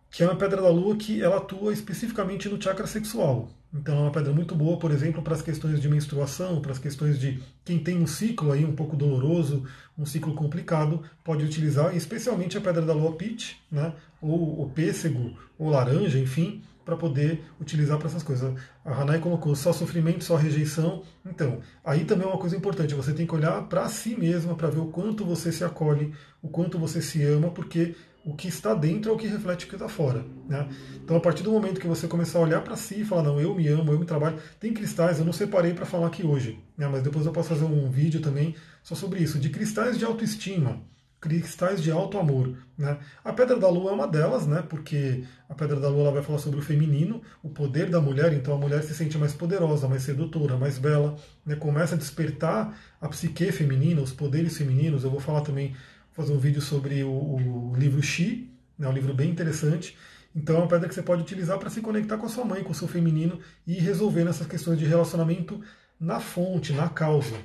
que 0.10 0.24
é 0.24 0.26
uma 0.26 0.36
pedra 0.36 0.64
da 0.64 0.70
lua 0.70 0.96
que 0.96 1.22
ela 1.22 1.38
atua 1.38 1.72
especificamente 1.72 2.50
no 2.50 2.60
chakra 2.60 2.88
sexual. 2.88 3.52
Então 3.74 3.98
é 3.98 4.02
uma 4.02 4.12
pedra 4.12 4.34
muito 4.34 4.56
boa, 4.56 4.78
por 4.78 4.92
exemplo, 4.92 5.22
para 5.22 5.36
as 5.36 5.42
questões 5.42 5.80
de 5.80 5.88
menstruação, 5.88 6.60
para 6.60 6.72
as 6.72 6.80
questões 6.80 7.20
de 7.20 7.40
quem 7.64 7.78
tem 7.78 8.00
um 8.00 8.08
ciclo 8.08 8.52
aí 8.52 8.66
um 8.66 8.76
pouco 8.76 8.96
doloroso, 8.96 9.64
um 9.98 10.06
ciclo 10.06 10.34
complicado, 10.34 11.04
pode 11.24 11.46
utilizar, 11.46 11.96
especialmente 11.96 12.58
a 12.58 12.62
pedra 12.62 12.82
da 12.82 12.94
lua 12.94 13.14
pitch, 13.14 13.54
né, 13.72 13.94
ou 14.20 14.64
o 14.64 14.70
pêssego, 14.72 15.38
ou 15.58 15.70
laranja, 15.70 16.18
enfim, 16.18 16.64
para 16.84 16.98
poder 16.98 17.44
utilizar 17.62 18.00
para 18.00 18.08
essas 18.08 18.24
coisas. 18.24 18.52
A 18.84 19.02
Hanai 19.02 19.20
colocou 19.20 19.56
só 19.56 19.72
sofrimento, 19.72 20.24
só 20.24 20.36
rejeição. 20.36 21.04
Então, 21.24 21.60
aí 21.86 22.04
também 22.04 22.26
é 22.26 22.30
uma 22.30 22.40
coisa 22.40 22.58
importante, 22.58 22.96
você 22.96 23.14
tem 23.14 23.28
que 23.28 23.36
olhar 23.36 23.62
para 23.68 23.88
si 23.88 24.16
mesma 24.16 24.56
para 24.56 24.72
ver 24.72 24.80
o 24.80 24.88
quanto 24.88 25.24
você 25.24 25.52
se 25.52 25.64
acolhe, 25.64 26.12
o 26.42 26.48
quanto 26.48 26.80
você 26.80 27.00
se 27.00 27.24
ama, 27.24 27.52
porque 27.52 27.94
o 28.24 28.36
que 28.36 28.48
está 28.48 28.74
dentro 28.74 29.12
é 29.12 29.14
o 29.14 29.18
que 29.18 29.28
reflete 29.28 29.66
o 29.66 29.70
que 29.70 29.76
está 29.76 29.88
fora. 29.88 30.26
Né? 30.48 30.68
Então, 30.96 31.16
a 31.16 31.20
partir 31.20 31.44
do 31.44 31.52
momento 31.52 31.80
que 31.80 31.88
você 31.88 32.08
começar 32.08 32.40
a 32.40 32.42
olhar 32.42 32.62
para 32.62 32.76
si 32.76 33.02
e 33.02 33.06
falar, 33.06 33.24
não, 33.24 33.40
eu 33.40 33.56
me 33.56 33.68
amo, 33.68 33.92
eu 33.92 34.00
me 34.00 34.06
trabalho, 34.06 34.38
tem 34.60 34.74
cristais, 34.74 35.20
eu 35.20 35.26
não 35.26 35.34
separei 35.34 35.74
para 35.74 35.86
falar 35.86 36.08
aqui 36.08 36.26
hoje, 36.26 36.60
né? 36.78 36.88
mas 36.88 37.02
depois 37.02 37.26
eu 37.26 37.32
posso 37.32 37.50
fazer 37.50 37.66
um 37.66 37.90
vídeo 37.90 38.22
também 38.22 38.56
só 38.84 38.96
sobre 38.96 39.22
isso, 39.22 39.40
de 39.40 39.50
cristais 39.50 39.98
de 39.98 40.06
autoestima, 40.06 40.82
cristais 41.22 41.82
de 41.82 41.92
alto 41.92 42.18
amor. 42.18 42.56
Né? 42.78 42.98
A 43.24 43.32
pedra 43.34 43.58
da 43.58 43.70
lua 43.70 43.92
é 43.92 43.94
uma 43.94 44.08
delas, 44.08 44.46
né? 44.46 44.64
porque 44.68 45.24
a 45.48 45.56
pedra 45.56 45.80
da 45.80 45.90
lua 45.90 46.04
ela 46.04 46.12
vai 46.12 46.24
falar 46.24 46.40
sobre 46.40 46.60
o 46.60 46.64
feminino, 46.64 47.22
o 47.42 47.50
poder 47.50 47.90
da 47.90 48.02
mulher, 48.02 48.34
então 48.34 48.54
a 48.54 48.58
mulher 48.58 48.84
se 48.84 48.94
sente 48.94 49.18
mais 49.18 49.34
poderosa, 49.34 49.88
mais 49.88 50.04
sedutora, 50.04 50.58
mais 50.58 50.78
bela, 50.78 51.16
né? 51.46 51.56
começa 51.56 51.96
a 51.96 51.98
despertar 51.98 52.78
a 53.00 53.08
psique 53.08 53.52
feminina, 53.52 54.02
os 54.02 54.12
poderes 54.12 54.58
femininos. 54.58 55.04
Eu 55.04 55.10
vou 55.10 55.20
falar 55.20 55.42
também 55.42 55.76
fazer 56.20 56.34
um 56.34 56.38
vídeo 56.38 56.62
sobre 56.62 57.02
o, 57.04 57.10
o 57.10 57.74
livro 57.78 58.02
Xi, 58.04 58.50
né, 58.78 58.88
um 58.90 58.92
livro 58.92 59.14
bem 59.14 59.30
interessante. 59.30 59.98
Então 60.36 60.58
é 60.58 60.60
uma 60.60 60.68
pedra 60.68 60.88
que 60.88 60.94
você 60.94 61.02
pode 61.02 61.22
utilizar 61.22 61.58
para 61.58 61.70
se 61.70 61.80
conectar 61.80 62.18
com 62.18 62.26
a 62.26 62.30
sua 62.30 62.44
mãe, 62.44 62.62
com 62.64 62.72
o 62.72 62.76
seu 62.76 62.88
feminino 62.88 63.40
e 63.66 63.74
resolver 63.76 64.28
essas 64.28 64.46
questões 64.46 64.78
de 64.78 64.86
relacionamento 64.86 65.62
na 66.00 66.20
fonte, 66.20 66.74
na 66.74 66.90
causa. 66.90 67.36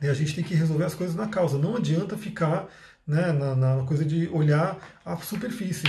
E 0.00 0.08
a 0.08 0.14
gente 0.14 0.34
tem 0.34 0.42
que 0.42 0.54
resolver 0.54 0.84
as 0.84 0.94
coisas 0.94 1.14
na 1.14 1.28
causa. 1.28 1.58
Não 1.58 1.76
adianta 1.76 2.16
ficar 2.16 2.68
né, 3.06 3.32
na, 3.32 3.54
na 3.54 3.84
coisa 3.84 4.04
de 4.04 4.28
olhar 4.28 4.78
a 5.04 5.16
superfície. 5.18 5.86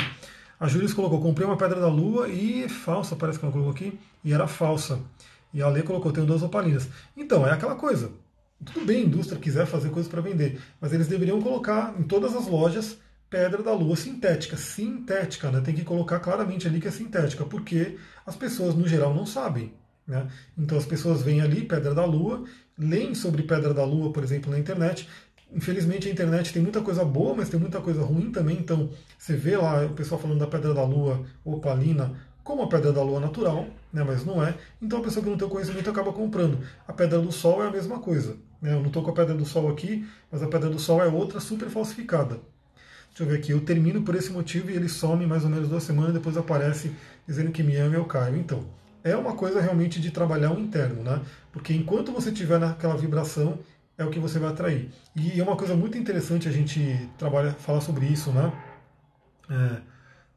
A 0.60 0.68
Júlia 0.68 0.94
colocou, 0.94 1.22
comprei 1.22 1.48
uma 1.48 1.58
pedra 1.58 1.80
da 1.80 1.88
lua 1.88 2.28
e 2.28 2.68
falsa, 2.70 3.16
parece 3.16 3.40
que 3.40 3.46
ela 3.46 3.52
colocou 3.52 3.74
aqui, 3.74 4.00
e 4.24 4.34
era 4.34 4.48
falsa. 4.48 5.00
E 5.54 5.62
a 5.62 5.68
Lê 5.68 5.82
colocou, 5.82 6.12
tenho 6.12 6.28
duas 6.28 6.44
opalinas. 6.44 6.88
Então, 7.16 7.48
é 7.48 7.52
aquela 7.52 7.76
coisa. 7.76 8.12
Tudo 8.66 8.86
bem, 8.86 9.04
a 9.04 9.06
indústria 9.06 9.40
quiser 9.40 9.66
fazer 9.66 9.90
coisas 9.90 10.12
para 10.12 10.22
vender, 10.22 10.60
mas 10.82 10.92
eles 10.92 11.08
deveriam 11.08 11.42
colocar 11.42 11.96
em 12.00 12.04
todas 12.04 12.36
as 12.36 12.48
lojas 12.48 12.98
pedra 13.30 13.62
da 13.62 13.74
lua 13.74 13.96
sintética. 13.96 14.58
Sintética, 14.58 15.52
né? 15.52 15.62
Tem 15.62 15.76
que 15.76 15.84
colocar 15.84 16.20
claramente 16.20 16.68
ali 16.68 16.80
que 16.80 16.88
é 16.88 16.92
sintética, 16.92 17.46
porque 17.46 17.98
as 18.26 18.36
pessoas 18.36 18.76
no 18.76 18.88
geral 18.88 19.14
não 19.14 19.26
sabem. 19.26 19.74
Né? 20.08 20.28
Então 20.58 20.78
as 20.78 20.86
pessoas 20.86 21.22
veem 21.22 21.42
ali 21.42 21.64
pedra 21.64 21.94
da 21.94 22.06
lua, 22.06 22.44
leem 22.78 23.16
sobre 23.16 23.44
pedra 23.44 23.74
da 23.74 23.84
lua, 23.84 24.12
por 24.12 24.24
exemplo, 24.24 24.52
na 24.52 24.60
internet. 24.60 25.08
Infelizmente 25.54 26.08
a 26.08 26.12
internet 26.12 26.54
tem 26.54 26.62
muita 26.62 26.82
coisa 26.82 27.04
boa, 27.04 27.36
mas 27.36 27.50
tem 27.50 27.60
muita 27.60 27.82
coisa 27.82 28.04
ruim 28.04 28.32
também. 28.32 28.58
Então 28.58 28.90
você 29.18 29.36
vê 29.36 29.58
lá 29.58 29.86
o 29.86 29.94
pessoal 29.94 30.20
falando 30.20 30.40
da 30.40 30.48
pedra 30.48 30.74
da 30.74 30.84
lua 30.84 31.26
opalina 31.44 32.16
como 32.44 32.62
a 32.62 32.70
pedra 32.70 32.94
da 32.94 33.02
lua 33.02 33.20
natural, 33.20 33.66
né, 33.92 34.04
mas 34.04 34.24
não 34.24 34.42
é. 34.42 34.56
Então 34.80 35.00
a 35.00 35.02
pessoa 35.02 35.24
que 35.24 35.30
não 35.30 35.38
tem 35.38 35.50
conhecimento 35.50 35.90
acaba 35.90 36.14
comprando. 36.14 36.60
A 36.88 36.94
pedra 36.94 37.20
do 37.20 37.32
sol 37.32 37.64
é 37.64 37.68
a 37.68 37.72
mesma 37.72 38.00
coisa. 38.00 38.38
Né? 38.62 38.74
Eu 38.74 38.80
não 38.80 38.88
estou 38.88 39.04
com 39.04 39.12
a 39.12 39.14
pedra 39.14 39.34
do 39.34 39.46
sol 39.46 39.70
aqui, 39.70 40.08
mas 40.32 40.42
a 40.42 40.48
pedra 40.48 40.70
do 40.70 40.80
sol 40.80 41.02
é 41.02 41.08
outra 41.08 41.40
super 41.40 41.70
falsificada. 41.70 42.40
Deixa 43.10 43.24
eu 43.24 43.28
ver 43.28 43.38
aqui, 43.38 43.52
eu 43.52 43.62
termino 43.62 44.02
por 44.04 44.14
esse 44.16 44.32
motivo 44.32 44.70
e 44.70 44.76
ele 44.76 44.90
some 44.90 45.26
mais 45.26 45.44
ou 45.44 45.50
menos 45.50 45.70
duas 45.70 45.84
semanas, 45.84 46.14
depois 46.14 46.36
aparece 46.36 46.92
dizendo 47.26 47.52
que 47.52 47.64
me 47.64 47.76
ama 47.78 47.96
e 47.96 47.98
eu 47.98 48.06
caio. 48.06 48.36
Então, 48.36 48.66
é 49.06 49.16
uma 49.16 49.36
coisa 49.36 49.62
realmente 49.62 50.02
de 50.02 50.12
trabalhar 50.12 50.52
o 50.52 50.60
interno, 50.60 51.02
né? 51.04 51.22
Porque 51.52 51.74
enquanto 51.74 52.12
você 52.12 52.30
estiver 52.30 52.60
naquela 52.60 52.98
vibração, 52.98 53.60
é 53.98 54.04
o 54.04 54.10
que 54.10 54.20
você 54.20 54.40
vai 54.40 54.50
atrair. 54.50 54.92
E 55.16 55.40
é 55.40 55.44
uma 55.44 55.56
coisa 55.56 55.76
muito 55.76 55.98
interessante 55.98 56.50
a 56.50 56.52
gente 56.52 57.10
trabalha, 57.18 57.54
falar 57.54 57.82
sobre 57.82 58.06
isso, 58.08 58.32
né? 58.32 58.52
É, 59.50 59.68
deixa 59.68 59.82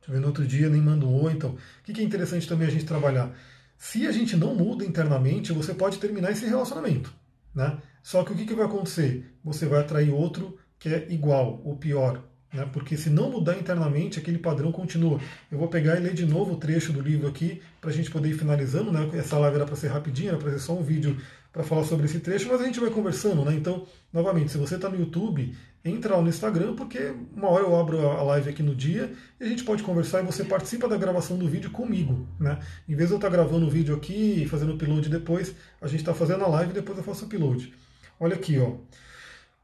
eu 0.06 0.12
ver, 0.12 0.20
no 0.20 0.28
outro 0.28 0.46
dia 0.46 0.68
nem 0.68 0.80
mando 0.80 1.10
oi, 1.10 1.32
então. 1.32 1.50
O 1.50 1.58
que 1.82 2.00
é 2.00 2.04
interessante 2.04 2.46
também 2.46 2.68
a 2.68 2.70
gente 2.70 2.84
trabalhar? 2.84 3.32
Se 3.76 4.06
a 4.06 4.12
gente 4.12 4.36
não 4.36 4.54
muda 4.54 4.84
internamente, 4.84 5.52
você 5.52 5.74
pode 5.74 5.98
terminar 5.98 6.30
esse 6.30 6.46
relacionamento, 6.46 7.12
né? 7.54 7.78
Só 8.02 8.22
que 8.24 8.32
o 8.32 8.36
que, 8.36 8.46
que 8.46 8.54
vai 8.54 8.66
acontecer? 8.66 9.34
Você 9.44 9.66
vai 9.66 9.80
atrair 9.80 10.10
outro 10.10 10.58
que 10.78 10.88
é 10.88 11.06
igual 11.10 11.60
ou 11.64 11.76
pior, 11.76 12.22
né? 12.52 12.68
porque 12.72 12.96
se 12.96 13.10
não 13.10 13.30
mudar 13.30 13.58
internamente, 13.58 14.18
aquele 14.18 14.38
padrão 14.38 14.70
continua. 14.70 15.20
Eu 15.50 15.58
vou 15.58 15.68
pegar 15.68 15.96
e 15.96 16.00
ler 16.00 16.14
de 16.14 16.24
novo 16.24 16.52
o 16.52 16.56
trecho 16.56 16.92
do 16.92 17.00
livro 17.00 17.26
aqui, 17.26 17.60
para 17.80 17.90
a 17.90 17.92
gente 17.92 18.10
poder 18.10 18.30
ir 18.30 18.38
finalizando. 18.38 18.92
Né? 18.92 19.10
Essa 19.14 19.38
live 19.38 19.56
era 19.56 19.66
para 19.66 19.76
ser 19.76 19.88
rapidinha, 19.88 20.30
era 20.30 20.38
para 20.38 20.52
ser 20.52 20.60
só 20.60 20.74
um 20.74 20.82
vídeo 20.82 21.16
para 21.52 21.64
falar 21.64 21.84
sobre 21.84 22.06
esse 22.06 22.20
trecho, 22.20 22.48
mas 22.48 22.60
a 22.60 22.64
gente 22.64 22.78
vai 22.78 22.90
conversando. 22.90 23.44
Né? 23.44 23.54
Então, 23.54 23.86
novamente, 24.12 24.52
se 24.52 24.58
você 24.58 24.76
está 24.76 24.88
no 24.88 24.98
YouTube, 24.98 25.54
entra 25.84 26.16
lá 26.16 26.22
no 26.22 26.28
Instagram, 26.28 26.74
porque 26.74 27.12
uma 27.34 27.48
hora 27.48 27.64
eu 27.64 27.76
abro 27.76 28.08
a 28.08 28.22
live 28.22 28.50
aqui 28.50 28.62
no 28.62 28.74
dia 28.74 29.12
e 29.40 29.44
a 29.44 29.48
gente 29.48 29.64
pode 29.64 29.82
conversar 29.82 30.22
e 30.22 30.26
você 30.26 30.44
participa 30.44 30.88
da 30.88 30.96
gravação 30.96 31.36
do 31.36 31.48
vídeo 31.48 31.70
comigo. 31.70 32.28
Né? 32.38 32.58
Em 32.88 32.94
vez 32.94 33.08
de 33.08 33.14
eu 33.14 33.18
estar 33.18 33.28
tá 33.28 33.36
gravando 33.36 33.66
o 33.66 33.70
vídeo 33.70 33.94
aqui 33.94 34.42
e 34.42 34.48
fazendo 34.48 34.74
upload 34.74 35.08
depois, 35.08 35.54
a 35.80 35.88
gente 35.88 36.00
está 36.00 36.14
fazendo 36.14 36.44
a 36.44 36.48
live 36.48 36.70
e 36.70 36.74
depois 36.74 36.98
eu 36.98 37.04
faço 37.04 37.24
upload. 37.24 37.72
Olha 38.20 38.34
aqui, 38.34 38.58
ó. 38.58 38.76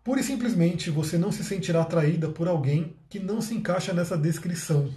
Pura 0.05 0.21
e 0.21 0.23
simplesmente 0.23 0.91
você 0.91 1.17
não 1.17 1.33
se 1.33 1.43
sentirá 1.43 1.81
atraída 1.81 2.29
por 2.29 2.47
alguém 2.47 2.95
que 3.09 3.19
não 3.19 3.41
se 3.41 3.55
encaixa 3.55 3.93
nessa 3.93 4.19
descrição. 4.19 4.93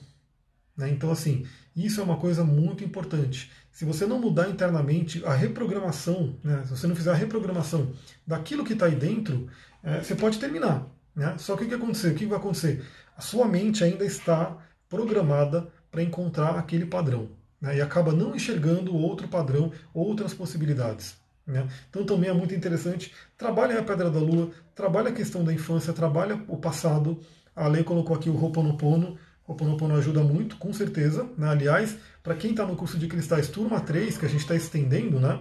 Né? 0.75 0.89
Então, 0.89 1.09
assim, 1.09 1.45
isso 1.75 1.99
é 1.99 2.03
uma 2.03 2.17
coisa 2.17 2.43
muito 2.43 2.83
importante. 2.83 3.49
Se 3.71 3.85
você 3.85 4.05
não 4.05 4.19
mudar 4.19 4.49
internamente 4.49 5.23
a 5.25 5.33
reprogramação, 5.33 6.35
né? 6.43 6.63
se 6.65 6.71
você 6.71 6.87
não 6.87 6.95
fizer 6.95 7.11
a 7.11 7.15
reprogramação 7.15 7.93
daquilo 8.25 8.65
que 8.65 8.73
está 8.73 8.87
aí 8.87 8.95
dentro, 8.95 9.47
é, 9.81 10.01
você 10.01 10.13
pode 10.13 10.39
terminar. 10.39 10.85
Né? 11.15 11.35
Só 11.37 11.55
que 11.55 11.63
o 11.63 11.67
que 11.67 11.73
acontecer? 11.73 12.11
O 12.11 12.15
que 12.15 12.25
vai 12.25 12.37
acontecer? 12.37 12.85
A 13.15 13.21
sua 13.21 13.47
mente 13.47 13.83
ainda 13.83 14.05
está 14.05 14.57
programada 14.89 15.67
para 15.89 16.03
encontrar 16.03 16.57
aquele 16.59 16.85
padrão 16.85 17.29
né? 17.61 17.77
e 17.77 17.81
acaba 17.81 18.11
não 18.11 18.35
enxergando 18.35 18.95
outro 18.95 19.27
padrão, 19.27 19.71
outras 19.93 20.33
possibilidades. 20.33 21.15
Né? 21.47 21.67
Então 21.89 22.05
também 22.05 22.29
é 22.29 22.33
muito 22.33 22.53
interessante. 22.53 23.13
Trabalha 23.37 23.79
a 23.79 23.83
Pedra 23.83 24.11
da 24.11 24.19
Lua, 24.19 24.51
trabalha 24.75 25.09
a 25.09 25.13
questão 25.13 25.43
da 25.43 25.53
infância, 25.53 25.93
trabalha 25.93 26.43
o 26.47 26.57
passado. 26.57 27.19
A 27.55 27.67
Lei 27.67 27.83
colocou 27.83 28.15
aqui 28.15 28.29
o 28.29 28.35
Ho'oponopono. 28.35 29.17
O 29.47 29.53
Ho'oponopono 29.53 29.95
ajuda 29.95 30.21
muito, 30.21 30.57
com 30.57 30.73
certeza. 30.73 31.27
Né? 31.37 31.47
Aliás, 31.47 31.97
para 32.21 32.35
quem 32.35 32.51
está 32.51 32.65
no 32.65 32.75
curso 32.75 32.97
de 32.97 33.07
cristais 33.07 33.47
turma 33.47 33.79
3, 33.79 34.17
que 34.17 34.25
a 34.25 34.29
gente 34.29 34.41
está 34.41 34.55
estendendo, 34.55 35.19
né? 35.19 35.39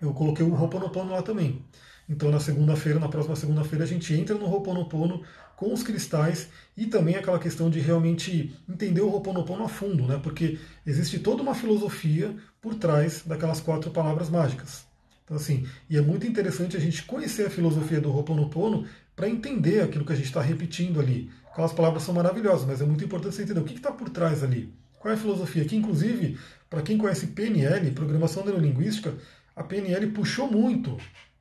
eu 0.00 0.12
coloquei 0.12 0.44
o 0.44 0.52
Ho'oponopono 0.52 1.12
lá 1.12 1.22
também. 1.22 1.64
Então 2.08 2.30
na 2.30 2.40
segunda-feira, 2.40 2.98
na 2.98 3.08
próxima 3.08 3.36
segunda-feira, 3.36 3.84
a 3.84 3.86
gente 3.86 4.12
entra 4.14 4.34
no 4.34 4.46
Ho'oponopono 4.46 5.22
com 5.54 5.72
os 5.72 5.82
cristais 5.82 6.48
e 6.76 6.86
também 6.86 7.14
aquela 7.14 7.38
questão 7.38 7.70
de 7.70 7.78
realmente 7.78 8.56
entender 8.68 9.00
o 9.00 9.08
Ho'oponopono 9.08 9.62
a 9.62 9.68
fundo, 9.68 10.06
né? 10.06 10.18
Porque 10.20 10.58
existe 10.84 11.20
toda 11.20 11.42
uma 11.42 11.54
filosofia 11.54 12.34
por 12.60 12.74
trás 12.74 13.22
daquelas 13.24 13.60
quatro 13.60 13.90
palavras 13.90 14.28
mágicas. 14.28 14.89
Então, 15.30 15.36
assim, 15.36 15.64
e 15.88 15.96
é 15.96 16.00
muito 16.00 16.26
interessante 16.26 16.76
a 16.76 16.80
gente 16.80 17.04
conhecer 17.04 17.46
a 17.46 17.50
filosofia 17.50 18.00
do 18.00 18.10
Ho'oponopono 18.10 18.84
para 19.14 19.28
entender 19.28 19.80
aquilo 19.80 20.04
que 20.04 20.12
a 20.12 20.16
gente 20.16 20.24
está 20.24 20.40
repetindo 20.40 20.98
ali. 20.98 21.30
Aquelas 21.52 21.72
palavras 21.72 22.02
são 22.02 22.12
maravilhosas, 22.12 22.66
mas 22.66 22.80
é 22.80 22.84
muito 22.84 23.04
importante 23.04 23.36
você 23.36 23.44
entender 23.44 23.60
o 23.60 23.64
que 23.64 23.74
está 23.74 23.92
por 23.92 24.10
trás 24.10 24.42
ali. 24.42 24.74
Qual 24.98 25.12
é 25.12 25.14
a 25.14 25.20
filosofia? 25.20 25.64
Que, 25.64 25.76
inclusive, 25.76 26.36
para 26.68 26.82
quem 26.82 26.98
conhece 26.98 27.28
PNL, 27.28 27.92
Programação 27.92 28.44
Neurolinguística, 28.44 29.14
a 29.54 29.62
PNL 29.62 30.08
puxou 30.08 30.50
muito 30.50 30.96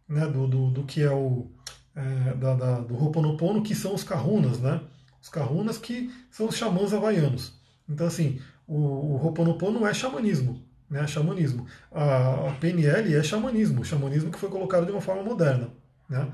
né, 0.07 0.27
do, 0.27 0.45
do, 0.45 0.69
do 0.69 0.83
que 0.83 1.01
é 1.01 1.09
o 1.09 1.47
é, 1.95 2.35
da, 2.35 2.53
da, 2.53 2.79
do 2.81 2.93
Ho'oponopono, 2.93 3.63
que 3.63 3.73
são 3.73 3.95
os 3.95 4.03
kahunas, 4.03 4.59
né? 4.59 4.81
Os 5.19 5.29
kahunas 5.29 5.79
que 5.79 6.13
são 6.29 6.47
os 6.47 6.55
xamãs 6.55 6.93
havaianos. 6.93 7.59
Então, 7.89 8.05
assim, 8.05 8.39
o, 8.67 8.75
o 8.75 9.25
Ho'oponopono 9.25 9.87
é 9.87 9.93
xamanismo 9.95 10.68
né, 10.89 11.05
xamanismo. 11.07 11.65
A, 11.91 12.49
a 12.49 12.51
PNL 12.59 13.15
é 13.15 13.23
xamanismo, 13.23 13.85
xamanismo 13.85 14.31
que 14.31 14.39
foi 14.39 14.49
colocado 14.49 14.85
de 14.85 14.91
uma 14.91 15.01
forma 15.01 15.23
moderna. 15.23 15.69
Né? 16.09 16.27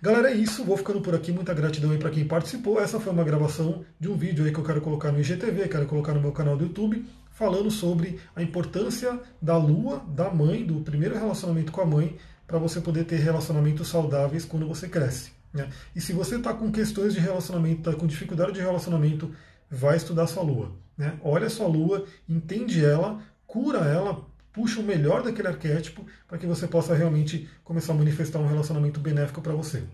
Galera, 0.00 0.30
é 0.30 0.34
isso. 0.34 0.64
Vou 0.64 0.76
ficando 0.76 1.00
por 1.00 1.14
aqui. 1.14 1.32
Muita 1.32 1.54
gratidão 1.54 1.90
aí 1.90 1.98
para 1.98 2.10
quem 2.10 2.26
participou. 2.26 2.80
Essa 2.80 3.00
foi 3.00 3.12
uma 3.12 3.24
gravação 3.24 3.84
de 3.98 4.08
um 4.08 4.16
vídeo 4.16 4.44
aí 4.44 4.52
que 4.52 4.58
eu 4.58 4.64
quero 4.64 4.80
colocar 4.80 5.10
no 5.10 5.20
IGTV, 5.20 5.68
quero 5.68 5.86
colocar 5.86 6.12
no 6.12 6.20
meu 6.20 6.32
canal 6.32 6.56
do 6.56 6.64
YouTube, 6.64 7.04
falando 7.30 7.70
sobre 7.70 8.20
a 8.34 8.42
importância 8.42 9.18
da 9.40 9.56
lua, 9.56 10.04
da 10.08 10.30
mãe, 10.30 10.64
do 10.64 10.80
primeiro 10.80 11.18
relacionamento 11.18 11.72
com 11.72 11.80
a 11.80 11.86
mãe, 11.86 12.16
para 12.46 12.58
você 12.58 12.80
poder 12.80 13.04
ter 13.04 13.16
relacionamentos 13.16 13.88
saudáveis 13.88 14.44
quando 14.44 14.68
você 14.68 14.88
cresce. 14.88 15.32
Né? 15.52 15.68
E 15.94 16.00
se 16.00 16.12
você 16.12 16.36
está 16.36 16.52
com 16.52 16.70
questões 16.70 17.14
de 17.14 17.20
relacionamento, 17.20 17.88
está 17.88 17.92
com 17.94 18.06
dificuldade 18.06 18.52
de 18.52 18.60
relacionamento, 18.60 19.34
vai 19.70 19.96
estudar 19.96 20.26
sua 20.26 20.42
lua. 20.42 20.72
Né? 20.96 21.14
Olha 21.22 21.46
a 21.46 21.50
sua 21.50 21.66
lua, 21.66 22.04
entende 22.28 22.84
ela, 22.84 23.20
cura 23.46 23.78
ela, 23.80 24.24
puxa 24.52 24.80
o 24.80 24.82
melhor 24.82 25.22
daquele 25.22 25.48
arquétipo 25.48 26.06
para 26.26 26.38
que 26.38 26.46
você 26.46 26.66
possa 26.66 26.94
realmente 26.94 27.48
começar 27.62 27.92
a 27.92 27.96
manifestar 27.96 28.38
um 28.38 28.48
relacionamento 28.48 29.00
benéfico 29.00 29.42
para 29.42 29.52
você. 29.52 29.84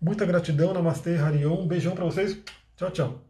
Muita 0.00 0.24
gratidão, 0.26 0.72
Namastê, 0.72 1.16
Harion, 1.16 1.60
um 1.60 1.68
beijão 1.68 1.94
para 1.94 2.04
vocês, 2.04 2.38
tchau, 2.76 2.90
tchau. 2.90 3.25